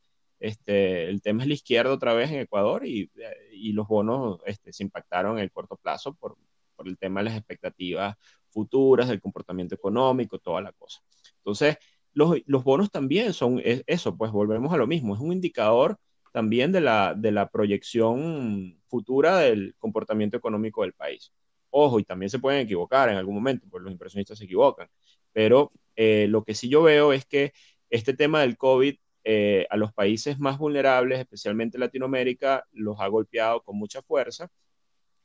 este, 0.47 1.09
el 1.09 1.23
tema 1.23 1.43
es 1.43 1.49
la 1.49 1.55
izquierda 1.55 1.93
otra 1.93 2.15
vez 2.15 2.31
en 2.31 2.41
Ecuador 2.41 2.87
y, 2.87 3.11
y 3.53 3.73
los 3.73 3.89
bonos 3.89 4.41
este, 4.47 4.73
se 4.73 4.83
impactaron 4.83 5.39
en 5.39 5.45
el 5.45 5.51
corto 5.51 5.77
plazo 5.77 6.15
por, 6.15 6.37
por 6.75 6.89
el 6.89 6.99
tema 6.99 7.21
de 7.21 7.25
las 7.25 7.37
expectativas 7.37 8.17
futuras, 8.51 9.09
del 9.09 9.21
comportamiento 9.21 9.75
económico, 9.75 10.39
toda 10.39 10.61
la 10.61 10.73
cosa. 10.73 11.01
Entonces, 11.39 11.77
los, 12.13 12.65
bonos 12.65 12.91
también 12.91 13.33
son 13.33 13.61
eso, 13.65 14.17
pues 14.17 14.31
volvemos 14.31 14.73
a 14.73 14.77
lo 14.77 14.87
mismo, 14.87 15.15
es 15.15 15.21
un 15.21 15.33
indicador 15.33 15.99
también 16.33 16.73
de 16.73 16.81
la, 16.81 17.15
de 17.15 17.33
la 17.33 17.49
proyección 17.49 18.81
futura 18.87 19.39
del 19.39 19.75
comportamiento 19.79 20.37
económico 20.37 20.83
del 20.83 20.93
país. 20.93 21.33
Ojo, 21.71 21.99
y 21.99 22.05
también 22.05 22.31
se 22.31 22.39
pueden 22.39 22.61
equivocar 22.61 23.09
en 23.09 23.17
algún 23.17 23.35
momento, 23.35 23.67
porque 23.69 23.85
los 23.85 23.93
inversionistas 23.93 24.39
se 24.39 24.45
equivocan, 24.45 24.89
pero 25.33 25.73
eh, 25.97 26.27
lo 26.29 26.45
que 26.45 26.55
sí 26.55 26.69
yo 26.69 26.83
veo 26.83 27.13
es 27.13 27.25
que 27.27 27.53
este 27.91 28.15
tema 28.15 28.41
del 28.41 28.57
COVID 28.57 28.97
eh, 29.25 29.67
a 29.71 29.77
los 29.77 29.93
países 29.93 30.39
más 30.39 30.59
vulnerables, 30.59 31.19
especialmente 31.19 31.79
Latinoamérica, 31.79 32.67
los 32.73 33.01
ha 33.01 33.07
golpeado 33.09 33.63
con 33.63 33.77
mucha 33.77 34.03
fuerza 34.03 34.49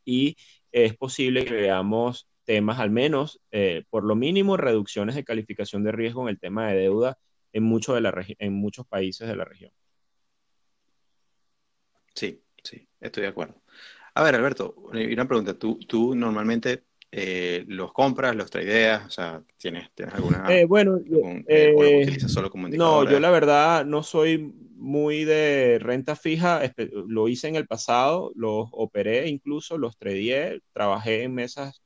y 0.06 0.38
es 0.72 0.96
posible 0.96 1.46
que 1.46 1.54
veamos 1.54 2.30
temas, 2.46 2.80
al 2.80 2.90
menos 2.90 3.42
eh, 3.52 3.84
por 3.90 4.04
lo 4.04 4.16
mínimo, 4.16 4.58
reducciones 4.58 5.16
de 5.16 5.24
calificación 5.24 5.84
de 5.84 5.92
riesgo 5.92 6.24
en 6.24 6.30
el 6.30 6.40
tema 6.40 6.68
de 6.70 6.80
deuda 6.80 7.18
en, 7.54 7.64
mucho 7.64 7.94
de 7.94 8.02
la 8.02 8.26
en 8.40 8.54
muchos 8.54 8.88
países 8.88 9.28
de 9.28 9.36
la 9.36 9.46
región. 9.46 9.72
Sí, 12.16 12.44
sí, 12.64 12.88
estoy 13.00 13.24
de 13.24 13.30
acuerdo. 13.30 13.62
A 14.16 14.24
ver, 14.24 14.36
Alberto, 14.36 14.74
una 14.76 15.28
pregunta. 15.28 15.58
¿Tú, 15.58 15.80
tú 15.80 16.16
normalmente 16.16 16.86
eh, 17.12 17.66
los 17.68 17.92
compras, 17.94 18.36
los 18.36 18.50
tradeas? 18.50 19.06
O 19.06 19.10
sea, 19.10 19.42
¿tienes, 19.58 19.90
tienes 19.94 20.16
alguna... 20.16 20.46
Eh, 20.50 20.66
bueno, 20.66 20.96
utilizas 20.96 22.32
solo 22.32 22.50
como 22.50 22.68
indicador? 22.68 23.06
No, 23.06 23.12
yo 23.12 23.20
la 23.20 23.32
verdad 23.32 23.86
no 23.86 24.04
soy 24.04 24.54
muy 24.80 25.26
de 25.26 25.78
renta 25.80 26.16
fija, 26.16 26.62
lo 27.08 27.28
hice 27.28 27.50
en 27.50 27.56
el 27.56 27.68
pasado, 27.68 28.32
los 28.36 28.70
operé 28.72 29.28
incluso, 29.28 29.78
los 29.78 29.98
tradeé, 29.98 30.62
trabajé 30.72 31.24
en 31.24 31.34
mesas 31.34 31.82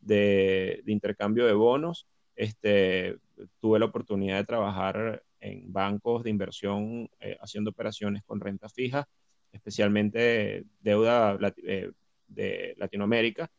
de, 0.00 0.82
intercambio 0.86 1.46
de 1.46 1.52
bonos, 1.52 2.06
este, 2.34 3.16
tuve 3.60 3.78
la 3.78 3.86
oportunidad 3.86 4.38
de 4.38 4.44
trabajar 4.44 5.22
en 5.40 5.72
bancos 5.72 6.24
de 6.24 6.30
inversión 6.30 7.08
eh, 7.20 7.36
haciendo 7.40 7.70
operaciones 7.70 8.22
con 8.24 8.40
renta 8.40 8.68
fija, 8.68 9.08
especialmente 9.52 10.64
deuda 10.80 11.38
eh, 11.64 11.90
de 12.26 12.74
Latinoamérica. 12.76 13.50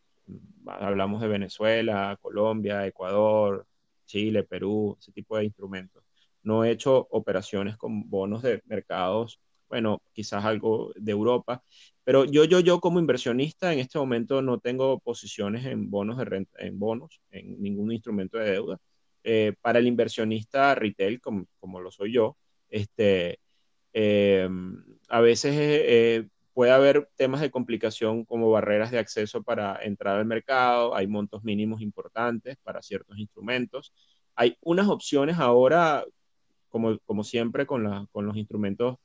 Hablamos 0.65 1.21
de 1.21 1.27
Venezuela, 1.27 2.17
Colombia, 2.21 2.85
Ecuador, 2.85 3.65
Chile, 4.05 4.43
Perú, 4.43 4.97
ese 4.99 5.11
tipo 5.11 5.37
de 5.37 5.45
instrumentos 5.45 6.03
no 6.43 6.63
he 6.63 6.71
hecho 6.71 7.07
operaciones 7.11 7.77
con 7.77 8.09
bonos 8.09 8.43
de 8.43 8.61
mercados, 8.65 9.39
bueno, 9.69 10.01
quizás 10.13 10.45
algo 10.45 10.91
de 10.95 11.11
Europa, 11.11 11.63
pero 12.03 12.25
yo, 12.25 12.43
yo, 12.43 12.59
yo 12.59 12.79
como 12.79 12.99
inversionista 12.99 13.73
en 13.73 13.79
este 13.79 13.97
momento 13.97 14.41
no 14.41 14.59
tengo 14.59 14.99
posiciones 14.99 15.65
en 15.65 15.89
bonos 15.89 16.17
de 16.17 16.25
renta, 16.25 16.59
en 16.59 16.77
bonos, 16.77 17.21
en 17.31 17.61
ningún 17.61 17.91
instrumento 17.91 18.37
de 18.37 18.51
deuda. 18.51 18.77
Eh, 19.23 19.53
para 19.61 19.79
el 19.79 19.87
inversionista 19.87 20.75
retail, 20.75 21.21
como, 21.21 21.45
como 21.59 21.79
lo 21.79 21.91
soy 21.91 22.13
yo, 22.13 22.37
este, 22.69 23.39
eh, 23.93 24.49
a 25.07 25.21
veces 25.21 25.53
eh, 25.55 26.27
puede 26.53 26.71
haber 26.71 27.09
temas 27.15 27.41
de 27.41 27.51
complicación 27.51 28.25
como 28.25 28.51
barreras 28.51 28.91
de 28.91 28.99
acceso 28.99 29.43
para 29.43 29.79
entrar 29.83 30.17
al 30.17 30.25
mercado, 30.25 30.95
hay 30.95 31.07
montos 31.07 31.43
mínimos 31.43 31.81
importantes 31.81 32.57
para 32.63 32.81
ciertos 32.81 33.17
instrumentos. 33.17 33.93
Hay 34.35 34.57
unas 34.61 34.87
opciones 34.87 35.39
ahora 35.39 36.05
como, 36.69 37.23
siempre 37.23 37.65
con, 37.67 37.83
los 38.13 38.37
instrumentos 38.37 38.97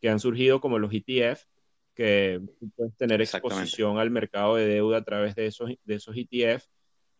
que 0.00 0.10
han 0.10 0.20
surgido 0.20 0.60
como 0.60 0.78
los 0.78 0.92
ETF, 0.92 1.42
que 1.94 2.40
puedes 2.76 2.94
tener 2.96 3.20
exposición 3.22 3.98
al 3.98 4.10
mercado 4.10 4.56
de 4.56 4.66
deuda 4.66 4.98
a 4.98 5.04
través 5.04 5.34
de 5.34 5.46
esos, 5.46 5.70
de 5.84 5.94
esos 5.94 6.16
ETF 6.16 6.66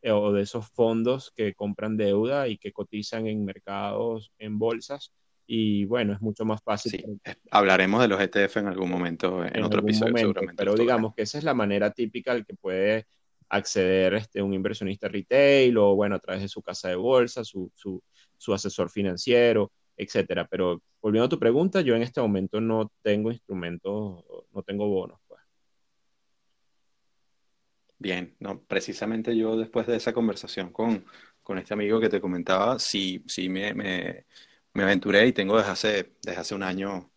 eh, 0.03 0.11
o 0.11 0.33
de 0.33 0.43
esos 0.43 0.69
fondos 0.69 1.33
que 1.35 1.55
compran 1.55 1.97
deuda 1.97 2.49
y 2.49 2.59
que 2.59 2.73
cotizan 2.73 3.27
en 3.27 3.45
mercados, 3.45 4.33
en 4.39 4.59
bolsas. 4.59 5.13
Y 5.47 5.85
bueno, 5.85 6.13
es 6.15 6.21
mucho 6.21 6.45
más 6.45 6.63
fácil. 6.63 7.21
hablaremos 7.51 8.01
de 8.01 8.09
los 8.09 8.21
ETF 8.21 8.59
en 8.59 8.69
algún 8.69 8.91
momento, 8.91 9.45
en, 9.45 9.63
otro 9.63 9.81
episodio 9.81 10.17
seguramente. 10.17 10.57
Pero 10.57 10.75
digamos 10.75 11.15
que 11.15 11.23
esa 11.23 11.39
es 11.39 11.45
la 11.45 11.55
manera 11.55 11.91
típica 11.91 12.33
al 12.33 12.47
que 12.47 12.55
puede 12.55 13.07
acceder 13.49 14.15
este, 14.15 14.41
un 14.43 14.55
inversionista 14.55 15.09
retail 15.09 15.77
o 15.77 15.95
bueno, 15.95 16.17
a 16.17 16.19
través 16.19 16.43
de 16.43 16.49
su 16.49 16.63
casa 16.63 16.89
de 16.89 16.97
bolsa, 16.97 17.45
su, 17.45 17.71
su, 17.75 18.03
su 18.37 18.55
asesor 18.55 18.91
financiero 18.91 19.71
etcétera. 19.97 20.47
Pero 20.49 20.83
volviendo 21.01 21.27
a 21.27 21.29
tu 21.29 21.39
pregunta, 21.39 21.81
yo 21.81 21.95
en 21.95 22.03
este 22.03 22.21
momento 22.21 22.61
no 22.61 22.93
tengo 23.03 23.31
instrumentos, 23.31 24.25
no 24.53 24.63
tengo 24.63 24.89
bonos. 24.89 25.21
Pues. 25.27 25.41
Bien, 27.99 28.35
no, 28.39 28.63
precisamente 28.63 29.37
yo 29.37 29.57
después 29.57 29.87
de 29.87 29.97
esa 29.97 30.13
conversación 30.13 30.71
con, 30.73 31.05
este 31.59 31.75
amigo 31.75 32.01
que 32.01 32.09
te 32.09 32.21
comentaba, 32.21 32.79
sí, 32.79 33.23
sí 33.27 33.49
me, 33.49 33.75
me, 33.75 34.27
aventuré 34.83 35.27
y 35.27 35.33
tengo 35.33 35.57
desde 35.57 35.71
hace, 35.71 36.13
desde 36.23 36.41
hace 36.41 36.55
un 36.55 36.63
año 36.63 37.11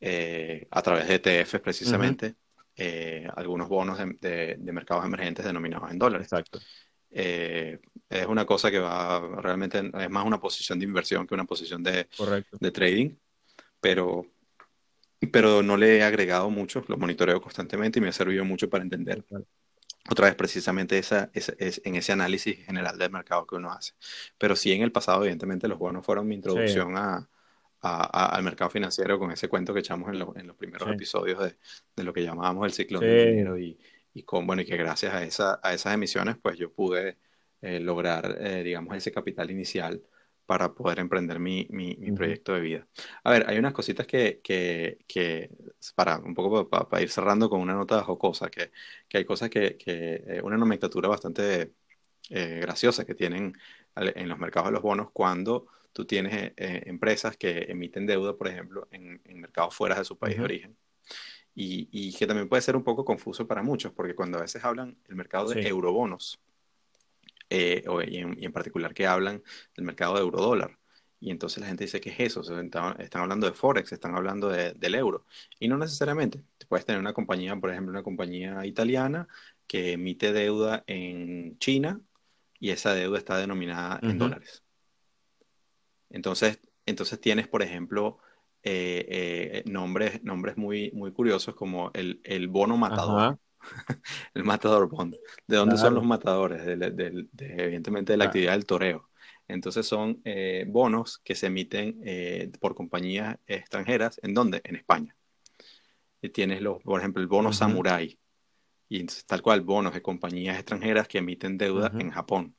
eh, 0.00 0.66
a 0.70 0.82
través 0.82 1.08
de 1.08 1.14
ETFs 1.14 1.60
precisamente. 1.60 2.36
Eh, 2.80 3.28
algunos 3.34 3.68
bonos 3.68 3.98
de, 3.98 4.56
de, 4.56 4.72
mercados 4.72 5.04
emergentes 5.04 5.44
denominados 5.44 5.90
en 5.90 5.98
dólares. 5.98 6.26
Exacto. 6.26 6.60
Eh, 7.10 7.80
es 8.08 8.26
una 8.26 8.44
cosa 8.44 8.70
que 8.70 8.78
va 8.78 9.40
realmente, 9.40 9.78
es 9.78 10.10
más 10.10 10.24
una 10.24 10.38
posición 10.38 10.78
de 10.78 10.84
inversión 10.84 11.26
que 11.26 11.34
una 11.34 11.44
posición 11.44 11.82
de, 11.82 12.08
de 12.60 12.70
trading, 12.70 13.16
pero, 13.80 14.26
pero 15.32 15.62
no 15.62 15.76
le 15.76 15.98
he 15.98 16.02
agregado 16.02 16.50
mucho, 16.50 16.84
lo 16.86 16.96
monitoreo 16.96 17.40
constantemente 17.40 17.98
y 17.98 18.02
me 18.02 18.08
ha 18.08 18.12
servido 18.12 18.44
mucho 18.44 18.70
para 18.70 18.84
entender 18.84 19.24
otra 20.10 20.26
vez 20.26 20.34
precisamente 20.34 20.98
esa, 20.98 21.30
en 21.34 21.94
ese 21.94 22.12
análisis 22.12 22.64
general 22.64 22.98
del 22.98 23.10
mercado 23.10 23.46
que 23.46 23.56
uno 23.56 23.72
hace. 23.72 23.92
Pero 24.38 24.56
sí 24.56 24.72
en 24.72 24.82
el 24.82 24.92
pasado, 24.92 25.22
evidentemente, 25.22 25.68
los 25.68 25.78
bonos 25.78 26.04
fueron 26.04 26.26
mi 26.26 26.34
introducción 26.34 26.96
a, 26.96 27.28
al 27.80 28.42
mercado 28.42 28.70
financiero 28.70 29.18
con 29.18 29.30
ese 29.30 29.48
cuento 29.48 29.72
que 29.72 29.80
echamos 29.80 30.08
en, 30.08 30.40
en 30.40 30.46
los 30.46 30.56
primeros 30.56 30.88
episodios 30.90 31.38
de, 31.38 31.56
de, 31.94 32.02
lo 32.04 32.12
que 32.12 32.22
llamábamos 32.22 32.66
el 32.66 32.72
ciclo 32.72 32.98
del 32.98 33.30
dinero 33.30 33.58
y, 33.58 33.78
y, 34.14 34.22
con, 34.24 34.46
bueno, 34.46 34.62
y 34.62 34.64
que 34.64 34.76
gracias 34.76 35.14
a, 35.14 35.22
esa, 35.22 35.60
a 35.62 35.74
esas 35.74 35.94
emisiones 35.94 36.36
pues 36.42 36.58
yo 36.58 36.72
pude 36.72 37.18
eh, 37.60 37.78
lograr, 37.80 38.36
eh, 38.40 38.62
digamos, 38.64 38.96
ese 38.96 39.12
capital 39.12 39.50
inicial 39.50 40.02
para 40.48 40.72
poder 40.72 40.98
emprender 40.98 41.38
mi, 41.38 41.66
mi, 41.68 41.94
proyecto 42.12 42.54
de 42.54 42.60
vida. 42.60 42.86
A 43.22 43.30
ver, 43.32 43.44
hay 43.50 43.58
unas 43.58 43.74
cositas 43.74 44.06
que, 44.06 44.40
que, 44.42 44.96
que 45.06 45.50
para 45.94 46.16
un 46.20 46.32
poco 46.34 46.70
para, 46.70 47.02
ir 47.02 47.10
cerrando 47.10 47.50
con 47.50 47.60
una 47.60 47.74
nota 47.74 48.02
jocosa, 48.02 48.48
que, 48.50 48.70
que 49.06 49.18
hay 49.18 49.26
cosas 49.26 49.50
que, 49.50 49.76
que 49.76 50.24
eh, 50.26 50.40
una 50.42 50.56
nomenclatura 50.56 51.06
bastante 51.08 51.74
graciosa 52.30 53.04
que 53.04 53.14
tienen 53.14 53.54
en 53.96 54.28
los 54.28 54.38
mercados 54.38 54.68
de 54.68 54.72
los 54.72 54.82
bonos 54.82 55.10
cuando 55.12 55.66
tú 55.92 56.06
tienes 56.06 56.52
empresas 56.56 57.36
que 57.36 57.66
emiten 57.68 58.06
deuda, 58.06 58.34
por 58.36 58.48
ejemplo, 58.48 58.88
en, 58.90 59.20
en 59.24 59.40
mercados 59.40 59.74
fuera 59.74 59.96
de 59.96 60.04
su 60.04 60.16
país 60.16 60.38
de 60.38 60.44
origen. 60.44 60.76
Y, 61.54 61.88
y, 61.92 62.14
que 62.14 62.26
también 62.26 62.48
puede 62.48 62.62
ser 62.62 62.74
un 62.76 62.84
poco 62.84 63.04
confuso 63.04 63.46
para 63.46 63.62
muchos, 63.62 63.92
porque 63.92 64.14
cuando 64.14 64.38
a 64.38 64.42
veces 64.42 64.64
hablan 64.64 64.96
el 65.08 65.16
mercado 65.16 65.50
de 65.50 65.66
eurobonos, 65.68 66.40
eh, 67.50 67.84
y, 68.06 68.18
en, 68.18 68.52
particular 68.52 68.94
que 68.94 69.06
hablan 69.06 69.42
del 69.76 69.84
mercado 69.86 70.14
de 70.14 70.20
eurodólar. 70.20 70.78
Y 71.20 71.30
entonces 71.30 71.60
la 71.60 71.66
gente 71.66 71.84
dice, 71.84 72.00
¿qué 72.00 72.10
es 72.10 72.20
eso? 72.20 72.42
están, 72.60 72.96
hablando 73.14 73.46
de 73.46 73.52
Forex, 73.52 73.90
están 73.90 74.14
hablando 74.14 74.48
del 74.48 74.94
euro. 74.94 75.26
Y 75.58 75.66
no 75.66 75.76
necesariamente. 75.76 76.42
Puedes 76.68 76.86
tener 76.86 77.00
una 77.00 77.12
compañía, 77.12 77.56
por 77.56 77.70
ejemplo, 77.70 77.90
una 77.90 78.04
compañía 78.04 78.64
italiana 78.66 79.26
que 79.66 79.92
emite 79.92 80.32
deuda 80.32 80.84
en 80.86 81.58
China 81.58 82.00
y 82.60 82.70
esa 82.70 82.94
deuda 82.94 83.18
está 83.18 83.36
denominada 83.36 83.98
en 84.02 84.18
dólares. 84.18 84.62
Entonces, 86.10 86.60
entonces 86.86 87.20
tienes, 87.20 87.48
por 87.48 87.62
ejemplo, 87.62 88.18
eh, 88.62 89.06
eh, 89.08 89.62
nombres, 89.66 90.22
nombres 90.22 90.56
muy, 90.56 90.90
muy 90.92 91.12
curiosos 91.12 91.54
como 91.54 91.90
el, 91.94 92.20
el 92.24 92.48
bono 92.48 92.76
matador. 92.76 93.38
el 94.34 94.44
matador 94.44 94.88
bond. 94.88 95.14
¿De 95.46 95.56
dónde 95.56 95.76
son 95.76 95.94
los 95.94 96.04
matadores? 96.04 96.64
De, 96.64 97.26
evidentemente 97.38 98.12
de 98.12 98.16
la 98.16 98.24
actividad 98.26 98.52
del 98.52 98.66
toreo. 98.66 99.08
Entonces 99.46 99.86
son 99.86 100.20
eh, 100.24 100.66
bonos 100.68 101.18
que 101.18 101.34
se 101.34 101.46
emiten 101.46 102.00
eh, 102.04 102.50
por 102.60 102.74
compañías 102.74 103.38
extranjeras. 103.46 104.20
¿En 104.22 104.34
dónde? 104.34 104.60
En 104.64 104.76
España. 104.76 105.16
Y 106.20 106.28
tienes, 106.30 106.60
los, 106.60 106.82
por 106.82 107.00
ejemplo, 107.00 107.22
el 107.22 107.28
bono 107.28 107.52
Samurai. 107.52 108.18
Y 108.88 109.04
tal 109.26 109.42
cual, 109.42 109.62
bonos 109.62 109.94
de 109.94 110.02
compañías 110.02 110.56
extranjeras 110.56 111.08
que 111.08 111.18
emiten 111.18 111.58
deuda 111.58 111.92
en 111.98 112.10
Japón. 112.10 112.54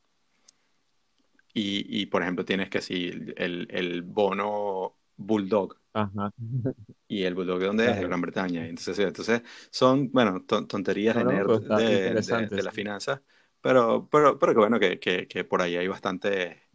Y, 1.53 2.05
por 2.05 2.22
ejemplo, 2.22 2.45
tienes 2.45 2.70
que 2.70 2.82
si 2.82 3.07
el, 3.07 3.68
el 3.70 4.01
bono 4.03 4.95
Bulldog. 5.20 5.79
Y 7.08 7.24
el 7.24 7.36
Bulldog 7.36 7.60
de 7.60 7.66
dónde 7.66 7.90
es? 7.90 7.98
De 7.98 8.08
Gran 8.08 8.22
Bretaña. 8.22 8.68
Entonces, 8.68 9.00
entonces 9.00 9.42
son, 9.72 10.12
bueno, 10.12 10.44
tonterías 10.46 11.16
de, 11.16 11.26
nerd 11.26 11.62
de, 11.62 12.64
la 12.64 12.72
finanza, 12.72 13.22
pero, 13.62 14.08
pero, 14.12 14.38
pero 14.38 14.54
que 14.54 14.60
bueno, 14.60 14.80
que, 14.80 15.00
que, 15.00 15.44
por 15.44 15.62
ahí 15.62 15.76
hay 15.76 15.88
bastante, 15.88 16.70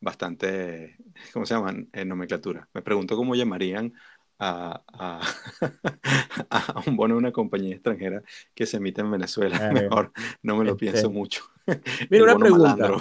bastante, 0.00 0.98
¿cómo 1.32 1.46
se 1.46 1.54
llaman? 1.54 1.88
En 1.92 2.08
nomenclatura. 2.08 2.68
Me 2.74 2.82
pregunto 2.82 3.16
cómo 3.16 3.34
llamarían 3.34 3.94
a, 4.38 4.82
a, 6.50 6.82
un 6.86 6.96
bono 6.96 7.14
de 7.14 7.18
una 7.18 7.32
compañía 7.32 7.74
extranjera 7.74 8.22
que 8.54 8.66
se 8.66 8.76
emite 8.76 9.00
en 9.00 9.10
Venezuela. 9.10 9.70
Mejor 9.72 10.12
no 10.42 10.56
me 10.56 10.64
lo 10.64 10.76
pienso 10.76 10.98
este, 10.98 11.08
mucho. 11.08 11.44
Mira, 12.10 12.24
una 12.24 12.38
pregunta. 12.38 12.92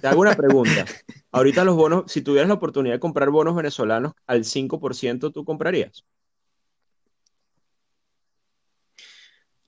Te 0.00 0.06
hago 0.08 0.20
una 0.20 0.34
pregunta. 0.34 0.84
Ahorita 1.32 1.64
los 1.64 1.76
bonos, 1.76 2.10
si 2.10 2.22
tuvieras 2.22 2.48
la 2.48 2.54
oportunidad 2.54 2.94
de 2.94 3.00
comprar 3.00 3.30
bonos 3.30 3.54
venezolanos 3.54 4.14
al 4.26 4.44
5%, 4.44 5.32
¿tú 5.32 5.44
comprarías? 5.44 6.04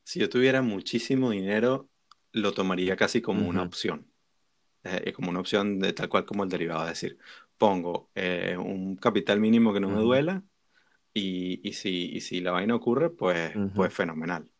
Si 0.02 0.18
yo 0.18 0.30
tuviera 0.30 0.62
muchísimo 0.62 1.30
dinero, 1.30 1.90
lo 2.32 2.52
tomaría 2.52 2.96
casi 2.96 3.20
como 3.20 3.46
una 3.46 3.62
opción. 3.62 4.10
Eh, 4.84 5.12
como 5.12 5.28
una 5.28 5.40
opción 5.40 5.78
de 5.80 5.92
tal 5.92 6.08
cual 6.08 6.24
como 6.24 6.44
el 6.44 6.48
derivado. 6.48 6.84
Es 6.84 7.00
decir, 7.00 7.18
pongo 7.58 8.10
eh, 8.14 8.56
un 8.58 8.96
capital 8.96 9.38
mínimo 9.38 9.74
que 9.74 9.80
no 9.80 9.90
me 9.90 10.00
duela 10.00 10.42
y, 11.18 11.60
y, 11.62 11.72
si, 11.72 12.10
y 12.12 12.20
si 12.20 12.40
la 12.40 12.52
vaina 12.52 12.74
ocurre, 12.74 13.10
pues, 13.10 13.52
pues 13.74 13.92
fenomenal 13.92 14.50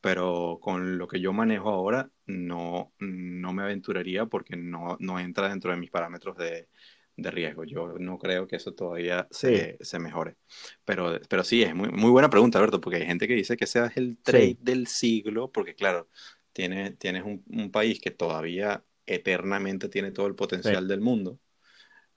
pero 0.00 0.58
con 0.62 0.98
lo 0.98 1.06
que 1.06 1.20
yo 1.20 1.32
manejo 1.32 1.68
ahora 1.68 2.10
no, 2.26 2.92
no 2.98 3.52
me 3.52 3.62
aventuraría 3.62 4.26
porque 4.26 4.56
no, 4.56 4.96
no 4.98 5.20
entra 5.20 5.50
dentro 5.50 5.70
de 5.70 5.76
mis 5.76 5.90
parámetros 5.90 6.36
de, 6.38 6.68
de 7.16 7.30
riesgo. 7.30 7.64
Yo 7.64 7.94
no 7.98 8.18
creo 8.18 8.46
que 8.46 8.56
eso 8.56 8.72
todavía 8.72 9.28
se, 9.30 9.76
se, 9.80 9.98
mejore. 9.98 10.36
Pero, 10.84 11.20
pero 11.28 11.44
sí, 11.44 11.62
es 11.62 11.74
muy, 11.74 11.90
muy 11.90 12.10
buena 12.10 12.30
pregunta, 12.30 12.58
Alberto, 12.58 12.80
porque 12.80 12.98
hay 12.98 13.06
gente 13.06 13.28
que 13.28 13.34
dice 13.34 13.56
que 13.56 13.64
ese 13.64 13.84
es 13.84 13.96
el 13.96 14.18
trade 14.18 14.56
del 14.60 14.86
siglo, 14.86 15.50
porque 15.50 15.74
claro, 15.74 16.08
tiene, 16.52 16.92
tienes 16.92 17.24
un, 17.24 17.44
un, 17.48 17.70
país 17.70 18.00
que 18.00 18.10
todavía 18.10 18.82
eternamente 19.06 19.88
tiene 19.88 20.12
todo 20.12 20.26
el 20.26 20.34
potencial 20.34 20.88
del 20.88 21.00
mundo, 21.00 21.38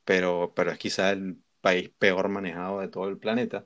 pero, 0.06 0.54
pero 0.56 0.72
es 0.72 0.78
quizá 0.78 1.12
el 1.12 1.38
país 1.62 1.90
peor 1.98 2.30
manejado 2.30 2.80
de 2.80 2.88
todo 2.88 3.10
el 3.10 3.18
planeta. 3.18 3.66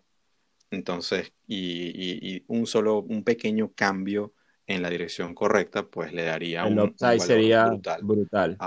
Entonces, 0.72 1.34
y, 1.48 2.44
un 2.48 2.68
solo, 2.68 3.00
un 3.00 3.24
pequeño 3.24 3.72
cambio 3.74 4.34
en 4.66 4.82
la 4.82 4.90
dirección 4.90 5.34
correcta, 5.34 5.88
pues 5.88 6.12
le 6.12 6.24
daría 6.24 6.66
un, 6.66 6.80
upside 6.80 7.20
sería 7.20 7.70
brutal. 8.02 8.58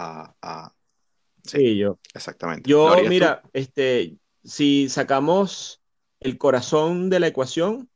sí, 1.45 1.77
yo. 1.77 1.99
Exactamente. 2.15 2.69
Yo, 2.69 2.97
mira, 3.09 3.43
este, 3.53 4.17
si 4.43 4.89
sacamos 4.89 5.83
el 6.21 6.39
corazón 6.39 7.11
de 7.11 7.21
la 7.21 7.27
ecuación, 7.27 7.91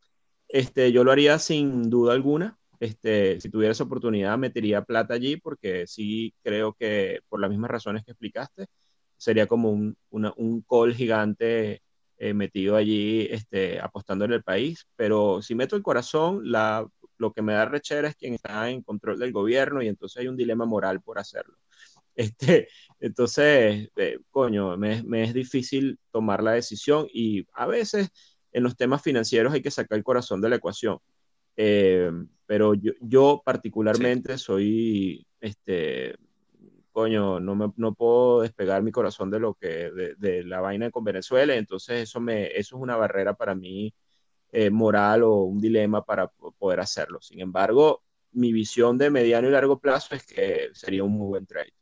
este, 0.48 0.92
yo 0.92 1.02
lo 1.02 1.12
haría 1.12 1.38
sin 1.38 1.88
duda 1.88 2.12
alguna. 2.12 2.58
Este, 2.80 3.40
si 3.40 3.48
tuviera 3.48 3.72
esa 3.72 3.84
oportunidad, 3.84 4.36
metería 4.36 4.82
plata 4.82 5.14
allí 5.14 5.38
porque 5.38 5.86
sí 5.86 6.34
creo 6.42 6.74
que 6.74 7.20
por 7.28 7.40
las 7.40 7.48
mismas 7.48 7.70
razones 7.70 8.04
que 8.04 8.10
explicaste, 8.10 8.66
sería 9.16 9.46
como 9.46 9.70
un, 9.70 9.96
un 10.10 10.62
call 10.68 10.94
gigante 10.94 11.83
eh, 12.18 12.34
metido 12.34 12.76
allí 12.76 13.26
este, 13.30 13.80
apostando 13.80 14.24
en 14.24 14.32
el 14.32 14.42
país, 14.42 14.86
pero 14.96 15.42
si 15.42 15.54
meto 15.54 15.76
el 15.76 15.82
corazón, 15.82 16.40
la, 16.50 16.86
lo 17.18 17.32
que 17.32 17.42
me 17.42 17.52
da 17.54 17.64
rechera 17.64 18.08
es 18.08 18.16
quien 18.16 18.34
está 18.34 18.70
en 18.70 18.82
control 18.82 19.18
del 19.18 19.32
gobierno 19.32 19.82
y 19.82 19.88
entonces 19.88 20.20
hay 20.20 20.28
un 20.28 20.36
dilema 20.36 20.64
moral 20.64 21.00
por 21.00 21.18
hacerlo. 21.18 21.56
Este, 22.16 22.68
entonces, 23.00 23.90
eh, 23.96 24.18
coño, 24.30 24.76
me, 24.76 25.02
me, 25.02 25.24
es 25.24 25.34
difícil 25.34 25.98
tomar 26.12 26.44
la 26.44 26.52
decisión 26.52 27.08
y 27.12 27.44
a 27.54 27.66
veces 27.66 28.08
en 28.52 28.62
los 28.62 28.76
temas 28.76 29.02
financieros 29.02 29.52
hay 29.52 29.62
que 29.62 29.72
sacar 29.72 29.98
el 29.98 30.04
corazón 30.04 30.40
de 30.40 30.48
la 30.48 30.56
ecuación. 30.56 30.98
Eh, 31.56 32.12
pero 32.46 32.74
yo, 32.74 32.92
yo 33.00 33.42
particularmente 33.44 34.38
soy 34.38 35.26
este, 35.40 36.14
coño, 36.94 37.40
no, 37.40 37.56
me, 37.56 37.72
no 37.76 37.92
puedo 37.92 38.42
despegar 38.42 38.84
mi 38.84 38.92
corazón 38.92 39.28
de 39.28 39.40
lo 39.40 39.54
que, 39.54 39.90
de, 40.16 40.44
la 40.44 40.60
vaina 40.60 40.92
con 40.92 41.02
Venezuela, 41.02 41.56
entonces 41.56 42.04
eso, 42.04 42.20
me, 42.20 42.46
eso 42.46 42.76
es 42.76 42.82
una 42.82 42.96
barrera 42.96 43.34
para 43.34 43.56
mí 43.56 43.92
eh, 44.52 44.70
moral 44.70 45.24
o 45.24 45.42
un 45.42 45.60
dilema 45.60 46.04
para 46.04 46.28
poder 46.28 46.78
hacerlo. 46.78 47.20
Sin 47.20 47.40
embargo, 47.40 48.04
mi 48.30 48.52
visión 48.52 48.96
de 48.96 49.10
mediano 49.10 49.48
y 49.48 49.50
largo 49.50 49.80
plazo 49.80 50.14
es 50.14 50.24
que 50.24 50.68
sería 50.72 51.02
un 51.02 51.12
muy 51.12 51.26
buen 51.26 51.46
trade. 51.46 51.74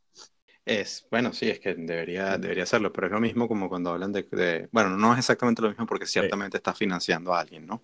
Es, 0.65 1.07
bueno, 1.11 1.35
sí, 1.35 1.51
es 1.51 1.61
que 1.61 1.75
debería, 1.75 2.39
debería 2.39 2.65
serlo, 2.65 2.91
pero 2.91 3.09
es 3.09 3.13
lo 3.13 3.21
mismo 3.21 3.47
como 3.49 3.69
cuando 3.69 3.91
hablan 3.91 4.13
de, 4.13 4.69
bueno, 4.73 4.97
no 4.97 5.13
es 5.13 5.19
exactamente 5.19 5.61
lo 5.61 5.69
mismo 5.69 5.85
porque 5.85 6.07
ciertamente 6.07 6.57
estás 6.57 6.79
financiando 6.79 7.35
a 7.35 7.41
alguien, 7.41 7.67
¿no? 7.67 7.83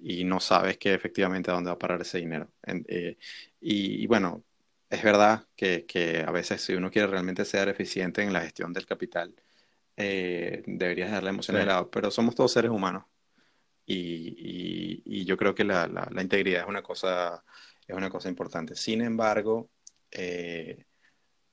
Y 0.00 0.24
no 0.24 0.40
sabes 0.40 0.76
que 0.76 0.92
efectivamente 0.92 1.50
a 1.52 1.54
dónde 1.54 1.68
va 1.68 1.74
a 1.74 1.78
parar 1.78 2.00
ese 2.00 2.18
dinero. 2.18 2.50
Eh, 2.66 3.16
y, 3.60 4.06
bueno, 4.08 4.44
es 4.90 5.02
verdad 5.02 5.46
que, 5.56 5.86
que, 5.86 6.24
a 6.26 6.30
veces 6.30 6.62
si 6.62 6.74
uno 6.74 6.90
quiere 6.90 7.08
realmente 7.08 7.44
ser 7.44 7.68
eficiente 7.68 8.22
en 8.22 8.32
la 8.32 8.40
gestión 8.40 8.72
del 8.72 8.86
capital, 8.86 9.34
eh, 9.96 10.62
deberías 10.66 11.10
darle 11.10 11.30
emoción 11.30 11.56
de 11.56 11.66
lado, 11.66 11.90
pero 11.90 12.10
somos 12.10 12.34
todos 12.34 12.52
seres 12.52 12.70
humanos 12.70 13.04
y, 13.86 15.02
y, 15.04 15.24
yo 15.24 15.36
creo 15.36 15.54
que 15.54 15.64
la, 15.64 15.86
la, 15.88 16.22
integridad 16.22 16.62
es 16.62 16.68
una 16.68 16.82
cosa, 16.82 17.44
es 17.86 17.96
una 17.96 18.10
cosa 18.10 18.28
importante. 18.28 18.76
Sin 18.76 19.02
embargo, 19.02 19.70
eh, 20.10 20.84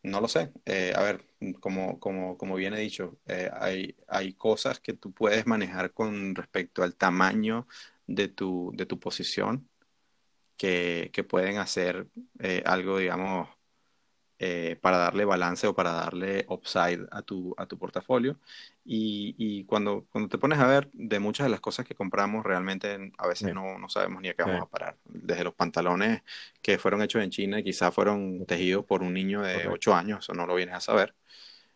no 0.03 0.21
lo 0.21 0.27
sé. 0.27 0.51
Eh, 0.65 0.93
a 0.95 1.01
ver, 1.03 1.25
como, 1.59 1.99
como, 1.99 2.37
como 2.37 2.55
bien 2.55 2.73
he 2.73 2.79
dicho, 2.79 3.17
hay, 3.53 3.95
hay 4.07 4.33
cosas 4.33 4.79
que 4.79 4.93
tú 4.93 5.13
puedes 5.13 5.47
manejar 5.47 5.93
con 5.93 6.35
respecto 6.35 6.83
al 6.83 6.95
tamaño 6.95 7.67
de 8.07 8.27
tu, 8.27 8.71
de 8.75 8.85
tu 8.85 8.99
posición 8.99 9.69
que, 10.57 11.09
que 11.13 11.23
pueden 11.23 11.57
hacer 11.57 12.07
eh, 12.39 12.63
algo, 12.65 12.97
digamos, 12.97 13.49
eh, 14.37 14.77
para 14.81 14.97
darle 14.97 15.23
balance 15.23 15.65
o 15.65 15.73
para 15.73 15.91
darle 15.91 16.45
upside 16.49 17.07
a 17.11 17.21
tu, 17.21 17.55
a 17.57 17.65
tu 17.65 17.77
portafolio. 17.77 18.37
Y, 18.83 19.33
y, 19.37 19.63
cuando, 19.63 20.05
cuando 20.11 20.29
te 20.29 20.37
pones 20.37 20.59
a 20.59 20.67
ver 20.67 20.89
de 20.91 21.19
muchas 21.19 21.45
de 21.45 21.51
las 21.51 21.61
cosas 21.61 21.85
que 21.85 21.95
compramos, 21.95 22.45
realmente 22.45 23.13
a 23.17 23.27
veces 23.27 23.53
no, 23.53 23.79
no, 23.79 23.87
sabemos 23.87 24.21
ni 24.21 24.27
a 24.27 24.33
qué 24.33 24.43
vamos 24.43 24.61
a 24.61 24.69
parar. 24.69 24.97
Desde 25.05 25.45
los 25.45 25.53
pantalones 25.53 26.21
que 26.61 26.77
fueron 26.77 27.01
hechos 27.01 27.23
en 27.23 27.29
China 27.29 27.59
y 27.59 27.63
quizás 27.63 27.93
fueron 27.93 28.45
tejidos 28.45 28.85
por 28.85 29.03
un 29.03 29.13
niño 29.13 29.41
de 29.41 29.69
8 29.69 29.95
años, 29.95 30.25
eso 30.25 30.33
no 30.33 30.45
lo 30.45 30.55
vienes 30.55 30.75
a 30.75 30.81
saber. 30.81 31.15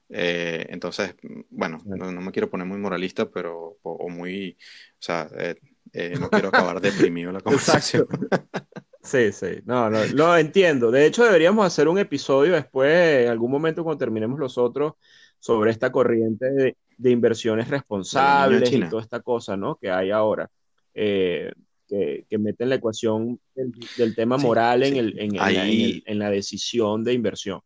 Eh, 0.10 0.66
entonces, 0.70 1.16
bueno, 1.50 1.80
no, 1.86 2.12
me 2.12 2.32
quiero 2.32 2.50
poner 2.50 2.68
muy 2.68 2.78
moralista, 2.78 3.30
pero, 3.30 3.78
o, 3.84 4.10
muy, 4.10 4.58
o 4.94 5.02
sea, 5.02 5.30
eh, 5.38 5.56
eh, 5.94 6.16
no 6.20 6.30
quiero 6.30 6.50
acabar 6.50 6.82
deprimido 6.82 7.32
la 7.32 7.42
conversación. 7.42 8.08
Sí, 9.02 9.32
sí, 9.32 9.62
no, 9.66 9.90
no, 9.90 10.06
lo 10.14 10.38
entiendo. 10.38 10.92
De 10.92 11.06
hecho, 11.06 11.24
deberíamos 11.24 11.66
hacer 11.66 11.88
un 11.88 11.98
episodio 11.98 12.54
después, 12.54 13.24
en 13.24 13.30
algún 13.30 13.50
momento 13.52 13.84
cuando 13.84 14.00
terminemos 14.00 14.40
los 14.40 14.58
otros, 14.58 14.94
sobre 15.40 15.72
esta 15.72 15.92
corriente 15.92 16.76
de, 16.98 17.10
inversiones 17.10 17.70
responsables 17.70 18.72
y 18.74 18.82
toda 18.90 19.02
esta 19.02 19.22
cosa, 19.22 19.56
¿no? 19.56 19.78
Que 19.78 19.90
hay 19.90 20.12
ahora. 20.12 20.50
que, 20.94 21.54
que 21.88 22.38
meten 22.38 22.70
la 22.70 22.76
ecuación 22.76 23.40
del, 23.56 24.16
tema 24.16 24.38
moral 24.38 24.84
en, 24.84 24.98
el, 24.98 25.18
en, 25.18 25.32
en, 26.06 26.20
la 26.20 26.30
decisión 26.30 27.04
de 27.04 27.14
inversión. 27.14 27.62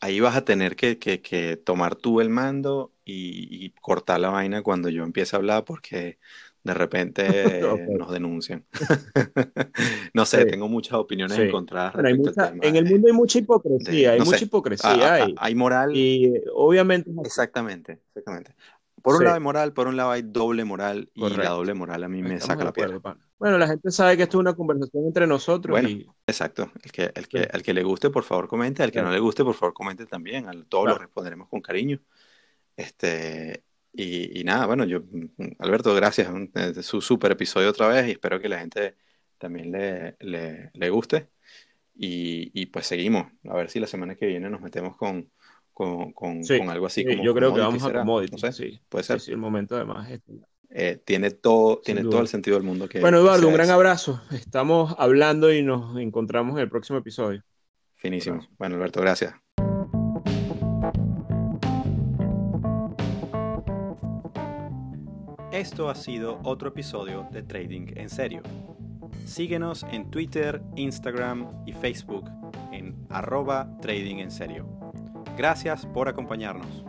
ahí 0.00 0.20
vas 0.20 0.36
a 0.36 0.44
tener 0.44 0.76
que, 0.76 1.62
tomar 1.64 1.94
tú 1.94 2.20
el 2.20 2.30
mando 2.30 2.92
y, 3.04 3.70
cortar 3.80 4.20
la 4.20 4.30
vaina 4.30 4.62
cuando 4.62 4.88
yo 4.88 5.04
empiece 5.04 5.36
a 5.36 5.38
hablar 5.38 5.64
porque 5.64 6.18
de 6.62 6.74
repente 6.74 7.60
nos 7.98 8.10
denuncian. 8.10 8.64
no 10.14 10.26
sé, 10.26 10.44
tengo 10.46 10.68
muchas 10.68 10.94
opiniones 10.94 11.38
encontradas. 11.38 11.94
en 11.96 12.76
el 12.76 12.84
mundo 12.84 13.08
hay 13.08 13.14
mucha 13.14 13.38
hipocresía, 13.38 14.12
hay 14.12 14.20
mucha 14.20 14.44
hipocresía. 14.44 15.26
hay 15.36 15.54
moral. 15.54 15.96
Y 15.96 16.32
obviamente. 16.54 17.10
Exactamente, 17.24 18.00
exactamente. 18.08 18.54
Por 19.02 19.16
un 19.16 19.24
lado 19.24 19.34
hay 19.34 19.40
moral, 19.40 19.72
por 19.72 19.88
un 19.88 19.96
lado 19.96 20.10
hay 20.10 20.22
doble 20.22 20.64
moral 20.64 21.10
y 21.14 21.28
la 21.30 21.50
doble 21.50 21.74
moral 21.74 22.04
a 22.04 22.08
mí 22.08 22.22
me 22.22 22.40
saca 22.40 22.64
la 22.64 22.72
piel. 22.72 23.00
Bueno, 23.38 23.56
la 23.56 23.66
gente 23.66 23.90
sabe 23.90 24.16
que 24.16 24.24
esto 24.24 24.36
es 24.36 24.40
una 24.40 24.54
conversación 24.54 25.06
entre 25.06 25.26
nosotros. 25.26 25.80
Bueno, 25.80 26.14
exacto. 26.26 26.70
El 26.82 26.92
que, 26.92 27.10
el, 27.14 27.26
que, 27.26 27.48
el 27.50 27.62
que 27.62 27.72
le 27.72 27.82
guste, 27.82 28.10
por 28.10 28.22
favor, 28.24 28.48
comente. 28.48 28.82
Al 28.82 28.92
que 28.92 29.00
no 29.00 29.10
le 29.10 29.18
guste, 29.18 29.42
por 29.42 29.54
favor, 29.54 29.72
comente 29.72 30.04
también. 30.04 30.48
A 30.48 30.52
todos 30.68 30.86
lo 30.86 30.98
responderemos 30.98 31.48
con 31.48 31.62
cariño. 31.62 32.00
Este, 32.76 33.64
y, 33.92 34.44
nada, 34.44 34.66
bueno, 34.66 34.84
yo, 34.84 35.02
Alberto, 35.58 35.94
gracias. 35.94 36.28
Es 36.54 36.86
su 36.86 37.00
super 37.00 37.32
episodio 37.32 37.70
otra 37.70 37.88
vez 37.88 38.08
y 38.08 38.12
espero 38.12 38.40
que 38.40 38.48
la 38.48 38.60
gente 38.60 38.96
también 39.38 39.72
le, 39.72 40.16
le, 40.72 40.90
guste. 40.90 41.28
Y, 41.94 42.50
y, 42.54 42.66
pues 42.66 42.86
seguimos. 42.86 43.26
A 43.48 43.54
ver 43.56 43.70
si 43.70 43.80
la 43.80 43.86
semana 43.86 44.14
que 44.14 44.26
viene 44.26 44.48
nos 44.48 44.60
metemos 44.60 44.96
con, 44.96 45.30
con, 45.72 46.12
con, 46.12 46.42
algo 46.68 46.86
así. 46.86 47.04
como 47.04 47.22
yo 47.22 47.34
creo 47.34 47.52
que 47.54 47.60
vamos 47.60 47.82
a 47.84 47.92
commodity. 47.92 48.32
No 48.32 48.52
sé, 48.52 48.80
puede 48.88 49.04
ser. 49.04 49.20
Sí, 49.20 49.32
el 49.32 49.38
momento 49.38 49.76
además. 49.76 50.08
Eh, 50.72 51.00
tiene 51.04 51.32
todo, 51.32 51.80
tiene 51.80 52.02
todo 52.02 52.20
el 52.20 52.28
sentido 52.28 52.56
del 52.56 52.64
mundo 52.64 52.88
que. 52.88 53.00
Bueno, 53.00 53.18
Eduardo, 53.18 53.48
un 53.48 53.54
gran 53.54 53.70
abrazo. 53.70 54.22
Estamos 54.30 54.94
hablando 54.98 55.52
y 55.52 55.62
nos 55.62 55.98
encontramos 55.98 56.56
en 56.56 56.62
el 56.62 56.70
próximo 56.70 56.98
episodio. 56.98 57.42
Finísimo. 57.96 58.46
Bueno, 58.56 58.76
Alberto, 58.76 59.00
gracias. 59.00 59.39
Esto 65.52 65.90
ha 65.90 65.96
sido 65.96 66.38
otro 66.44 66.68
episodio 66.68 67.26
de 67.32 67.42
Trading 67.42 67.86
en 67.96 68.08
Serio. 68.08 68.42
Síguenos 69.26 69.84
en 69.90 70.08
Twitter, 70.08 70.62
Instagram 70.76 71.64
y 71.66 71.72
Facebook 71.72 72.30
en 72.70 72.94
arroba 73.10 73.68
Trading 73.80 74.18
en 74.18 74.30
Serio. 74.30 74.68
Gracias 75.36 75.86
por 75.86 76.08
acompañarnos. 76.08 76.84